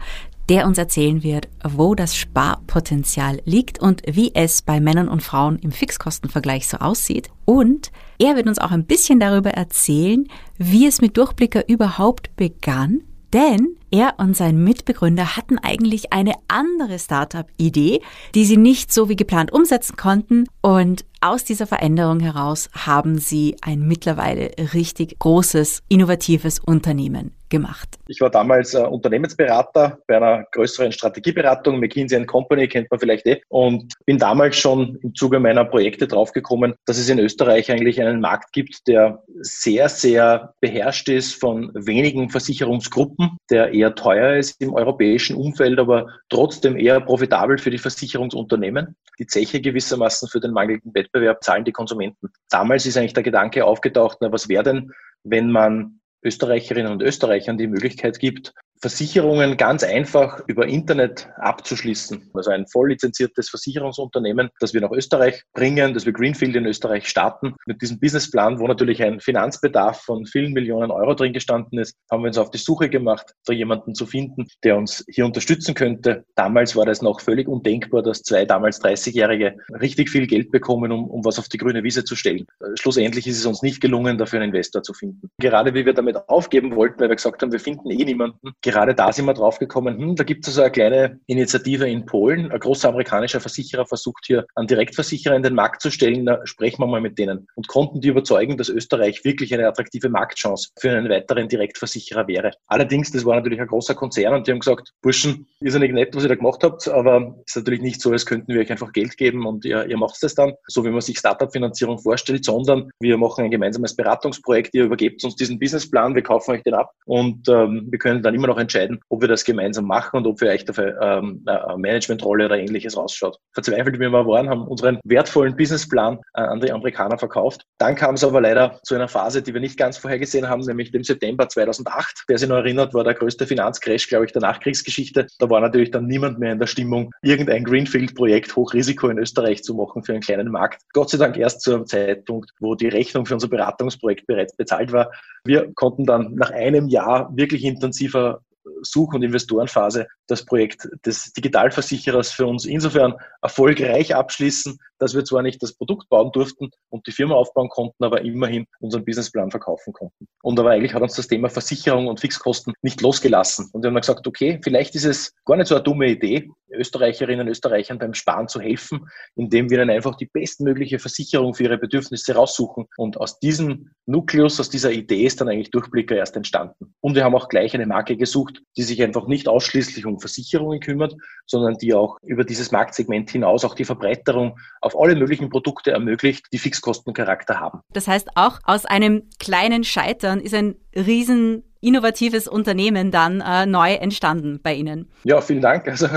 der 0.50 0.68
uns 0.68 0.78
erzählen 0.78 1.24
wird, 1.24 1.48
wo 1.64 1.96
das 1.96 2.16
Sparpotenzial 2.16 3.42
liegt 3.46 3.80
und 3.80 4.02
wie 4.06 4.34
es 4.36 4.62
bei 4.62 4.80
Männern 4.80 5.08
und 5.08 5.24
Frauen 5.24 5.58
im 5.60 5.72
Fixkostenvergleich 5.72 6.68
so 6.68 6.78
aussieht. 6.78 7.30
Und 7.46 7.92
er 8.20 8.36
wird 8.36 8.48
uns 8.48 8.60
auch 8.60 8.72
ein 8.72 8.86
bisschen 8.86 9.20
darüber 9.20 9.52
erzählen, 9.52 10.28
wie 10.58 10.88
es 10.88 11.02
mit 11.02 11.18
Durchblicker 11.18 11.68
überhaupt 11.68 12.36
begann. 12.36 13.02
Denn 13.34 13.78
er 13.90 14.16
und 14.18 14.38
sein 14.38 14.64
Mitbegründer 14.64 15.36
hatten 15.36 15.58
eigentlich 15.58 16.14
eine 16.14 16.34
andere 16.48 17.00
Startup-Idee, 17.00 18.02
die 18.36 18.46
sie 18.46 18.58
nicht 18.58 18.94
so 18.94 19.10
wie 19.10 19.16
geplant 19.16 19.52
umsetzen 19.52 19.96
konnten. 19.98 20.46
Und 20.62 21.04
aus 21.24 21.46
dieser 21.46 21.66
Veränderung 21.66 22.20
heraus 22.20 22.70
haben 22.74 23.18
sie 23.18 23.56
ein 23.62 23.88
mittlerweile 23.88 24.52
richtig 24.74 25.18
großes, 25.20 25.82
innovatives 25.88 26.60
Unternehmen 26.60 27.34
gemacht. 27.54 28.00
Ich 28.08 28.20
war 28.20 28.32
damals 28.32 28.74
äh, 28.74 28.80
Unternehmensberater 28.80 30.00
bei 30.08 30.18
einer 30.18 30.44
größeren 30.52 30.92
Strategieberatung, 30.92 31.80
McKinsey 31.80 32.26
Company, 32.26 32.68
kennt 32.68 32.90
man 32.90 33.00
vielleicht 33.00 33.28
eh, 33.28 33.42
und 33.48 33.94
bin 34.06 34.18
damals 34.18 34.58
schon 34.58 34.98
im 35.04 35.14
Zuge 35.14 35.40
meiner 35.40 35.64
Projekte 35.64 36.08
draufgekommen, 36.08 36.74
dass 36.86 36.98
es 36.98 37.10
in 37.10 37.20
Österreich 37.20 37.72
eigentlich 37.72 38.02
einen 38.02 38.20
Markt 38.22 38.54
gibt, 38.54 38.88
der 38.88 39.24
sehr, 39.42 39.88
sehr 39.88 40.56
beherrscht 40.62 41.10
ist 41.10 41.36
von 41.36 41.72
wenigen 41.76 42.32
Versicherungsgruppen, 42.32 43.38
der 43.52 43.72
eher 43.72 43.94
teuer 43.94 44.36
ist 44.36 44.60
im 44.60 44.74
europäischen 44.74 45.36
Umfeld, 45.36 45.78
aber 45.78 46.08
trotzdem 46.30 46.76
eher 46.76 47.00
profitabel 47.02 47.60
für 47.60 47.70
die 47.70 47.78
Versicherungsunternehmen. 47.78 48.96
Die 49.20 49.28
Zeche 49.28 49.62
gewissermaßen 49.62 50.28
für 50.28 50.40
den 50.40 50.52
mangelnden 50.52 50.92
Wettbewerb 50.96 51.13
zahlen 51.42 51.66
die 51.66 51.72
Konsumenten. 51.72 52.32
Damals 52.50 52.86
ist 52.86 52.98
eigentlich 52.98 53.14
der 53.14 53.24
Gedanke 53.24 53.66
aufgetaucht, 53.66 54.18
na, 54.22 54.32
was 54.32 54.50
wäre 54.50 54.64
denn, 54.64 54.92
wenn 55.24 55.52
man 55.52 56.00
Österreicherinnen 56.24 56.92
und 56.92 57.02
Österreichern 57.02 57.58
die 57.58 57.68
Möglichkeit 57.68 58.20
gibt, 58.20 58.54
Versicherungen 58.82 59.56
ganz 59.56 59.84
einfach 59.84 60.42
über 60.48 60.68
Internet 60.68 61.30
abzuschließen. 61.38 62.32
Also 62.34 62.52
ein 62.52 62.68
voll 62.68 62.90
lizenziertes 62.90 63.50
Versicherungsunternehmen, 63.50 64.50
das 64.60 64.74
wir 64.74 64.82
nach 64.82 64.92
Österreich 64.92 65.44
bringen, 65.54 65.94
das 65.94 66.06
wir 66.06 66.12
Greenfield 66.12 66.56
in 66.56 66.66
Österreich 66.66 67.08
starten. 67.08 67.56
Mit 67.66 67.82
diesem 67.82 68.00
Businessplan, 68.00 68.60
wo 68.60 68.68
natürlich 68.68 69.02
ein 69.02 69.22
Finanzbedarf 69.22 70.02
von 70.02 70.26
vielen 70.26 70.52
Millionen 70.52 70.92
Euro 70.92 71.14
drin 71.14 71.32
gestanden 71.32 71.80
ist, 71.80 71.96
haben 72.12 72.24
wir 72.24 72.28
uns 72.28 72.38
auf 72.38 72.52
die 72.52 72.58
Suche 72.58 72.90
gemacht, 72.90 73.34
da 73.46 73.54
jemanden 73.54 73.96
zu 73.96 74.06
finden, 74.06 74.48
der 74.64 74.76
uns 74.76 75.06
hier 75.10 75.26
unterstützen 75.26 75.76
könnte. 75.76 76.26
Damals 76.36 76.76
war 76.76 76.86
das 76.86 77.02
noch 77.02 77.22
völlig 77.22 77.48
undenkbar, 77.48 78.04
dass 78.04 78.24
zwei 78.24 78.46
damals 78.46 78.82
30-Jährige 78.84 79.56
richtig 79.80 80.10
viel 80.10 80.28
Geld 80.28 80.52
bekommen, 80.52 80.92
um, 80.92 81.10
um 81.10 81.24
was 81.24 81.40
auf 81.40 81.48
die 81.48 81.58
grüne 81.58 81.84
Wiese 81.84 82.04
zu 82.04 82.16
stellen. 82.16 82.46
Schlussendlich 82.80 83.28
ist 83.28 83.40
es 83.40 83.46
uns 83.46 83.62
nicht 83.62 83.80
gelungen, 83.80 84.18
dafür 84.18 84.42
einen 84.42 84.54
Investor 84.54 84.84
zu 84.84 84.94
finden. 84.94 85.30
Gerade 85.40 85.74
wie 85.74 85.86
wir 85.86 85.94
damit 85.94 86.18
aufgeben 86.28 86.76
wollten, 86.76 87.00
weil 87.00 87.10
wir 87.10 87.16
gesagt 87.16 87.42
haben, 87.42 87.52
wir 87.52 87.60
finden 87.60 87.90
eh 87.90 88.04
niemanden, 88.04 88.52
gerade 88.74 88.96
da 88.96 89.12
sind 89.12 89.26
wir 89.26 89.34
draufgekommen, 89.34 89.98
hm, 89.98 90.16
da 90.16 90.24
gibt 90.24 90.48
es 90.48 90.54
also 90.54 90.64
eine 90.64 90.72
kleine 90.72 91.20
Initiative 91.28 91.88
in 91.88 92.06
Polen. 92.06 92.52
Ein 92.52 92.60
großer 92.60 92.90
amerikanischer 92.90 93.40
Versicherer 93.40 93.86
versucht 93.86 94.26
hier 94.26 94.46
einen 94.56 94.68
Direktversicherer 94.68 95.36
in 95.36 95.44
den 95.44 95.54
Markt 95.54 95.82
zu 95.82 95.92
stellen. 95.92 96.26
Da 96.26 96.40
sprechen 96.46 96.82
wir 96.82 96.88
mal 96.88 97.02
mit 97.02 97.20
denen 97.20 97.48
und 97.56 97.68
konnten 97.68 98.02
die 98.02 98.08
überzeugen, 98.08 98.58
dass 98.58 98.70
Österreich 98.70 99.24
wirklich 99.24 99.54
eine 99.54 99.68
attraktive 99.68 100.10
Marktchance 100.10 100.70
für 100.80 100.90
einen 100.90 101.08
weiteren 101.10 101.48
Direktversicherer 101.48 102.28
wäre. 102.28 102.52
Allerdings, 102.68 103.12
das 103.12 103.26
war 103.26 103.36
natürlich 103.36 103.62
ein 103.62 103.68
großer 103.68 103.94
Konzern 103.94 104.34
und 104.34 104.48
die 104.48 104.52
haben 104.52 104.60
gesagt, 104.60 104.92
Burschen, 105.02 105.48
ist 105.60 105.74
ja 105.74 105.80
nicht 105.80 105.94
nett, 105.94 106.16
was 106.16 106.24
ihr 106.24 106.30
da 106.30 106.36
gemacht 106.36 106.64
habt, 106.64 106.88
aber 106.88 107.36
es 107.46 107.52
ist 107.52 107.58
natürlich 107.58 107.82
nicht 107.82 108.02
so, 108.02 108.12
als 108.12 108.26
könnten 108.26 108.54
wir 108.54 108.62
euch 108.62 108.72
einfach 108.72 108.92
Geld 108.92 109.18
geben 109.18 109.46
und 109.46 109.66
ihr, 109.66 109.86
ihr 109.86 109.98
macht 109.98 110.22
es 110.24 110.36
dann, 110.36 110.54
so 110.68 110.84
wie 110.84 110.90
man 110.90 111.02
sich 111.02 111.20
Startup-Finanzierung 111.20 112.00
vorstellt, 112.00 112.44
sondern 112.44 112.90
wir 113.00 113.18
machen 113.18 113.46
ein 113.46 113.52
gemeinsames 113.52 113.96
Beratungsprojekt, 113.96 114.74
ihr 114.74 114.86
übergebt 114.86 115.24
uns 115.24 115.36
diesen 115.36 115.60
Businessplan, 115.60 116.16
wir 116.16 116.24
kaufen 116.24 116.52
euch 116.52 116.64
den 116.64 116.74
ab 116.74 116.92
und 117.06 117.48
ähm, 117.48 117.88
wir 117.90 118.00
können 118.00 118.24
dann 118.24 118.34
immer 118.34 118.48
noch 118.48 118.53
entscheiden, 118.58 119.00
ob 119.10 119.22
wir 119.22 119.28
das 119.28 119.44
gemeinsam 119.44 119.86
machen 119.86 120.18
und 120.18 120.28
ob 120.28 120.42
wir 120.42 120.50
euch 120.50 120.66
dafür 120.66 121.00
ähm, 121.02 121.44
eine 121.46 121.78
Managementrolle 121.78 122.46
oder 122.46 122.58
ähnliches 122.58 122.98
rausschaut. 122.98 123.38
Verzweifelt 123.54 124.00
wir 124.00 124.12
waren, 124.12 124.50
haben 124.50 124.68
unseren 124.68 125.00
wertvollen 125.04 125.56
Businessplan 125.56 126.20
äh, 126.36 126.42
an 126.42 126.60
die 126.60 126.72
Amerikaner 126.72 127.18
verkauft. 127.18 127.66
Dann 127.78 127.96
kam 127.96 128.16
es 128.16 128.24
aber 128.24 128.42
leider 128.42 128.80
zu 128.84 128.96
einer 128.96 129.08
Phase, 129.08 129.42
die 129.42 129.54
wir 129.54 129.62
nicht 129.62 129.78
ganz 129.78 129.98
vorhergesehen 129.98 130.50
haben, 130.50 130.62
nämlich 130.62 130.92
dem 130.92 131.04
September 131.04 131.48
2008. 131.48 132.24
Wer 132.28 132.38
sich 132.38 132.50
noch 132.50 132.58
erinnert, 132.58 132.94
war 132.94 133.04
der 133.04 133.14
größte 133.14 133.48
Finanzcrash, 133.48 134.08
glaube 134.08 134.26
ich, 134.26 134.32
der 134.32 134.42
Nachkriegsgeschichte. 134.42 135.28
Da 135.40 135.50
war 135.50 135.62
natürlich 135.62 135.92
dann 135.92 136.08
niemand 136.08 136.40
mehr 136.40 136.54
in 136.54 136.60
der 136.60 136.68
Stimmung, 136.68 137.12
irgendein 137.22 137.64
Greenfield-Projekt 137.64 138.56
Hochrisiko 138.56 139.10
in 139.10 139.18
Österreich 139.18 139.64
zu 139.64 139.74
machen 139.74 140.04
für 140.04 140.14
einen 140.14 140.22
kleinen 140.22 140.50
Markt. 140.50 140.82
Gott 140.94 141.10
sei 141.10 141.18
Dank 141.18 141.38
erst 141.38 141.62
zu 141.62 141.74
einem 141.74 141.86
Zeitpunkt, 141.86 142.52
wo 142.60 142.76
die 142.76 142.88
Rechnung 142.88 143.26
für 143.26 143.34
unser 143.34 143.48
Beratungsprojekt 143.48 144.28
bereits 144.28 144.56
bezahlt 144.56 144.92
war. 144.92 145.12
Wir 145.46 145.74
konnten 145.74 146.06
dann 146.06 146.36
nach 146.36 146.52
einem 146.52 146.88
Jahr 146.88 147.30
wirklich 147.36 147.64
intensiver 147.64 148.42
the 148.66 148.73
Such- 148.84 149.14
und 149.14 149.24
Investorenphase 149.24 150.08
das 150.28 150.46
Projekt 150.46 150.88
des 151.06 151.34
Digitalversicherers 151.34 152.32
für 152.32 152.46
uns 152.46 152.66
insofern 152.66 153.16
erfolgreich 153.42 154.16
abschließen, 154.16 154.78
dass 155.00 155.16
wir 155.16 155.26
zwar 155.26 155.42
nicht 155.42 155.62
das 155.62 155.74
Produkt 155.74 156.08
bauen 156.10 156.32
durften 156.32 156.70
und 156.90 157.06
die 157.08 157.12
Firma 157.12 157.36
aufbauen 157.36 157.70
konnten, 157.70 158.04
aber 158.04 158.22
immerhin 158.22 158.66
unseren 158.80 159.04
Businessplan 159.04 159.52
verkaufen 159.52 159.92
konnten. 159.92 160.28
Und 160.42 160.60
aber 160.60 160.72
eigentlich 160.72 160.94
hat 160.94 161.02
uns 161.02 161.16
das 161.16 161.28
Thema 161.28 161.50
Versicherung 161.50 162.08
und 162.08 162.22
Fixkosten 162.22 162.74
nicht 162.82 163.02
losgelassen. 163.02 163.70
Und 163.74 163.84
wir 163.84 163.90
haben 163.90 164.00
gesagt, 164.00 164.26
okay, 164.28 164.60
vielleicht 164.64 164.96
ist 164.96 165.06
es 165.06 165.34
gar 165.46 165.58
nicht 165.58 165.68
so 165.68 165.76
eine 165.76 165.84
dumme 165.84 166.10
Idee, 166.10 166.50
Österreicherinnen 166.74 167.48
und 167.48 167.52
Österreichern 167.52 168.00
beim 168.00 168.14
Sparen 168.14 168.48
zu 168.48 168.60
helfen, 168.60 169.08
indem 169.36 169.70
wir 169.70 169.80
ihnen 169.80 169.90
einfach 169.90 170.16
die 170.16 170.26
bestmögliche 170.26 171.00
Versicherung 171.00 171.54
für 171.54 171.64
ihre 171.64 171.78
Bedürfnisse 171.78 172.36
raussuchen. 172.36 172.86
Und 172.98 173.18
aus 173.18 173.40
diesem 173.40 173.92
Nukleus, 174.06 174.60
aus 174.60 174.70
dieser 174.70 174.92
Idee 174.92 175.26
ist 175.26 175.40
dann 175.42 175.50
eigentlich 175.50 175.72
Durchblicker 175.72 176.16
erst 176.16 176.36
entstanden. 176.36 176.96
Und 177.02 177.16
wir 177.16 177.24
haben 177.24 177.36
auch 177.36 177.50
gleich 177.50 177.74
eine 177.74 177.86
Marke 177.86 178.18
gesucht, 178.18 178.62
die 178.78 178.84
sich 178.84 179.02
einfach 179.04 179.28
nicht 179.28 179.48
ausschließlich 179.48 180.06
um 180.06 180.20
Versicherungen 180.20 180.80
kümmert, 180.80 181.16
sondern 181.46 181.78
die 181.78 181.94
auch 181.94 182.18
über 182.24 182.44
dieses 182.44 182.72
Marktsegment 182.72 183.30
hinaus 183.30 183.66
auch 183.66 183.76
die 183.76 183.86
Verbreiterung 183.86 184.60
auf 184.82 185.00
alle 185.00 185.16
möglichen 185.16 185.50
Produkte 185.50 185.92
ermöglicht, 185.92 186.48
die 186.52 186.58
Fixkostencharakter 186.58 187.60
haben. 187.60 187.82
Das 187.94 188.08
heißt, 188.08 188.30
auch 188.36 188.60
aus 188.64 188.86
einem 188.86 189.30
kleinen 189.40 189.84
Scheitern 189.84 190.40
ist 190.40 190.54
ein 190.54 190.76
riesen 190.96 191.64
innovatives 191.84 192.48
Unternehmen 192.48 193.12
dann 193.12 193.42
äh, 193.42 193.66
neu 193.66 193.94
entstanden 193.94 194.60
bei 194.64 194.74
Ihnen? 194.74 195.10
Ja, 195.24 195.42
vielen 195.42 195.62
Dank. 195.62 195.88
Also 195.88 196.08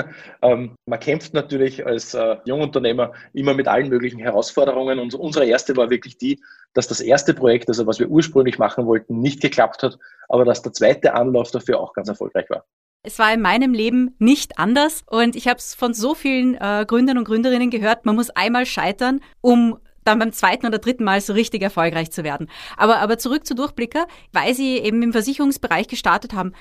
ähm, 0.42 0.76
man 0.86 1.00
kämpft 1.00 1.34
natürlich 1.34 1.84
als 1.84 2.14
äh, 2.14 2.36
Jungunternehmer 2.44 3.12
immer 3.32 3.54
mit 3.54 3.68
allen 3.68 3.88
möglichen 3.88 4.18
Herausforderungen 4.18 4.98
und 4.98 5.14
unsere 5.14 5.44
erste 5.44 5.76
war 5.76 5.90
wirklich 5.90 6.16
die, 6.16 6.40
dass 6.74 6.86
das 6.86 7.00
erste 7.00 7.34
Projekt, 7.34 7.68
also 7.68 7.86
was 7.86 7.98
wir 7.98 8.08
ursprünglich 8.08 8.58
machen 8.58 8.86
wollten, 8.86 9.20
nicht 9.20 9.40
geklappt 9.40 9.82
hat, 9.82 9.98
aber 10.28 10.44
dass 10.44 10.62
der 10.62 10.72
zweite 10.72 11.14
Anlauf 11.14 11.50
dafür 11.50 11.80
auch 11.80 11.92
ganz 11.92 12.08
erfolgreich 12.08 12.48
war. 12.50 12.64
Es 13.02 13.18
war 13.18 13.32
in 13.32 13.40
meinem 13.40 13.72
Leben 13.72 14.16
nicht 14.18 14.58
anders 14.58 15.04
und 15.08 15.36
ich 15.36 15.46
habe 15.46 15.58
es 15.58 15.74
von 15.74 15.94
so 15.94 16.14
vielen 16.14 16.54
äh, 16.56 16.84
Gründern 16.86 17.18
und 17.18 17.24
Gründerinnen 17.24 17.70
gehört, 17.70 18.04
man 18.04 18.16
muss 18.16 18.30
einmal 18.30 18.66
scheitern, 18.66 19.20
um 19.40 19.78
dann 20.06 20.18
beim 20.18 20.32
zweiten 20.32 20.66
oder 20.66 20.78
dritten 20.78 21.04
Mal 21.04 21.20
so 21.20 21.32
richtig 21.32 21.62
erfolgreich 21.62 22.10
zu 22.10 22.24
werden. 22.24 22.48
Aber, 22.76 22.98
aber 22.98 23.18
zurück 23.18 23.46
zu 23.46 23.54
Durchblicker, 23.54 24.06
weil 24.32 24.54
Sie 24.54 24.78
eben 24.78 25.02
im 25.02 25.12
Versicherungsbereich 25.12 25.88
gestartet 25.88 26.32
haben. 26.32 26.52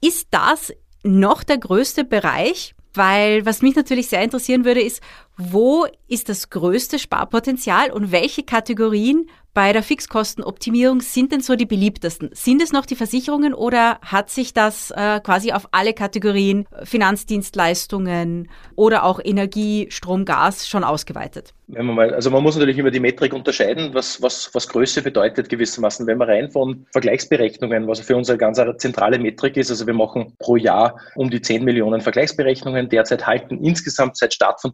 Ist 0.00 0.28
das 0.30 0.72
noch 1.02 1.42
der 1.42 1.58
größte 1.58 2.04
Bereich? 2.04 2.74
Weil 2.94 3.46
was 3.46 3.62
mich 3.62 3.74
natürlich 3.74 4.08
sehr 4.08 4.22
interessieren 4.22 4.64
würde, 4.64 4.82
ist, 4.82 5.02
wo 5.36 5.86
ist 6.08 6.28
das 6.28 6.50
größte 6.50 6.98
Sparpotenzial 6.98 7.90
und 7.90 8.12
welche 8.12 8.42
Kategorien 8.42 9.26
bei 9.54 9.72
der 9.72 9.82
Fixkostenoptimierung 9.82 11.00
sind 11.00 11.32
denn 11.32 11.40
so 11.40 11.56
die 11.56 11.66
beliebtesten? 11.66 12.30
Sind 12.32 12.62
es 12.62 12.72
noch 12.72 12.86
die 12.86 12.96
Versicherungen 12.96 13.54
oder 13.54 13.98
hat 14.00 14.30
sich 14.30 14.54
das 14.54 14.90
äh, 14.90 15.20
quasi 15.20 15.52
auf 15.52 15.68
alle 15.72 15.92
Kategorien 15.92 16.66
Finanzdienstleistungen 16.84 18.48
oder 18.76 19.04
auch 19.04 19.20
Energie, 19.22 19.88
Strom, 19.90 20.24
Gas 20.24 20.68
schon 20.68 20.84
ausgeweitet? 20.84 21.54
Wenn 21.68 21.86
man 21.86 21.96
mal, 21.96 22.14
also 22.14 22.30
man 22.30 22.42
muss 22.42 22.56
natürlich 22.56 22.76
immer 22.76 22.90
die 22.90 23.00
Metrik 23.00 23.32
unterscheiden, 23.32 23.94
was, 23.94 24.20
was, 24.20 24.50
was 24.52 24.68
Größe 24.68 25.00
bedeutet 25.00 25.48
gewissermaßen. 25.48 26.06
Wenn 26.06 26.18
man 26.18 26.28
rein 26.28 26.50
von 26.50 26.86
Vergleichsberechnungen, 26.92 27.86
was 27.88 28.00
für 28.00 28.16
uns 28.16 28.28
eine 28.28 28.38
ganz 28.38 28.60
zentrale 28.78 29.18
Metrik 29.18 29.56
ist, 29.56 29.70
also 29.70 29.86
wir 29.86 29.94
machen 29.94 30.34
pro 30.38 30.56
Jahr 30.56 30.98
um 31.14 31.30
die 31.30 31.40
10 31.40 31.64
Millionen 31.64 32.02
Vergleichsberechnungen. 32.02 32.90
Derzeit 32.90 33.26
halten 33.26 33.64
insgesamt 33.64 34.18
seit 34.18 34.34
Start 34.34 34.60
von 34.60 34.72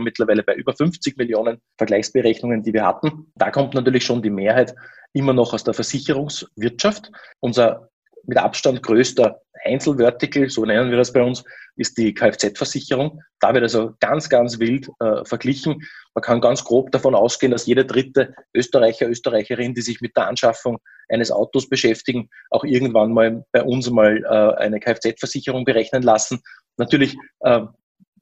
Durchblicker 0.00 0.02
mittlerweile 0.02 0.42
bei 0.42 0.54
über 0.54 0.74
50 0.74 1.16
Millionen 1.16 1.60
Vergleichsberechnungen, 1.78 2.62
die 2.62 2.72
wir 2.72 2.84
hatten. 2.84 3.32
Da 3.36 3.50
kommt 3.50 3.74
natürlich 3.74 4.04
schon 4.04 4.22
die 4.22 4.30
Mehrheit 4.30 4.74
immer 5.12 5.32
noch 5.32 5.52
aus 5.52 5.64
der 5.64 5.74
Versicherungswirtschaft. 5.74 7.10
Unser 7.40 7.88
mit 8.24 8.36
Abstand 8.36 8.82
größter 8.82 9.40
Einzelvertical, 9.64 10.48
so 10.50 10.64
nennen 10.64 10.90
wir 10.90 10.98
das 10.98 11.12
bei 11.12 11.22
uns, 11.22 11.42
ist 11.76 11.96
die 11.96 12.12
Kfz-Versicherung. 12.12 13.22
Da 13.40 13.54
wird 13.54 13.62
also 13.62 13.94
ganz, 14.00 14.28
ganz 14.28 14.58
wild 14.58 14.88
äh, 15.00 15.24
verglichen. 15.24 15.82
Man 16.14 16.22
kann 16.22 16.40
ganz 16.40 16.62
grob 16.62 16.92
davon 16.92 17.14
ausgehen, 17.14 17.52
dass 17.52 17.66
jede 17.66 17.84
dritte 17.86 18.34
Österreicher, 18.54 19.08
Österreicherin, 19.08 19.74
die 19.74 19.80
sich 19.80 20.00
mit 20.00 20.16
der 20.16 20.28
Anschaffung 20.28 20.78
eines 21.08 21.30
Autos 21.30 21.68
beschäftigen, 21.68 22.28
auch 22.50 22.64
irgendwann 22.64 23.12
mal 23.12 23.44
bei 23.52 23.62
uns 23.62 23.90
mal 23.90 24.22
äh, 24.22 24.62
eine 24.62 24.80
Kfz-Versicherung 24.80 25.64
berechnen 25.64 26.02
lassen. 26.02 26.40
Natürlich 26.76 27.16
äh, 27.40 27.62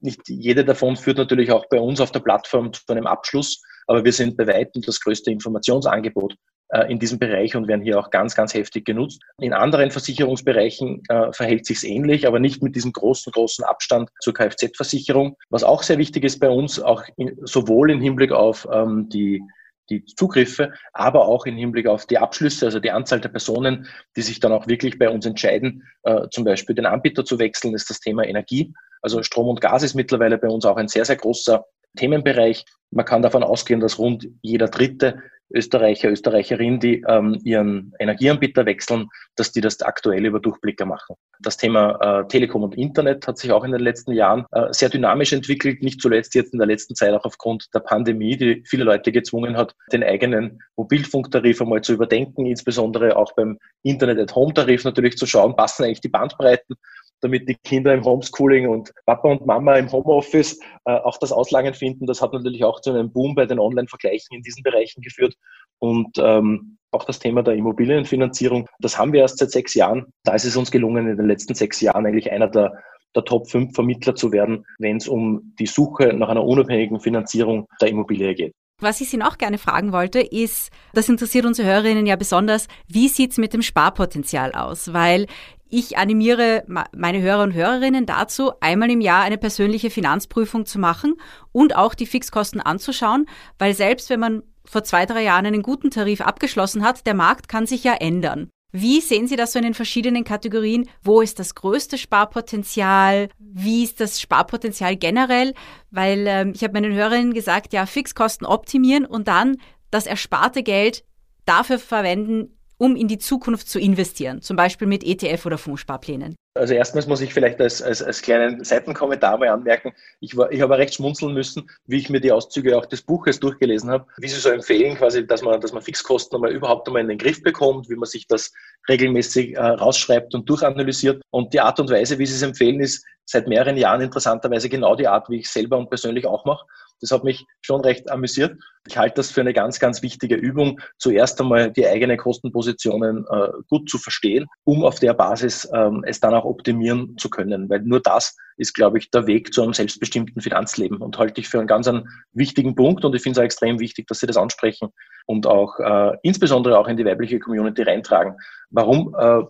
nicht 0.01 0.21
jede 0.27 0.65
davon 0.65 0.95
führt 0.95 1.17
natürlich 1.17 1.51
auch 1.51 1.65
bei 1.69 1.79
uns 1.79 2.01
auf 2.01 2.11
der 2.11 2.19
Plattform 2.19 2.73
zu 2.73 2.81
einem 2.87 3.07
Abschluss, 3.07 3.61
aber 3.87 4.03
wir 4.05 4.13
sind 4.13 4.37
bei 4.37 4.47
weitem 4.47 4.81
das 4.81 4.99
größte 4.99 5.31
Informationsangebot 5.31 6.35
äh, 6.69 6.91
in 6.91 6.99
diesem 6.99 7.19
Bereich 7.19 7.55
und 7.55 7.67
werden 7.67 7.81
hier 7.81 7.99
auch 7.99 8.11
ganz, 8.11 8.35
ganz 8.35 8.53
heftig 8.53 8.85
genutzt. 8.85 9.21
In 9.39 9.53
anderen 9.53 9.91
Versicherungsbereichen 9.91 11.03
äh, 11.09 11.33
verhält 11.33 11.65
sich 11.65 11.83
ähnlich, 11.83 12.27
aber 12.27 12.39
nicht 12.39 12.61
mit 12.61 12.75
diesem 12.75 12.93
großen, 12.93 13.31
großen 13.31 13.65
Abstand 13.65 14.09
zur 14.19 14.33
Kfz-Versicherung. 14.33 15.35
Was 15.49 15.63
auch 15.63 15.83
sehr 15.83 15.97
wichtig 15.97 16.23
ist 16.23 16.39
bei 16.39 16.49
uns, 16.49 16.79
auch 16.79 17.03
in, 17.17 17.37
sowohl 17.41 17.91
im 17.91 18.01
Hinblick 18.01 18.31
auf 18.31 18.67
ähm, 18.71 19.09
die 19.09 19.41
die 19.89 20.05
Zugriffe, 20.05 20.71
aber 20.93 21.27
auch 21.27 21.47
im 21.47 21.57
Hinblick 21.57 21.87
auf 21.87 22.05
die 22.05 22.19
Abschlüsse, 22.19 22.67
also 22.67 22.79
die 22.79 22.91
Anzahl 22.91 23.21
der 23.21 23.29
Personen, 23.29 23.87
die 24.15 24.21
sich 24.21 24.39
dann 24.39 24.51
auch 24.51 24.67
wirklich 24.67 24.99
bei 24.99 25.09
uns 25.09 25.25
entscheiden, 25.25 25.83
äh, 26.03 26.27
zum 26.29 26.43
Beispiel 26.43 26.75
den 26.75 26.85
Anbieter 26.85 27.25
zu 27.25 27.39
wechseln, 27.39 27.73
ist 27.73 27.89
das 27.89 27.99
Thema 27.99 28.23
Energie. 28.23 28.71
Also 29.01 29.23
Strom 29.23 29.47
und 29.47 29.61
Gas 29.61 29.83
ist 29.83 29.95
mittlerweile 29.95 30.37
bei 30.37 30.47
uns 30.47 30.65
auch 30.65 30.77
ein 30.77 30.87
sehr, 30.87 31.05
sehr 31.05 31.15
großer 31.15 31.65
Themenbereich. 31.97 32.65
Man 32.91 33.05
kann 33.05 33.21
davon 33.21 33.43
ausgehen, 33.43 33.79
dass 33.79 33.99
rund 33.99 34.27
jeder 34.41 34.67
dritte 34.67 35.21
Österreicher, 35.51 36.09
Österreicherin, 36.09 36.79
die 36.79 37.03
ähm, 37.07 37.39
ihren 37.43 37.93
Energieanbieter 37.99 38.65
wechseln, 38.65 39.07
dass 39.35 39.51
die 39.51 39.61
das 39.61 39.81
aktuell 39.81 40.25
über 40.25 40.39
Durchblicker 40.39 40.85
machen. 40.85 41.15
Das 41.39 41.57
Thema 41.57 42.21
äh, 42.21 42.27
Telekom 42.27 42.63
und 42.63 42.75
Internet 42.77 43.27
hat 43.27 43.37
sich 43.37 43.51
auch 43.51 43.63
in 43.63 43.71
den 43.71 43.81
letzten 43.81 44.13
Jahren 44.13 44.45
äh, 44.51 44.67
sehr 44.71 44.89
dynamisch 44.89 45.33
entwickelt, 45.33 45.81
nicht 45.81 46.01
zuletzt 46.01 46.35
jetzt 46.35 46.53
in 46.53 46.59
der 46.59 46.67
letzten 46.67 46.95
Zeit 46.95 47.13
auch 47.13 47.25
aufgrund 47.25 47.67
der 47.73 47.79
Pandemie, 47.79 48.37
die 48.37 48.63
viele 48.67 48.83
Leute 48.83 49.11
gezwungen 49.11 49.57
hat, 49.57 49.73
den 49.91 50.03
eigenen 50.03 50.61
Mobilfunktarif 50.75 51.61
einmal 51.61 51.81
zu 51.81 51.93
überdenken, 51.93 52.45
insbesondere 52.45 53.15
auch 53.17 53.33
beim 53.33 53.57
Internet-at-Home-Tarif 53.81 54.83
natürlich 54.83 55.17
zu 55.17 55.25
schauen, 55.25 55.55
passen 55.55 55.83
eigentlich 55.83 56.01
die 56.01 56.09
Bandbreiten 56.09 56.75
damit 57.21 57.47
die 57.49 57.55
Kinder 57.55 57.93
im 57.93 58.03
Homeschooling 58.03 58.67
und 58.67 58.91
Papa 59.05 59.29
und 59.29 59.45
Mama 59.45 59.75
im 59.75 59.91
Homeoffice 59.91 60.59
äh, 60.85 60.91
auch 60.91 61.17
das 61.17 61.31
Auslangen 61.31 61.73
finden. 61.73 62.05
Das 62.05 62.21
hat 62.21 62.33
natürlich 62.33 62.63
auch 62.63 62.81
zu 62.81 62.91
einem 62.91 63.11
Boom 63.11 63.35
bei 63.35 63.45
den 63.45 63.59
Online-Vergleichen 63.59 64.37
in 64.37 64.41
diesen 64.41 64.63
Bereichen 64.63 65.01
geführt. 65.01 65.35
Und 65.79 66.17
ähm, 66.17 66.77
auch 66.91 67.05
das 67.05 67.19
Thema 67.19 67.43
der 67.43 67.55
Immobilienfinanzierung, 67.55 68.67
das 68.79 68.97
haben 68.97 69.13
wir 69.13 69.21
erst 69.21 69.37
seit 69.37 69.51
sechs 69.51 69.73
Jahren. 69.73 70.07
Da 70.23 70.33
ist 70.33 70.45
es 70.45 70.57
uns 70.57 70.71
gelungen, 70.71 71.07
in 71.07 71.17
den 71.17 71.27
letzten 71.27 71.55
sechs 71.55 71.81
Jahren 71.81 72.05
eigentlich 72.05 72.31
einer 72.31 72.47
der, 72.47 72.73
der 73.15 73.23
Top 73.23 73.49
5 73.49 73.73
Vermittler 73.73 74.15
zu 74.15 74.31
werden, 74.31 74.65
wenn 74.79 74.97
es 74.97 75.07
um 75.07 75.53
die 75.59 75.67
Suche 75.67 76.13
nach 76.13 76.29
einer 76.29 76.43
unabhängigen 76.43 76.99
Finanzierung 76.99 77.67
der 77.81 77.89
Immobilie 77.89 78.33
geht. 78.35 78.53
Was 78.81 79.01
ich 79.01 79.09
Sie 79.09 79.17
noch 79.17 79.37
gerne 79.37 79.57
fragen 79.57 79.91
wollte, 79.91 80.19
ist, 80.19 80.71
das 80.93 81.09
interessiert 81.09 81.45
unsere 81.45 81.67
Hörerinnen 81.67 82.05
ja 82.05 82.15
besonders, 82.15 82.67
wie 82.87 83.09
sieht's 83.09 83.37
mit 83.37 83.53
dem 83.53 83.61
Sparpotenzial 83.61 84.53
aus? 84.53 84.93
Weil 84.93 85.27
ich 85.69 85.97
animiere 85.97 86.63
meine 86.95 87.21
Hörer 87.21 87.43
und 87.43 87.53
Hörerinnen 87.53 88.05
dazu, 88.05 88.53
einmal 88.59 88.89
im 88.89 89.01
Jahr 89.01 89.21
eine 89.21 89.37
persönliche 89.37 89.89
Finanzprüfung 89.89 90.65
zu 90.65 90.79
machen 90.79 91.15
und 91.51 91.75
auch 91.75 91.93
die 91.93 92.07
Fixkosten 92.07 92.61
anzuschauen, 92.61 93.27
weil 93.59 93.73
selbst 93.73 94.09
wenn 94.09 94.19
man 94.19 94.43
vor 94.65 94.83
zwei, 94.83 95.05
drei 95.05 95.23
Jahren 95.23 95.45
einen 95.45 95.61
guten 95.61 95.91
Tarif 95.91 96.21
abgeschlossen 96.21 96.83
hat, 96.83 97.05
der 97.05 97.13
Markt 97.13 97.49
kann 97.49 97.67
sich 97.67 97.83
ja 97.83 97.93
ändern. 97.93 98.49
Wie 98.71 99.01
sehen 99.01 99.27
Sie 99.27 99.35
das 99.35 99.53
so 99.53 99.59
in 99.59 99.65
den 99.65 99.73
verschiedenen 99.73 100.23
Kategorien? 100.23 100.87
Wo 101.01 101.21
ist 101.21 101.39
das 101.39 101.55
größte 101.55 101.97
Sparpotenzial? 101.97 103.29
Wie 103.39 103.83
ist 103.83 103.99
das 103.99 104.21
Sparpotenzial 104.21 104.95
generell? 104.95 105.53
Weil 105.89 106.25
ähm, 106.27 106.53
ich 106.55 106.63
habe 106.63 106.73
meinen 106.73 106.93
Hörerinnen 106.93 107.33
gesagt, 107.33 107.73
ja, 107.73 107.85
Fixkosten 107.87 108.45
optimieren 108.45 109.05
und 109.05 109.27
dann 109.27 109.57
das 109.89 110.05
ersparte 110.05 110.61
Geld 110.61 111.03
dafür 111.45 111.79
verwenden, 111.79 112.58
um 112.79 112.95
in 112.95 113.07
die 113.07 113.19
Zukunft 113.19 113.69
zu 113.69 113.79
investieren, 113.79 114.41
zum 114.41 114.55
Beispiel 114.55 114.87
mit 114.87 115.03
ETF 115.03 115.45
oder 115.45 115.57
Fondssparplänen? 115.57 116.35
Also 116.55 116.73
erstmals 116.73 117.07
muss 117.07 117.21
ich 117.21 117.33
vielleicht 117.33 117.61
als, 117.61 117.81
als, 117.81 118.01
als 118.01 118.21
kleinen 118.21 118.63
Seitenkommentar 118.63 119.37
mal 119.37 119.49
anmerken, 119.49 119.93
ich, 120.19 120.35
war, 120.35 120.51
ich 120.51 120.61
habe 120.61 120.77
recht 120.77 120.95
schmunzeln 120.95 121.33
müssen, 121.33 121.69
wie 121.85 121.97
ich 121.97 122.09
mir 122.09 122.19
die 122.19 122.31
Auszüge 122.31 122.77
auch 122.77 122.85
des 122.85 123.01
Buches 123.01 123.39
durchgelesen 123.39 123.91
habe, 123.91 124.07
wie 124.17 124.27
sie 124.27 124.39
so 124.39 124.49
empfehlen, 124.49 124.97
quasi, 124.97 125.27
dass 125.27 125.41
man, 125.41 125.61
dass 125.61 125.73
man 125.73 125.83
Fixkosten 125.83 126.35
einmal 126.35 126.51
überhaupt 126.51 126.87
einmal 126.87 127.03
in 127.03 127.09
den 127.09 127.17
Griff 127.17 127.43
bekommt, 127.43 127.89
wie 127.89 127.95
man 127.95 128.07
sich 128.07 128.27
das 128.27 128.51
regelmäßig 128.87 129.55
äh, 129.55 129.59
rausschreibt 129.59 130.33
und 130.33 130.49
durchanalysiert. 130.49 131.21
Und 131.29 131.53
die 131.53 131.61
Art 131.61 131.79
und 131.79 131.91
Weise, 131.91 132.17
wie 132.17 132.25
sie 132.25 132.35
es 132.35 132.41
empfehlen, 132.41 132.79
ist 132.79 133.05
seit 133.25 133.47
mehreren 133.47 133.77
Jahren 133.77 134.01
interessanterweise 134.01 134.69
genau 134.69 134.95
die 134.95 135.07
Art, 135.07 135.29
wie 135.29 135.39
ich 135.39 135.49
selber 135.49 135.77
und 135.77 135.89
persönlich 135.89 136.25
auch 136.25 136.45
mache. 136.45 136.65
Das 137.01 137.11
hat 137.11 137.23
mich 137.23 137.45
schon 137.61 137.81
recht 137.81 138.09
amüsiert. 138.11 138.57
Ich 138.87 138.97
halte 138.97 139.15
das 139.15 139.31
für 139.31 139.41
eine 139.41 139.53
ganz, 139.53 139.79
ganz 139.79 140.01
wichtige 140.01 140.35
Übung, 140.35 140.79
zuerst 140.97 141.39
einmal 141.39 141.71
die 141.71 141.85
eigenen 141.85 142.17
Kostenpositionen 142.17 143.25
äh, 143.29 143.49
gut 143.69 143.89
zu 143.89 143.97
verstehen, 143.97 144.47
um 144.63 144.83
auf 144.83 144.99
der 144.99 145.13
Basis 145.13 145.69
ähm, 145.73 146.03
es 146.05 146.19
dann 146.19 146.33
auch 146.33 146.45
optimieren 146.45 147.15
zu 147.17 147.29
können. 147.29 147.69
Weil 147.69 147.81
nur 147.81 148.01
das 148.01 148.35
ist, 148.57 148.73
glaube 148.73 148.97
ich, 148.97 149.11
der 149.11 149.27
Weg 149.27 149.53
zu 149.53 149.63
einem 149.63 149.73
selbstbestimmten 149.73 150.41
Finanzleben 150.41 150.97
und 150.97 151.17
halte 151.17 151.41
ich 151.41 151.49
für 151.49 151.59
einen 151.59 151.67
ganz 151.67 151.87
einen 151.87 152.07
wichtigen 152.33 152.75
Punkt. 152.75 153.05
Und 153.05 153.15
ich 153.15 153.21
finde 153.21 153.39
es 153.39 153.39
auch 153.39 153.45
extrem 153.45 153.79
wichtig, 153.79 154.07
dass 154.07 154.19
Sie 154.19 154.27
das 154.27 154.37
ansprechen 154.37 154.89
und 155.25 155.45
auch 155.45 155.79
äh, 155.79 156.17
insbesondere 156.23 156.77
auch 156.77 156.87
in 156.87 156.97
die 156.97 157.05
weibliche 157.05 157.39
Community 157.39 157.83
reintragen. 157.83 158.35
Warum 158.71 159.15
äh, 159.19 159.41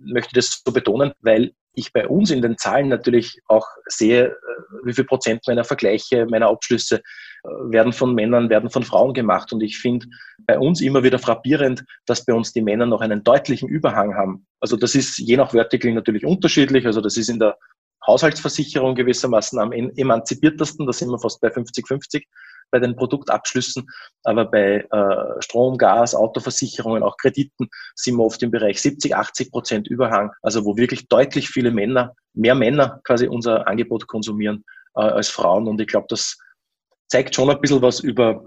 möchte 0.00 0.30
ich 0.30 0.46
das 0.46 0.62
so 0.64 0.72
betonen? 0.72 1.12
Weil 1.20 1.52
ich 1.76 1.92
bei 1.92 2.08
uns 2.08 2.30
in 2.30 2.42
den 2.42 2.58
Zahlen 2.58 2.88
natürlich 2.88 3.40
auch 3.46 3.66
sehe, 3.86 4.26
äh, 4.26 4.32
wie 4.84 4.94
viel 4.94 5.04
Prozent 5.04 5.42
meiner 5.46 5.62
Vergleiche, 5.62 6.26
meiner 6.26 6.48
Abschlüsse 6.48 6.96
äh, 6.96 7.48
werden 7.70 7.92
von 7.92 8.14
Männern, 8.14 8.50
werden 8.50 8.70
von 8.70 8.82
Frauen 8.82 9.14
gemacht. 9.14 9.52
Und 9.52 9.62
ich 9.62 9.78
finde 9.78 10.06
bei 10.46 10.58
uns 10.58 10.80
immer 10.80 11.04
wieder 11.04 11.18
frappierend, 11.18 11.84
dass 12.06 12.24
bei 12.24 12.34
uns 12.34 12.52
die 12.52 12.62
Männer 12.62 12.86
noch 12.86 13.02
einen 13.02 13.22
deutlichen 13.22 13.68
Überhang 13.68 14.14
haben. 14.14 14.46
Also 14.60 14.76
das 14.76 14.94
ist 14.94 15.18
je 15.18 15.36
nach 15.36 15.52
Vertical 15.52 15.92
natürlich 15.92 16.24
unterschiedlich. 16.24 16.86
Also 16.86 17.00
das 17.00 17.16
ist 17.16 17.28
in 17.28 17.38
der 17.38 17.56
Haushaltsversicherung 18.06 18.94
gewissermaßen 18.94 19.58
am 19.58 19.72
emanzipiertesten. 19.72 20.86
Da 20.86 20.92
sind 20.92 21.10
wir 21.10 21.18
fast 21.18 21.40
bei 21.40 21.48
50-50 21.48 22.22
bei 22.70 22.78
den 22.78 22.96
Produktabschlüssen, 22.96 23.86
aber 24.24 24.44
bei 24.44 24.86
äh, 24.90 25.42
Strom, 25.42 25.78
Gas, 25.78 26.14
Autoversicherungen, 26.14 27.02
auch 27.02 27.16
Krediten 27.16 27.68
sind 27.94 28.16
wir 28.16 28.24
oft 28.24 28.42
im 28.42 28.50
Bereich 28.50 28.80
70, 28.80 29.14
80 29.14 29.50
Prozent 29.50 29.88
Überhang, 29.88 30.30
also 30.42 30.64
wo 30.64 30.76
wirklich 30.76 31.08
deutlich 31.08 31.48
viele 31.48 31.70
Männer, 31.70 32.14
mehr 32.34 32.54
Männer 32.54 33.00
quasi 33.04 33.28
unser 33.28 33.66
Angebot 33.66 34.06
konsumieren 34.06 34.64
äh, 34.94 35.00
als 35.00 35.28
Frauen. 35.28 35.68
Und 35.68 35.80
ich 35.80 35.86
glaube, 35.86 36.06
das 36.08 36.38
zeigt 37.08 37.34
schon 37.34 37.50
ein 37.50 37.60
bisschen 37.60 37.82
was 37.82 38.00
über, 38.00 38.44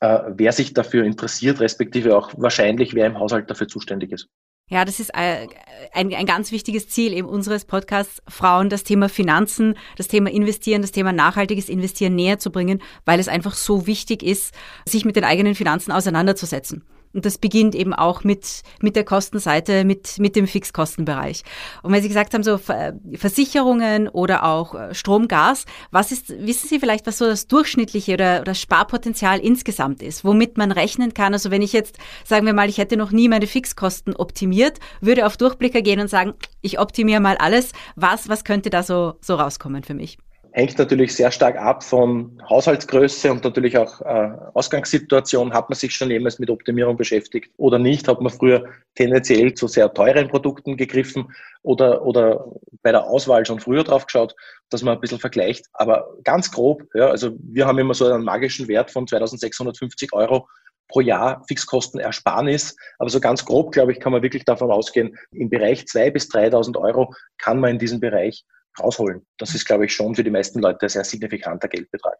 äh, 0.00 0.20
wer 0.28 0.52
sich 0.52 0.74
dafür 0.74 1.04
interessiert, 1.04 1.60
respektive 1.60 2.16
auch 2.16 2.32
wahrscheinlich, 2.36 2.94
wer 2.94 3.06
im 3.06 3.18
Haushalt 3.18 3.50
dafür 3.50 3.68
zuständig 3.68 4.12
ist. 4.12 4.28
Ja, 4.74 4.84
das 4.84 4.98
ist 4.98 5.10
äh, 5.10 5.46
ein, 5.92 6.12
ein 6.12 6.26
ganz 6.26 6.50
wichtiges 6.50 6.88
Ziel 6.88 7.12
eben 7.12 7.28
unseres 7.28 7.64
Podcasts, 7.64 8.20
Frauen 8.26 8.70
das 8.70 8.82
Thema 8.82 9.08
Finanzen, 9.08 9.78
das 9.96 10.08
Thema 10.08 10.32
Investieren, 10.32 10.82
das 10.82 10.90
Thema 10.90 11.12
nachhaltiges 11.12 11.68
Investieren 11.68 12.16
näher 12.16 12.40
zu 12.40 12.50
bringen, 12.50 12.82
weil 13.04 13.20
es 13.20 13.28
einfach 13.28 13.54
so 13.54 13.86
wichtig 13.86 14.24
ist, 14.24 14.52
sich 14.84 15.04
mit 15.04 15.14
den 15.14 15.22
eigenen 15.22 15.54
Finanzen 15.54 15.92
auseinanderzusetzen. 15.92 16.82
Und 17.14 17.24
das 17.24 17.38
beginnt 17.38 17.74
eben 17.74 17.94
auch 17.94 18.24
mit, 18.24 18.62
mit 18.80 18.96
der 18.96 19.04
Kostenseite, 19.04 19.84
mit, 19.84 20.18
mit 20.18 20.36
dem 20.36 20.46
Fixkostenbereich. 20.46 21.42
Und 21.82 21.92
wenn 21.92 22.02
Sie 22.02 22.08
gesagt 22.08 22.34
haben, 22.34 22.42
so 22.42 22.58
Versicherungen 22.58 24.08
oder 24.08 24.44
auch 24.44 24.74
äh, 24.74 24.94
Strom, 24.94 25.28
Gas, 25.28 25.64
was 25.90 26.12
ist, 26.12 26.30
wissen 26.44 26.68
Sie 26.68 26.80
vielleicht, 26.80 27.06
was 27.06 27.18
so 27.18 27.26
das 27.26 27.46
durchschnittliche 27.46 28.14
oder 28.14 28.40
das 28.40 28.60
Sparpotenzial 28.60 29.38
insgesamt 29.38 30.02
ist, 30.02 30.24
womit 30.24 30.58
man 30.58 30.72
rechnen 30.72 31.14
kann? 31.14 31.32
Also 31.32 31.50
wenn 31.50 31.62
ich 31.62 31.72
jetzt, 31.72 31.98
sagen 32.24 32.46
wir 32.46 32.52
mal, 32.52 32.68
ich 32.68 32.78
hätte 32.78 32.96
noch 32.96 33.12
nie 33.12 33.28
meine 33.28 33.46
Fixkosten 33.46 34.16
optimiert, 34.16 34.80
würde 35.00 35.26
auf 35.26 35.36
Durchblicker 35.36 35.82
gehen 35.82 36.00
und 36.00 36.08
sagen, 36.08 36.34
ich 36.62 36.78
optimiere 36.80 37.20
mal 37.20 37.36
alles. 37.36 37.72
Was, 37.94 38.28
was 38.28 38.44
könnte 38.44 38.70
da 38.70 38.82
so, 38.82 39.14
so 39.20 39.36
rauskommen 39.36 39.84
für 39.84 39.94
mich? 39.94 40.18
Hängt 40.54 40.78
natürlich 40.78 41.16
sehr 41.16 41.32
stark 41.32 41.56
ab 41.56 41.82
von 41.82 42.40
Haushaltsgröße 42.48 43.30
und 43.32 43.42
natürlich 43.42 43.76
auch 43.76 44.00
äh, 44.02 44.30
Ausgangssituation. 44.54 45.52
Hat 45.52 45.68
man 45.68 45.76
sich 45.76 45.94
schon 45.96 46.10
jemals 46.10 46.38
mit 46.38 46.48
Optimierung 46.48 46.96
beschäftigt 46.96 47.52
oder 47.56 47.80
nicht? 47.80 48.06
Hat 48.06 48.20
man 48.20 48.32
früher 48.32 48.64
tendenziell 48.94 49.54
zu 49.54 49.66
sehr 49.66 49.92
teuren 49.92 50.28
Produkten 50.28 50.76
gegriffen 50.76 51.34
oder, 51.62 52.06
oder 52.06 52.46
bei 52.82 52.92
der 52.92 53.04
Auswahl 53.04 53.44
schon 53.44 53.58
früher 53.58 53.82
drauf 53.82 54.06
geschaut, 54.06 54.36
dass 54.70 54.84
man 54.84 54.94
ein 54.94 55.00
bisschen 55.00 55.18
vergleicht? 55.18 55.66
Aber 55.72 56.08
ganz 56.22 56.52
grob, 56.52 56.84
ja, 56.94 57.08
also 57.08 57.32
wir 57.40 57.66
haben 57.66 57.80
immer 57.80 57.94
so 57.94 58.06
einen 58.06 58.22
magischen 58.22 58.68
Wert 58.68 58.92
von 58.92 59.08
2650 59.08 60.12
Euro 60.12 60.46
pro 60.86 61.00
Jahr 61.00 61.42
Fixkostenersparnis. 61.48 62.76
Aber 63.00 63.10
so 63.10 63.18
ganz 63.18 63.44
grob, 63.44 63.72
glaube 63.72 63.90
ich, 63.90 63.98
kann 63.98 64.12
man 64.12 64.22
wirklich 64.22 64.44
davon 64.44 64.70
ausgehen, 64.70 65.16
im 65.32 65.50
Bereich 65.50 65.80
2.000 65.80 66.10
bis 66.12 66.28
3.000 66.30 66.78
Euro 66.78 67.12
kann 67.38 67.58
man 67.58 67.70
in 67.72 67.78
diesem 67.80 67.98
Bereich 67.98 68.44
rausholen. 68.78 69.26
Das 69.38 69.54
ist, 69.54 69.64
glaube 69.64 69.86
ich, 69.86 69.94
schon 69.94 70.14
für 70.14 70.24
die 70.24 70.30
meisten 70.30 70.60
Leute 70.60 70.82
ein 70.82 70.88
sehr 70.88 71.04
signifikanter 71.04 71.68
Geldbetrag. 71.68 72.18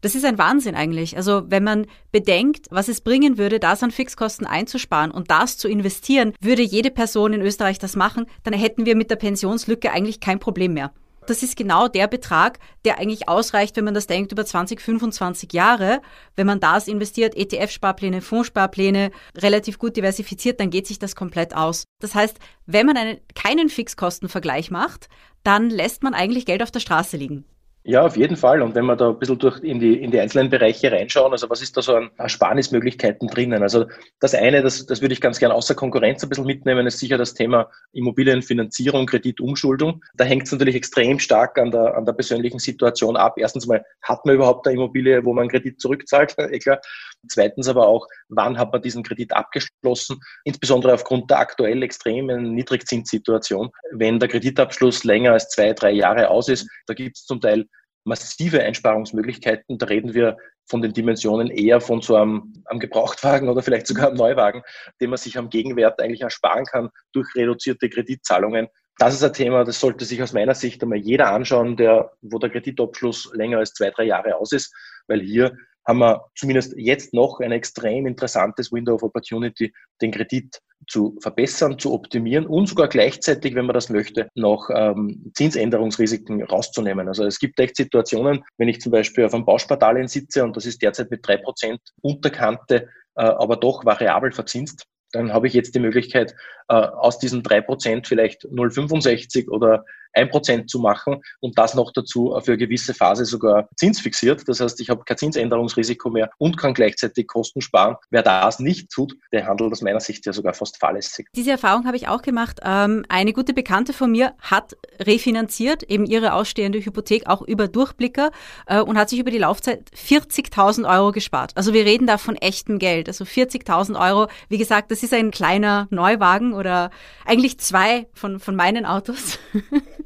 Das 0.00 0.14
ist 0.14 0.26
ein 0.26 0.36
Wahnsinn 0.36 0.74
eigentlich. 0.74 1.16
Also 1.16 1.44
wenn 1.46 1.64
man 1.64 1.86
bedenkt, 2.12 2.66
was 2.70 2.88
es 2.88 3.00
bringen 3.00 3.38
würde, 3.38 3.58
das 3.58 3.82
an 3.82 3.90
Fixkosten 3.90 4.46
einzusparen 4.46 5.10
und 5.10 5.30
das 5.30 5.56
zu 5.56 5.66
investieren, 5.66 6.34
würde 6.40 6.60
jede 6.60 6.90
Person 6.90 7.32
in 7.32 7.40
Österreich 7.40 7.78
das 7.78 7.96
machen, 7.96 8.26
dann 8.42 8.52
hätten 8.52 8.84
wir 8.84 8.96
mit 8.96 9.10
der 9.10 9.16
Pensionslücke 9.16 9.90
eigentlich 9.92 10.20
kein 10.20 10.40
Problem 10.40 10.74
mehr. 10.74 10.92
Das 11.26 11.42
ist 11.42 11.56
genau 11.56 11.88
der 11.88 12.06
Betrag, 12.06 12.58
der 12.84 12.98
eigentlich 12.98 13.28
ausreicht, 13.28 13.76
wenn 13.76 13.84
man 13.84 13.94
das 13.94 14.06
denkt, 14.06 14.32
über 14.32 14.44
20, 14.44 14.80
25 14.80 15.52
Jahre. 15.54 16.02
Wenn 16.36 16.46
man 16.46 16.60
das 16.60 16.86
investiert, 16.86 17.34
ETF-Sparpläne, 17.34 18.20
Fondssparpläne, 18.20 19.10
relativ 19.36 19.78
gut 19.78 19.96
diversifiziert, 19.96 20.60
dann 20.60 20.70
geht 20.70 20.86
sich 20.86 20.98
das 20.98 21.16
komplett 21.16 21.56
aus. 21.56 21.84
Das 22.00 22.14
heißt, 22.14 22.38
wenn 22.66 22.86
man 22.86 22.98
einen, 22.98 23.20
keinen 23.34 23.70
Fixkostenvergleich 23.70 24.70
macht, 24.70 25.08
dann 25.44 25.70
lässt 25.70 26.02
man 26.02 26.12
eigentlich 26.12 26.44
Geld 26.44 26.62
auf 26.62 26.70
der 26.70 26.80
Straße 26.80 27.16
liegen. 27.16 27.44
Ja, 27.86 28.00
auf 28.00 28.16
jeden 28.16 28.38
Fall. 28.38 28.62
Und 28.62 28.74
wenn 28.74 28.86
wir 28.86 28.96
da 28.96 29.10
ein 29.10 29.18
bisschen 29.18 29.38
durch 29.38 29.62
in 29.62 29.78
die, 29.78 30.02
in 30.02 30.10
die 30.10 30.18
einzelnen 30.18 30.48
Bereiche 30.48 30.90
reinschauen, 30.90 31.32
also 31.32 31.50
was 31.50 31.60
ist 31.60 31.76
da 31.76 31.82
so 31.82 31.94
an 31.94 32.10
Ersparnismöglichkeiten 32.16 33.28
drinnen? 33.28 33.62
Also 33.62 33.84
das 34.20 34.34
eine, 34.34 34.62
das, 34.62 34.86
das 34.86 35.02
würde 35.02 35.12
ich 35.12 35.20
ganz 35.20 35.38
gerne 35.38 35.54
außer 35.54 35.74
Konkurrenz 35.74 36.22
ein 36.22 36.30
bisschen 36.30 36.46
mitnehmen, 36.46 36.86
ist 36.86 36.98
sicher 36.98 37.18
das 37.18 37.34
Thema 37.34 37.68
Immobilienfinanzierung, 37.92 39.04
Kreditumschuldung. 39.04 40.02
Da 40.14 40.24
hängt 40.24 40.44
es 40.44 40.52
natürlich 40.52 40.76
extrem 40.76 41.18
stark 41.18 41.58
an 41.58 41.72
der, 41.72 41.94
an 41.94 42.06
der 42.06 42.14
persönlichen 42.14 42.58
Situation 42.58 43.18
ab. 43.18 43.34
Erstens 43.36 43.66
mal, 43.66 43.84
hat 44.00 44.24
man 44.24 44.36
überhaupt 44.36 44.66
eine 44.66 44.76
Immobilie, 44.76 45.22
wo 45.22 45.34
man 45.34 45.48
Kredit 45.48 45.78
zurückzahlt? 45.78 46.34
eh 46.38 46.58
klar. 46.58 46.80
Zweitens 47.28 47.68
aber 47.68 47.86
auch, 47.86 48.06
wann 48.28 48.56
hat 48.56 48.72
man 48.72 48.80
diesen 48.80 49.02
Kredit 49.02 49.32
abgeschlossen? 49.34 50.20
Insbesondere 50.44 50.94
aufgrund 50.94 51.30
der 51.30 51.38
aktuell 51.38 51.82
extremen 51.82 52.54
Niedrigzinssituation. 52.54 53.70
Wenn 53.92 54.18
der 54.18 54.28
Kreditabschluss 54.28 55.04
länger 55.04 55.32
als 55.32 55.50
zwei, 55.50 55.74
drei 55.74 55.90
Jahre 55.90 56.30
aus 56.30 56.48
ist, 56.48 56.66
da 56.86 56.94
gibt 56.94 57.18
es 57.18 57.26
zum 57.26 57.42
Teil 57.42 57.66
massive 58.04 58.62
Einsparungsmöglichkeiten. 58.62 59.78
Da 59.78 59.86
reden 59.86 60.14
wir 60.14 60.36
von 60.66 60.82
den 60.82 60.92
Dimensionen 60.92 61.50
eher 61.50 61.80
von 61.80 62.00
so 62.00 62.16
einem, 62.16 62.62
einem 62.66 62.80
Gebrauchtwagen 62.80 63.48
oder 63.48 63.62
vielleicht 63.62 63.86
sogar 63.86 64.08
einem 64.08 64.16
Neuwagen, 64.16 64.62
den 65.00 65.10
man 65.10 65.16
sich 65.16 65.36
am 65.36 65.50
Gegenwert 65.50 66.00
eigentlich 66.00 66.22
ersparen 66.22 66.64
kann 66.64 66.90
durch 67.12 67.34
reduzierte 67.34 67.88
Kreditzahlungen. 67.88 68.68
Das 68.98 69.14
ist 69.14 69.24
ein 69.24 69.32
Thema, 69.32 69.64
das 69.64 69.80
sollte 69.80 70.04
sich 70.04 70.22
aus 70.22 70.32
meiner 70.32 70.54
Sicht 70.54 70.82
einmal 70.82 70.98
jeder 70.98 71.32
anschauen, 71.32 71.76
der, 71.76 72.12
wo 72.22 72.38
der 72.38 72.50
Kreditabschluss 72.50 73.32
länger 73.34 73.58
als 73.58 73.72
zwei, 73.72 73.90
drei 73.90 74.04
Jahre 74.04 74.36
aus 74.36 74.52
ist, 74.52 74.72
weil 75.08 75.20
hier 75.20 75.56
haben 75.86 75.98
wir 75.98 76.24
zumindest 76.34 76.74
jetzt 76.76 77.12
noch 77.12 77.40
ein 77.40 77.52
extrem 77.52 78.06
interessantes 78.06 78.72
Window 78.72 78.94
of 78.94 79.02
Opportunity, 79.02 79.72
den 80.00 80.10
Kredit 80.10 80.60
zu 80.88 81.16
verbessern, 81.20 81.78
zu 81.78 81.92
optimieren 81.92 82.46
und 82.46 82.68
sogar 82.68 82.88
gleichzeitig, 82.88 83.54
wenn 83.54 83.66
man 83.66 83.74
das 83.74 83.88
möchte, 83.88 84.28
noch 84.34 84.68
ähm, 84.74 85.30
Zinsänderungsrisiken 85.34 86.42
rauszunehmen. 86.42 87.08
Also 87.08 87.24
es 87.24 87.38
gibt 87.38 87.58
echt 87.60 87.76
Situationen, 87.76 88.44
wenn 88.58 88.68
ich 88.68 88.80
zum 88.80 88.92
Beispiel 88.92 89.24
auf 89.24 89.34
einem 89.34 89.46
Bauspartalien 89.46 90.08
sitze 90.08 90.44
und 90.44 90.56
das 90.56 90.66
ist 90.66 90.82
derzeit 90.82 91.10
mit 91.10 91.26
drei 91.26 91.38
Prozent 91.38 91.80
Unterkante, 92.02 92.88
äh, 93.16 93.22
aber 93.22 93.56
doch 93.56 93.84
variabel 93.84 94.32
verzinst, 94.32 94.84
dann 95.12 95.32
habe 95.32 95.46
ich 95.46 95.54
jetzt 95.54 95.74
die 95.74 95.80
Möglichkeit, 95.80 96.34
äh, 96.68 96.74
aus 96.74 97.18
diesen 97.18 97.42
drei 97.42 97.60
Prozent 97.60 98.06
vielleicht 98.06 98.44
0,65 98.44 99.48
oder 99.48 99.84
ein 100.14 100.30
Prozent 100.30 100.70
zu 100.70 100.78
machen 100.78 101.22
und 101.40 101.58
das 101.58 101.74
noch 101.74 101.92
dazu 101.92 102.38
für 102.42 102.52
eine 102.52 102.58
gewisse 102.58 102.94
Phase 102.94 103.24
sogar 103.24 103.68
zinsfixiert. 103.76 104.42
Das 104.46 104.60
heißt, 104.60 104.80
ich 104.80 104.90
habe 104.90 105.04
kein 105.04 105.18
Zinsänderungsrisiko 105.18 106.10
mehr 106.10 106.30
und 106.38 106.56
kann 106.56 106.74
gleichzeitig 106.74 107.26
Kosten 107.26 107.60
sparen. 107.60 107.96
Wer 108.10 108.22
das 108.22 108.60
nicht 108.60 108.90
tut, 108.90 109.16
der 109.32 109.46
handelt 109.46 109.72
aus 109.72 109.82
meiner 109.82 110.00
Sicht 110.00 110.24
ja 110.26 110.32
sogar 110.32 110.54
fast 110.54 110.78
fahrlässig. 110.78 111.26
Diese 111.34 111.50
Erfahrung 111.50 111.86
habe 111.86 111.96
ich 111.96 112.08
auch 112.08 112.22
gemacht. 112.22 112.60
Ähm, 112.62 113.04
eine 113.08 113.32
gute 113.32 113.52
Bekannte 113.52 113.92
von 113.92 114.10
mir 114.10 114.34
hat 114.38 114.76
refinanziert, 115.00 115.82
eben 115.84 116.06
ihre 116.06 116.34
ausstehende 116.34 116.78
Hypothek 116.78 117.26
auch 117.26 117.42
über 117.42 117.68
Durchblicker 117.68 118.30
äh, 118.66 118.80
und 118.80 118.96
hat 118.96 119.10
sich 119.10 119.18
über 119.18 119.30
die 119.30 119.38
Laufzeit 119.38 119.90
40.000 119.90 120.88
Euro 120.88 121.12
gespart. 121.12 121.52
Also 121.56 121.72
wir 121.72 121.84
reden 121.84 122.06
da 122.06 122.18
von 122.18 122.36
echtem 122.36 122.78
Geld. 122.78 123.08
Also 123.08 123.24
40.000 123.24 124.00
Euro. 124.00 124.28
Wie 124.48 124.58
gesagt, 124.58 124.90
das 124.90 125.02
ist 125.02 125.12
ein 125.12 125.30
kleiner 125.30 125.88
Neuwagen 125.90 126.52
oder 126.52 126.90
eigentlich 127.24 127.58
zwei 127.58 128.06
von, 128.14 128.38
von 128.38 128.54
meinen 128.54 128.86
Autos. 128.86 129.38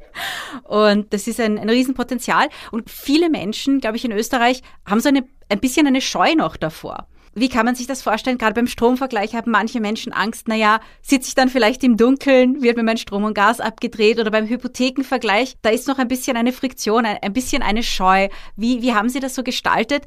und 0.63 1.13
das 1.13 1.27
ist 1.27 1.39
ein, 1.39 1.57
ein 1.57 1.69
Riesenpotenzial. 1.69 2.49
Und 2.71 2.89
viele 2.89 3.29
Menschen, 3.29 3.79
glaube 3.79 3.97
ich, 3.97 4.05
in 4.05 4.11
Österreich 4.11 4.61
haben 4.85 4.99
so 4.99 5.09
eine, 5.09 5.23
ein 5.49 5.59
bisschen 5.59 5.87
eine 5.87 6.01
Scheu 6.01 6.35
noch 6.35 6.57
davor. 6.57 7.07
Wie 7.35 7.49
kann 7.49 7.65
man 7.65 7.75
sich 7.75 7.87
das 7.87 8.01
vorstellen? 8.01 8.37
Gerade 8.37 8.55
beim 8.55 8.67
Stromvergleich 8.67 9.35
haben 9.35 9.51
manche 9.51 9.79
Menschen 9.79 10.11
Angst, 10.11 10.47
naja, 10.47 10.81
sitze 11.01 11.29
ich 11.29 11.35
dann 11.35 11.49
vielleicht 11.49 11.83
im 11.83 11.95
Dunkeln, 11.95 12.61
wird 12.61 12.75
mir 12.75 12.83
mein 12.83 12.97
Strom 12.97 13.23
und 13.23 13.33
Gas 13.33 13.59
abgedreht 13.59 14.19
oder 14.19 14.31
beim 14.31 14.47
Hypothekenvergleich, 14.47 15.55
da 15.61 15.69
ist 15.69 15.87
noch 15.87 15.99
ein 15.99 16.07
bisschen 16.07 16.37
eine 16.37 16.51
Friktion, 16.51 17.05
ein, 17.05 17.17
ein 17.21 17.33
bisschen 17.33 17.61
eine 17.61 17.83
Scheu. 17.83 18.29
Wie, 18.55 18.81
wie 18.81 18.93
haben 18.93 19.09
Sie 19.09 19.19
das 19.19 19.35
so 19.35 19.43
gestaltet, 19.43 20.03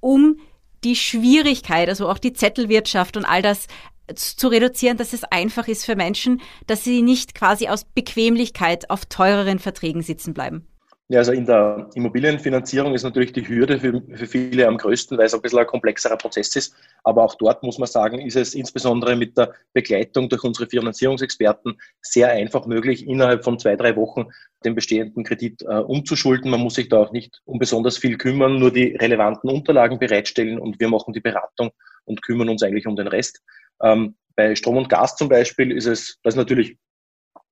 um 0.00 0.36
die 0.84 0.94
Schwierigkeit, 0.94 1.88
also 1.88 2.08
auch 2.08 2.18
die 2.18 2.32
Zettelwirtschaft 2.32 3.16
und 3.16 3.24
all 3.24 3.42
das 3.42 3.66
zu 4.14 4.48
reduzieren, 4.48 4.96
dass 4.96 5.12
es 5.12 5.24
einfach 5.24 5.68
ist 5.68 5.84
für 5.84 5.96
Menschen, 5.96 6.40
dass 6.66 6.84
sie 6.84 7.02
nicht 7.02 7.34
quasi 7.34 7.68
aus 7.68 7.84
Bequemlichkeit 7.84 8.90
auf 8.90 9.06
teureren 9.06 9.58
Verträgen 9.58 10.02
sitzen 10.02 10.34
bleiben? 10.34 10.66
Ja, 11.10 11.20
also 11.20 11.32
in 11.32 11.46
der 11.46 11.88
Immobilienfinanzierung 11.94 12.94
ist 12.94 13.02
natürlich 13.02 13.32
die 13.32 13.48
Hürde 13.48 13.80
für, 13.80 14.02
für 14.14 14.26
viele 14.26 14.68
am 14.68 14.76
größten, 14.76 15.16
weil 15.16 15.24
es 15.24 15.32
ein 15.32 15.40
bisschen 15.40 15.58
ein 15.58 15.66
komplexerer 15.66 16.18
Prozess 16.18 16.54
ist. 16.54 16.74
Aber 17.02 17.24
auch 17.24 17.34
dort 17.36 17.62
muss 17.62 17.78
man 17.78 17.88
sagen, 17.88 18.20
ist 18.20 18.36
es 18.36 18.54
insbesondere 18.54 19.16
mit 19.16 19.38
der 19.38 19.54
Begleitung 19.72 20.28
durch 20.28 20.44
unsere 20.44 20.68
Finanzierungsexperten 20.68 21.80
sehr 22.02 22.32
einfach 22.32 22.66
möglich, 22.66 23.06
innerhalb 23.06 23.42
von 23.42 23.58
zwei, 23.58 23.74
drei 23.76 23.96
Wochen 23.96 24.26
den 24.66 24.74
bestehenden 24.74 25.24
Kredit 25.24 25.62
äh, 25.62 25.78
umzuschulden. 25.78 26.50
Man 26.50 26.60
muss 26.60 26.74
sich 26.74 26.90
da 26.90 26.98
auch 26.98 27.12
nicht 27.12 27.40
um 27.46 27.58
besonders 27.58 27.96
viel 27.96 28.18
kümmern, 28.18 28.58
nur 28.58 28.70
die 28.70 28.94
relevanten 28.94 29.48
Unterlagen 29.48 29.98
bereitstellen 29.98 30.58
und 30.58 30.78
wir 30.78 30.90
machen 30.90 31.14
die 31.14 31.20
Beratung 31.20 31.70
und 32.04 32.20
kümmern 32.20 32.50
uns 32.50 32.62
eigentlich 32.62 32.86
um 32.86 32.96
den 32.96 33.08
Rest. 33.08 33.40
Ähm, 33.82 34.16
bei 34.36 34.54
Strom 34.54 34.76
und 34.76 34.88
Gas 34.88 35.16
zum 35.16 35.28
Beispiel 35.28 35.72
ist 35.72 35.86
es, 35.86 36.18
das 36.22 36.34
ist 36.34 36.38
natürlich 36.38 36.78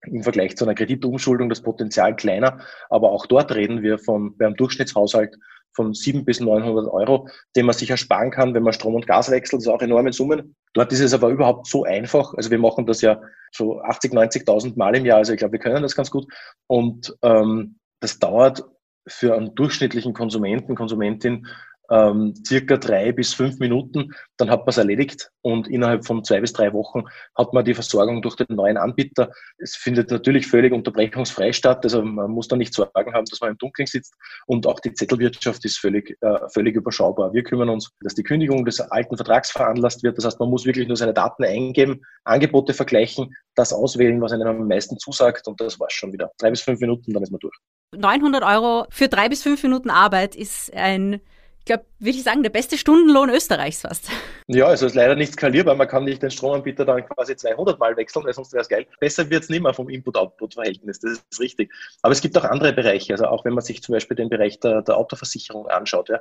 im 0.03 0.23
Vergleich 0.23 0.55
zu 0.55 0.65
einer 0.65 0.75
Kreditumschuldung 0.75 1.49
das 1.49 1.61
Potenzial 1.61 2.15
kleiner, 2.15 2.59
aber 2.89 3.11
auch 3.11 3.25
dort 3.25 3.53
reden 3.53 3.81
wir 3.81 3.99
von, 3.99 4.37
beim 4.37 4.55
Durchschnittshaushalt 4.55 5.35
von 5.77 5.93
700 5.93 6.25
bis 6.25 6.39
900 6.39 6.91
Euro, 6.91 7.29
den 7.55 7.65
man 7.65 7.75
sich 7.75 7.89
ersparen 7.89 8.31
kann, 8.31 8.53
wenn 8.53 8.63
man 8.63 8.73
Strom 8.73 8.95
und 8.95 9.05
Gas 9.05 9.29
wechselt. 9.29 9.59
Das 9.59 9.67
ist 9.67 9.71
auch 9.71 9.81
enorme 9.81 10.11
Summen. 10.11 10.55
Dort 10.73 10.91
ist 10.91 11.01
es 11.01 11.13
aber 11.13 11.29
überhaupt 11.29 11.67
so 11.67 11.83
einfach. 11.83 12.33
Also 12.33 12.49
wir 12.49 12.57
machen 12.57 12.85
das 12.85 13.01
ja 13.01 13.21
so 13.51 13.79
80, 13.81 14.11
90.000 14.11 14.77
Mal 14.77 14.95
im 14.95 15.05
Jahr. 15.05 15.19
Also 15.19 15.33
ich 15.33 15.39
glaube, 15.39 15.53
wir 15.53 15.59
können 15.59 15.83
das 15.83 15.95
ganz 15.95 16.09
gut. 16.09 16.25
Und 16.65 17.15
ähm, 17.21 17.77
das 17.99 18.17
dauert 18.17 18.63
für 19.07 19.35
einen 19.35 19.53
durchschnittlichen 19.55 20.13
Konsumenten, 20.13 20.75
Konsumentin 20.75 21.45
ähm, 21.89 22.33
circa 22.45 22.77
drei 22.77 23.11
bis 23.11 23.33
fünf 23.33 23.59
Minuten, 23.59 24.13
dann 24.37 24.49
hat 24.49 24.61
man 24.61 24.69
es 24.69 24.77
erledigt 24.77 25.31
und 25.41 25.67
innerhalb 25.67 26.05
von 26.05 26.23
zwei 26.23 26.41
bis 26.41 26.53
drei 26.53 26.73
Wochen 26.73 27.03
hat 27.35 27.53
man 27.53 27.65
die 27.65 27.73
Versorgung 27.73 28.21
durch 28.21 28.35
den 28.35 28.55
neuen 28.55 28.77
Anbieter. 28.77 29.31
Es 29.57 29.75
findet 29.75 30.11
natürlich 30.11 30.47
völlig 30.47 30.73
unterbrechungsfrei 30.73 31.53
statt, 31.53 31.83
also 31.83 32.01
man 32.01 32.31
muss 32.31 32.47
da 32.47 32.55
nicht 32.55 32.73
Sorgen 32.73 33.13
haben, 33.13 33.25
dass 33.25 33.41
man 33.41 33.51
im 33.51 33.57
Dunkeln 33.57 33.87
sitzt 33.87 34.15
und 34.45 34.67
auch 34.67 34.79
die 34.79 34.93
Zettelwirtschaft 34.93 35.63
ist 35.65 35.77
völlig, 35.77 36.17
äh, 36.21 36.49
völlig 36.53 36.75
überschaubar. 36.75 37.33
Wir 37.33 37.43
kümmern 37.43 37.69
uns, 37.69 37.91
dass 38.01 38.15
die 38.15 38.23
Kündigung 38.23 38.65
des 38.65 38.79
alten 38.79 39.15
Vertrags 39.15 39.51
veranlasst 39.51 40.03
wird, 40.03 40.17
das 40.17 40.25
heißt, 40.25 40.39
man 40.39 40.49
muss 40.49 40.65
wirklich 40.65 40.87
nur 40.87 40.97
seine 40.97 41.13
Daten 41.13 41.43
eingeben, 41.43 42.01
Angebote 42.23 42.73
vergleichen, 42.73 43.33
das 43.55 43.73
auswählen, 43.73 44.21
was 44.21 44.31
einem 44.31 44.47
am 44.47 44.67
meisten 44.67 44.97
zusagt 44.97 45.47
und 45.47 45.59
das 45.61 45.79
war's 45.79 45.93
schon 45.93 46.13
wieder. 46.13 46.31
Drei 46.37 46.49
bis 46.49 46.61
fünf 46.61 46.79
Minuten, 46.79 47.13
dann 47.13 47.23
ist 47.23 47.31
man 47.31 47.39
durch. 47.39 47.55
900 47.95 48.43
Euro 48.43 48.85
für 48.89 49.07
drei 49.07 49.29
bis 49.29 49.43
fünf 49.43 49.63
Minuten 49.63 49.89
Arbeit 49.89 50.35
ist 50.35 50.73
ein 50.73 51.21
glaube, 51.67 51.85
würde 51.99 52.17
ich 52.17 52.23
sagen, 52.23 52.43
der 52.43 52.49
beste 52.49 52.77
Stundenlohn 52.77 53.29
Österreichs 53.29 53.81
fast. 53.81 54.09
Ja, 54.47 54.65
also 54.65 54.85
ist 54.85 54.95
leider 54.95 55.15
nicht 55.15 55.33
skalierbar. 55.33 55.75
Man 55.75 55.87
kann 55.87 56.05
nicht 56.05 56.23
den 56.23 56.31
Stromanbieter 56.31 56.85
dann 56.85 57.05
quasi 57.05 57.35
200 57.35 57.79
Mal 57.79 57.95
wechseln, 57.95 58.25
weil 58.25 58.33
sonst 58.33 58.53
wäre 58.53 58.61
es 58.61 58.69
geil. 58.69 58.87
Besser 58.99 59.29
wird 59.29 59.43
es 59.43 59.49
nicht 59.49 59.61
mehr 59.61 59.73
vom 59.73 59.89
Input-Output-Verhältnis. 59.89 60.99
Das 60.99 61.11
ist 61.29 61.39
richtig. 61.39 61.71
Aber 62.01 62.11
es 62.11 62.21
gibt 62.21 62.37
auch 62.37 62.43
andere 62.43 62.73
Bereiche. 62.73 63.13
Also 63.13 63.25
auch 63.25 63.45
wenn 63.45 63.53
man 63.53 63.63
sich 63.63 63.83
zum 63.83 63.93
Beispiel 63.93 64.15
den 64.17 64.29
Bereich 64.29 64.59
der, 64.59 64.81
der 64.81 64.97
Autoversicherung 64.97 65.67
anschaut. 65.67 66.09
Ja. 66.09 66.19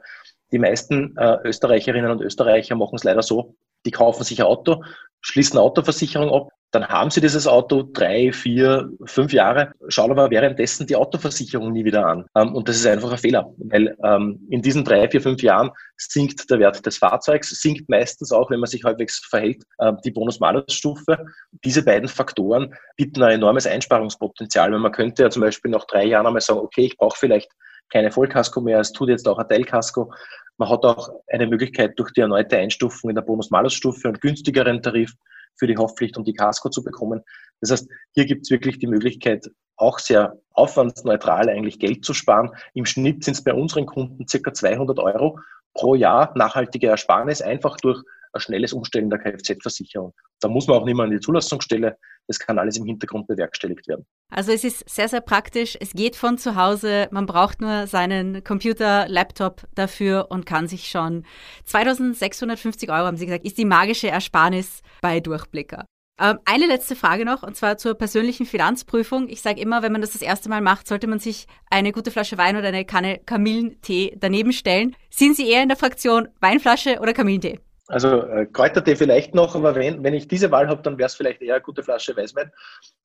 Die 0.52 0.58
meisten 0.58 1.16
äh, 1.16 1.38
Österreicherinnen 1.44 2.10
und 2.10 2.20
Österreicher 2.20 2.74
machen 2.76 2.96
es 2.96 3.04
leider 3.04 3.22
so, 3.22 3.56
die 3.86 3.90
kaufen 3.90 4.24
sich 4.24 4.40
ein 4.40 4.46
Auto, 4.46 4.82
schließen 5.20 5.58
Autoversicherung 5.58 6.30
ab, 6.30 6.50
dann 6.72 6.88
haben 6.88 7.10
sie 7.10 7.20
dieses 7.20 7.46
Auto 7.46 7.84
drei, 7.92 8.32
vier, 8.32 8.90
fünf 9.04 9.32
Jahre, 9.32 9.72
schauen 9.88 10.10
aber 10.10 10.30
währenddessen 10.30 10.86
die 10.86 10.96
Autoversicherung 10.96 11.72
nie 11.72 11.84
wieder 11.84 12.06
an. 12.06 12.26
Ähm, 12.34 12.54
und 12.54 12.68
das 12.68 12.76
ist 12.76 12.86
einfach 12.86 13.12
ein 13.12 13.18
Fehler, 13.18 13.52
weil 13.58 13.96
ähm, 14.04 14.46
in 14.50 14.62
diesen 14.62 14.84
drei, 14.84 15.08
vier, 15.08 15.20
fünf 15.20 15.42
Jahren 15.42 15.70
sinkt 15.96 16.50
der 16.50 16.58
Wert 16.58 16.84
des 16.84 16.98
Fahrzeugs, 16.98 17.50
sinkt 17.60 17.88
meistens 17.88 18.32
auch, 18.32 18.50
wenn 18.50 18.60
man 18.60 18.68
sich 18.68 18.84
halbwegs 18.84 19.24
verhält, 19.30 19.62
äh, 19.78 19.92
die 20.04 20.10
Bonus-Malus-Stufe. 20.10 21.24
Diese 21.64 21.84
beiden 21.84 22.08
Faktoren 22.08 22.74
bieten 22.96 23.22
ein 23.22 23.36
enormes 23.36 23.66
Einsparungspotenzial, 23.66 24.72
weil 24.72 24.80
man 24.80 24.92
könnte 24.92 25.22
ja 25.22 25.30
zum 25.30 25.42
Beispiel 25.42 25.70
nach 25.70 25.86
drei 25.86 26.04
Jahren 26.04 26.26
einmal 26.26 26.42
sagen, 26.42 26.60
okay, 26.60 26.86
ich 26.86 26.96
brauche 26.96 27.16
vielleicht 27.18 27.50
keine 27.90 28.10
Vollkasko 28.10 28.60
mehr, 28.60 28.80
es 28.80 28.92
tut 28.92 29.08
jetzt 29.08 29.28
auch 29.28 29.38
ein 29.38 29.48
Teilkasko. 29.48 30.12
Man 30.58 30.68
hat 30.68 30.84
auch 30.84 31.10
eine 31.28 31.46
Möglichkeit 31.46 31.98
durch 31.98 32.12
die 32.12 32.20
erneute 32.20 32.56
Einstufung 32.56 33.10
in 33.10 33.16
der 33.16 33.22
Bonus-Malus-Stufe 33.22 34.08
einen 34.08 34.18
günstigeren 34.18 34.82
Tarif 34.82 35.14
für 35.58 35.66
die 35.66 35.76
Haftpflicht 35.76 36.16
und 36.16 36.26
die 36.26 36.34
Casco 36.34 36.68
zu 36.68 36.82
bekommen. 36.82 37.22
Das 37.60 37.70
heißt, 37.70 37.88
hier 38.12 38.26
gibt 38.26 38.46
es 38.46 38.50
wirklich 38.50 38.78
die 38.78 38.86
Möglichkeit, 38.86 39.50
auch 39.76 39.98
sehr 39.98 40.38
aufwandsneutral 40.52 41.48
eigentlich 41.48 41.78
Geld 41.78 42.04
zu 42.04 42.14
sparen. 42.14 42.50
Im 42.74 42.86
Schnitt 42.86 43.24
sind 43.24 43.34
es 43.34 43.44
bei 43.44 43.52
unseren 43.52 43.86
Kunden 43.86 44.26
circa 44.26 44.52
200 44.52 44.98
Euro 44.98 45.38
pro 45.74 45.94
Jahr 45.94 46.32
nachhaltige 46.36 46.88
Ersparnis, 46.88 47.42
einfach 47.42 47.76
durch 47.76 48.02
ein 48.36 48.40
schnelles 48.40 48.72
Umstellen 48.72 49.10
der 49.10 49.18
Kfz-Versicherung. 49.18 50.14
Da 50.40 50.48
muss 50.48 50.66
man 50.66 50.78
auch 50.78 50.84
nicht 50.84 50.96
mehr 50.96 51.04
an 51.04 51.10
die 51.10 51.20
Zulassungsstelle. 51.20 51.96
Das 52.26 52.38
kann 52.38 52.58
alles 52.58 52.76
im 52.76 52.84
Hintergrund 52.84 53.26
bewerkstelligt 53.26 53.86
werden. 53.88 54.04
Also 54.30 54.52
es 54.52 54.64
ist 54.64 54.88
sehr, 54.88 55.08
sehr 55.08 55.20
praktisch. 55.20 55.76
Es 55.80 55.92
geht 55.92 56.16
von 56.16 56.38
zu 56.38 56.56
Hause. 56.56 57.08
Man 57.10 57.26
braucht 57.26 57.60
nur 57.60 57.86
seinen 57.86 58.42
Computer, 58.42 59.06
Laptop 59.08 59.62
dafür 59.74 60.26
und 60.30 60.46
kann 60.46 60.66
sich 60.66 60.88
schon 60.88 61.24
2650 61.64 62.90
Euro, 62.90 63.06
haben 63.06 63.16
Sie 63.16 63.26
gesagt, 63.26 63.46
ist 63.46 63.58
die 63.58 63.64
magische 63.64 64.08
Ersparnis 64.08 64.82
bei 65.00 65.20
Durchblicker. 65.20 65.86
Ähm, 66.18 66.38
eine 66.46 66.66
letzte 66.66 66.96
Frage 66.96 67.26
noch, 67.26 67.42
und 67.42 67.56
zwar 67.56 67.76
zur 67.76 67.94
persönlichen 67.94 68.46
Finanzprüfung. 68.46 69.28
Ich 69.28 69.42
sage 69.42 69.60
immer, 69.60 69.82
wenn 69.82 69.92
man 69.92 70.00
das 70.00 70.12
das 70.12 70.22
erste 70.22 70.48
Mal 70.48 70.62
macht, 70.62 70.88
sollte 70.88 71.06
man 71.06 71.18
sich 71.18 71.46
eine 71.70 71.92
gute 71.92 72.10
Flasche 72.10 72.38
Wein 72.38 72.56
oder 72.56 72.68
eine 72.68 72.86
Kanne 72.86 73.20
Kamillentee 73.26 74.16
daneben 74.18 74.52
stellen. 74.52 74.96
Sind 75.10 75.36
Sie 75.36 75.48
eher 75.48 75.62
in 75.62 75.68
der 75.68 75.76
Fraktion 75.76 76.28
Weinflasche 76.40 77.00
oder 77.00 77.12
Kamillentee? 77.12 77.60
Also 77.88 78.22
äh, 78.22 78.46
Kräutertee 78.46 78.96
vielleicht 78.96 79.34
noch, 79.34 79.54
aber 79.54 79.74
wenn, 79.74 80.02
wenn 80.02 80.14
ich 80.14 80.26
diese 80.26 80.50
Wahl 80.50 80.68
habe, 80.68 80.82
dann 80.82 80.98
wäre 80.98 81.06
es 81.06 81.14
vielleicht 81.14 81.40
eher 81.40 81.54
eine 81.54 81.62
gute 81.62 81.82
Flasche 81.82 82.16
Weißwein. 82.16 82.50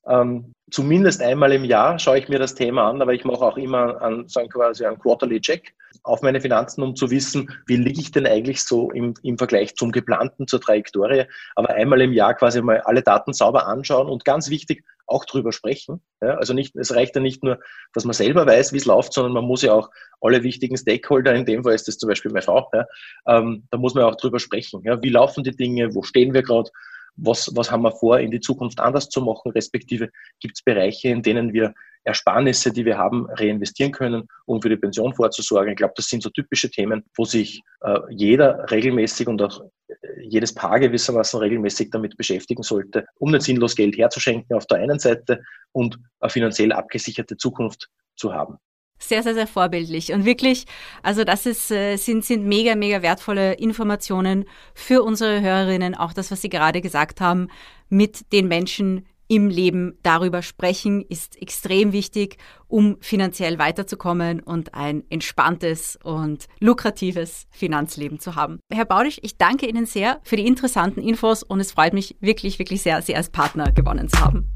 Ähm, 0.08 0.54
zumindest 0.72 1.22
einmal 1.22 1.52
im 1.52 1.64
Jahr 1.66 2.00
schaue 2.00 2.18
ich 2.18 2.30
mir 2.30 2.40
das 2.40 2.56
Thema 2.56 2.90
an, 2.90 3.02
aber 3.02 3.14
ich 3.14 3.26
mache 3.26 3.42
auch 3.42 3.58
immer 3.58 4.02
an, 4.02 4.28
sagen 4.28 4.50
quasi 4.50 4.86
einen 4.86 4.98
Quarterly 4.98 5.40
Check 5.40 5.74
auf 6.04 6.22
meine 6.22 6.42
Finanzen, 6.42 6.82
um 6.82 6.96
zu 6.96 7.12
wissen, 7.12 7.52
wie 7.68 7.76
liege 7.76 8.00
ich 8.00 8.12
denn 8.12 8.26
eigentlich 8.26 8.64
so 8.64 8.90
im, 8.92 9.14
im 9.22 9.38
Vergleich 9.38 9.76
zum 9.76 9.92
geplanten, 9.92 10.48
zur 10.48 10.60
Trajektorie. 10.60 11.26
Aber 11.56 11.70
einmal 11.70 12.02
im 12.02 12.14
Jahr 12.14 12.34
quasi 12.34 12.62
mal 12.62 12.82
alle 12.82 13.04
Daten 13.04 13.34
sauber 13.34 13.68
anschauen 13.68 14.08
und 14.08 14.26
ganz 14.26 14.50
wichtig, 14.50 14.84
auch 15.12 15.26
drüber 15.26 15.52
sprechen. 15.52 16.02
Ja, 16.22 16.36
also 16.36 16.54
nicht, 16.54 16.76
es 16.76 16.96
reicht 16.96 17.16
ja 17.16 17.22
nicht 17.22 17.44
nur, 17.44 17.60
dass 17.94 18.06
man 18.06 18.14
selber 18.14 18.46
weiß, 18.48 18.74
wie 18.74 18.78
es 18.78 18.86
läuft, 18.86 19.14
sondern 19.14 19.34
man 19.34 19.44
muss 19.44 19.62
ja 19.62 19.74
auch 19.74 19.90
alle 20.22 20.42
wichtigen 20.44 20.78
Stakeholder, 20.78 21.36
in 21.36 21.46
dem 21.46 21.64
Fall 21.64 21.74
ist 21.74 21.88
das 21.88 21.98
zum 21.98 22.08
Beispiel 22.08 22.32
meine 22.32 22.44
Frau, 22.44 22.70
ja, 22.74 22.86
ähm, 23.28 23.68
da 23.72 23.78
muss 23.78 23.94
man 23.94 24.06
auch 24.06 24.16
drüber 24.16 24.40
sprechen. 24.40 24.82
Ja, 24.86 25.02
wie 25.04 25.10
laufen 25.10 25.44
die 25.44 25.56
Dinge, 25.56 25.94
wo 25.94 26.04
stehen 26.04 26.34
wir 26.34 26.44
gerade, 26.44 26.70
was, 27.16 27.52
was 27.56 27.72
haben 27.72 27.84
wir 27.84 27.92
vor, 27.92 28.20
in 28.20 28.32
die 28.32 28.40
Zukunft 28.40 28.80
anders 28.80 29.10
zu 29.10 29.22
machen, 29.22 29.52
respektive 29.52 30.10
gibt 30.40 30.58
es 30.58 30.64
Bereiche, 30.64 31.10
in 31.10 31.22
denen 31.22 31.54
wir 31.54 31.74
Ersparnisse, 32.04 32.72
die 32.72 32.86
wir 32.86 32.98
haben, 32.98 33.28
reinvestieren 33.30 33.92
können, 33.92 34.28
um 34.46 34.62
für 34.62 34.70
die 34.70 34.78
Pension 34.78 35.14
vorzusorgen. 35.14 35.72
Ich 35.72 35.78
glaube, 35.78 35.94
das 35.96 36.08
sind 36.08 36.24
so 36.24 36.30
typische 36.32 36.70
Themen, 36.70 37.04
wo 37.16 37.26
sich 37.26 37.62
äh, 37.82 38.00
jeder 38.10 38.66
regelmäßig 38.72 39.28
und 39.28 39.42
auch 39.42 39.62
äh, 39.88 39.96
jedes 40.22 40.54
Paar 40.54 40.80
gewissermaßen 40.80 41.40
regelmäßig 41.40 41.92
damit 41.92 42.18
beschäftigen 42.18 42.64
sollte, 42.64 43.06
um 43.20 43.32
nicht 43.32 43.44
sinnlos 43.44 43.76
Geld 43.76 43.98
herzuschenken 43.98 44.56
auf 44.56 44.66
der 44.66 44.80
einen 44.80 44.98
Seite 44.98 45.44
und 45.74 46.00
eine 46.20 46.30
finanziell 46.32 46.72
abgesicherte 46.72 47.38
Zukunft 47.38 47.88
zu 48.16 48.34
haben 48.34 48.58
sehr, 49.02 49.24
sehr, 49.24 49.34
sehr 49.34 49.48
vorbildlich. 49.48 50.14
Und 50.14 50.26
wirklich, 50.26 50.66
also 51.04 51.24
das 51.24 51.46
ist, 51.46 51.72
äh, 51.72 51.98
sind, 51.98 52.24
sind 52.24 52.46
mega, 52.46 52.76
mega 52.76 53.02
wertvolle 53.02 53.54
Informationen 53.54 54.46
für 54.74 55.04
unsere 55.04 55.42
Hörerinnen. 55.42 55.96
Auch 55.96 56.14
das, 56.14 56.32
was 56.32 56.42
Sie 56.42 56.50
gerade 56.50 56.82
gesagt 56.82 57.22
haben, 57.22 57.48
mit 57.90 58.32
den 58.32 58.48
Menschen 58.48 59.06
im 59.32 59.48
Leben 59.48 59.98
darüber 60.04 60.42
sprechen, 60.42 61.06
ist 61.08 61.42
extrem 61.42 61.94
wichtig, 61.94 62.36
um 62.68 62.98
finanziell 63.00 63.60
weiterzukommen 63.60 64.42
und 64.42 64.74
ein 64.74 65.06
entspanntes 65.10 65.98
und 66.04 66.48
lukratives 66.60 67.48
Finanzleben 67.50 68.20
zu 68.20 68.36
haben. 68.36 68.60
Herr 68.70 68.84
Baudisch, 68.84 69.20
ich 69.22 69.38
danke 69.38 69.68
Ihnen 69.68 69.86
sehr 69.86 70.20
für 70.24 70.36
die 70.36 70.46
interessanten 70.46 71.02
Infos 71.02 71.44
und 71.44 71.62
es 71.62 71.72
freut 71.72 71.94
mich 71.94 72.18
wirklich, 72.20 72.60
wirklich 72.60 72.82
sehr, 72.82 73.02
Sie 73.02 73.16
als 73.16 73.30
Partner 73.30 73.72
gewonnen 73.72 74.10
zu 74.10 74.20
haben. 74.20 74.50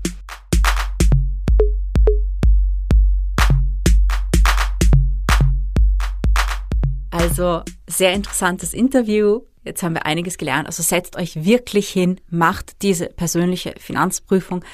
Also 7.15 7.61
sehr 7.87 8.13
interessantes 8.13 8.73
Interview. 8.73 9.41
Jetzt 9.63 9.81
haben 9.83 9.95
wir 9.95 10.05
einiges 10.05 10.37
gelernt. 10.37 10.67
Also 10.67 10.83
setzt 10.83 11.15
euch 11.15 11.45
wirklich 11.45 11.89
hin, 11.89 12.19
macht 12.29 12.81
diese 12.81 13.05
persönliche 13.05 13.73
Finanzprüfung. 13.79 14.65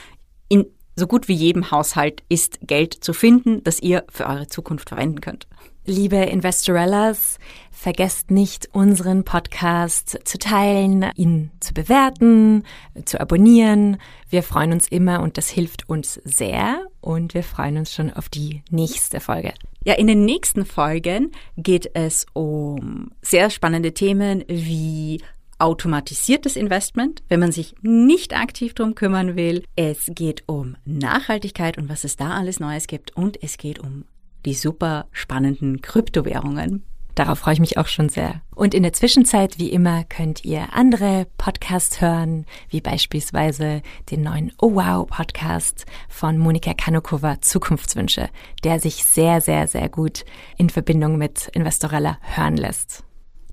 In 0.49 0.65
so 0.95 1.05
gut 1.05 1.27
wie 1.27 1.33
jedem 1.33 1.69
Haushalt 1.69 2.23
ist 2.29 2.59
Geld 2.61 2.95
zu 2.95 3.13
finden, 3.13 3.63
das 3.63 3.79
ihr 3.79 4.05
für 4.09 4.25
eure 4.25 4.47
Zukunft 4.47 4.89
verwenden 4.89 5.21
könnt. 5.21 5.47
Liebe 5.85 6.17
Investorellas, 6.17 7.37
vergesst 7.71 8.31
nicht, 8.31 8.69
unseren 8.73 9.23
Podcast 9.23 10.19
zu 10.23 10.39
teilen, 10.39 11.11
ihn 11.15 11.51
zu 11.59 11.73
bewerten, 11.73 12.63
zu 13.05 13.19
abonnieren. 13.21 13.97
Wir 14.29 14.41
freuen 14.41 14.73
uns 14.73 14.87
immer 14.87 15.21
und 15.21 15.37
das 15.37 15.49
hilft 15.49 15.87
uns 15.89 16.19
sehr 16.23 16.85
und 17.01 17.35
wir 17.35 17.43
freuen 17.43 17.77
uns 17.77 17.93
schon 17.93 18.11
auf 18.11 18.29
die 18.29 18.63
nächste 18.71 19.19
Folge. 19.19 19.53
Ja, 19.83 19.95
in 19.95 20.05
den 20.05 20.25
nächsten 20.25 20.65
Folgen 20.65 21.31
geht 21.57 21.89
es 21.95 22.27
um 22.33 23.11
sehr 23.23 23.49
spannende 23.49 23.93
Themen 23.93 24.43
wie 24.47 25.21
automatisiertes 25.57 26.55
Investment, 26.55 27.23
wenn 27.29 27.39
man 27.39 27.51
sich 27.51 27.73
nicht 27.81 28.35
aktiv 28.35 28.75
drum 28.75 28.93
kümmern 28.93 29.35
will. 29.35 29.63
Es 29.75 30.11
geht 30.13 30.43
um 30.45 30.75
Nachhaltigkeit 30.85 31.79
und 31.79 31.89
was 31.89 32.03
es 32.03 32.15
da 32.15 32.35
alles 32.35 32.59
Neues 32.59 32.85
gibt. 32.85 33.15
Und 33.15 33.41
es 33.41 33.57
geht 33.57 33.79
um 33.79 34.05
die 34.45 34.53
super 34.53 35.07
spannenden 35.11 35.81
Kryptowährungen. 35.81 36.83
Darauf 37.15 37.39
freue 37.39 37.55
ich 37.55 37.59
mich 37.59 37.77
auch 37.77 37.87
schon 37.87 38.09
sehr. 38.09 38.41
Und 38.55 38.73
in 38.73 38.83
der 38.83 38.93
Zwischenzeit, 38.93 39.59
wie 39.59 39.69
immer, 39.69 40.03
könnt 40.05 40.45
ihr 40.45 40.73
andere 40.73 41.27
Podcasts 41.37 41.99
hören, 41.99 42.45
wie 42.69 42.81
beispielsweise 42.81 43.81
den 44.09 44.21
neuen 44.21 44.53
Oh 44.61 44.75
Wow 44.75 45.07
Podcast 45.07 45.85
von 46.09 46.37
Monika 46.37 46.73
Kanokova 46.73 47.41
Zukunftswünsche, 47.41 48.29
der 48.63 48.79
sich 48.79 49.03
sehr, 49.03 49.41
sehr, 49.41 49.67
sehr 49.67 49.89
gut 49.89 50.25
in 50.57 50.69
Verbindung 50.69 51.17
mit 51.17 51.49
Investorella 51.53 52.17
hören 52.21 52.57
lässt. 52.57 53.03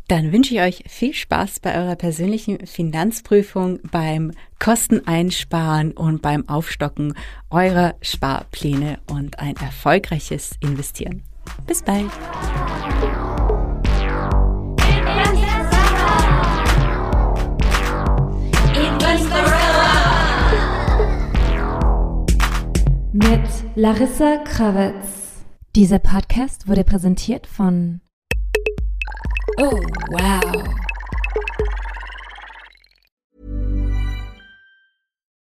Dann 0.08 0.32
wünsche 0.32 0.54
ich 0.54 0.60
euch 0.62 0.84
viel 0.88 1.12
Spaß 1.12 1.60
bei 1.60 1.76
eurer 1.78 1.94
persönlichen 1.94 2.66
Finanzprüfung, 2.66 3.80
beim 3.90 4.32
Kosteneinsparen 4.58 5.92
und 5.92 6.22
beim 6.22 6.48
Aufstocken 6.48 7.12
eurer 7.50 7.94
Sparpläne 8.00 9.00
und 9.10 9.38
ein 9.38 9.54
erfolgreiches 9.56 10.52
Investieren. 10.60 11.22
Bis 11.66 11.82
bald! 11.82 12.10
Mit 23.20 23.40
Larissa 23.74 24.36
Krawitz. 24.44 25.42
Dieser 25.74 25.98
Podcast 25.98 26.68
wurde 26.68 26.84
präsentiert 26.84 27.48
von 27.48 28.00
Oh, 29.60 29.72
wow. 30.10 30.87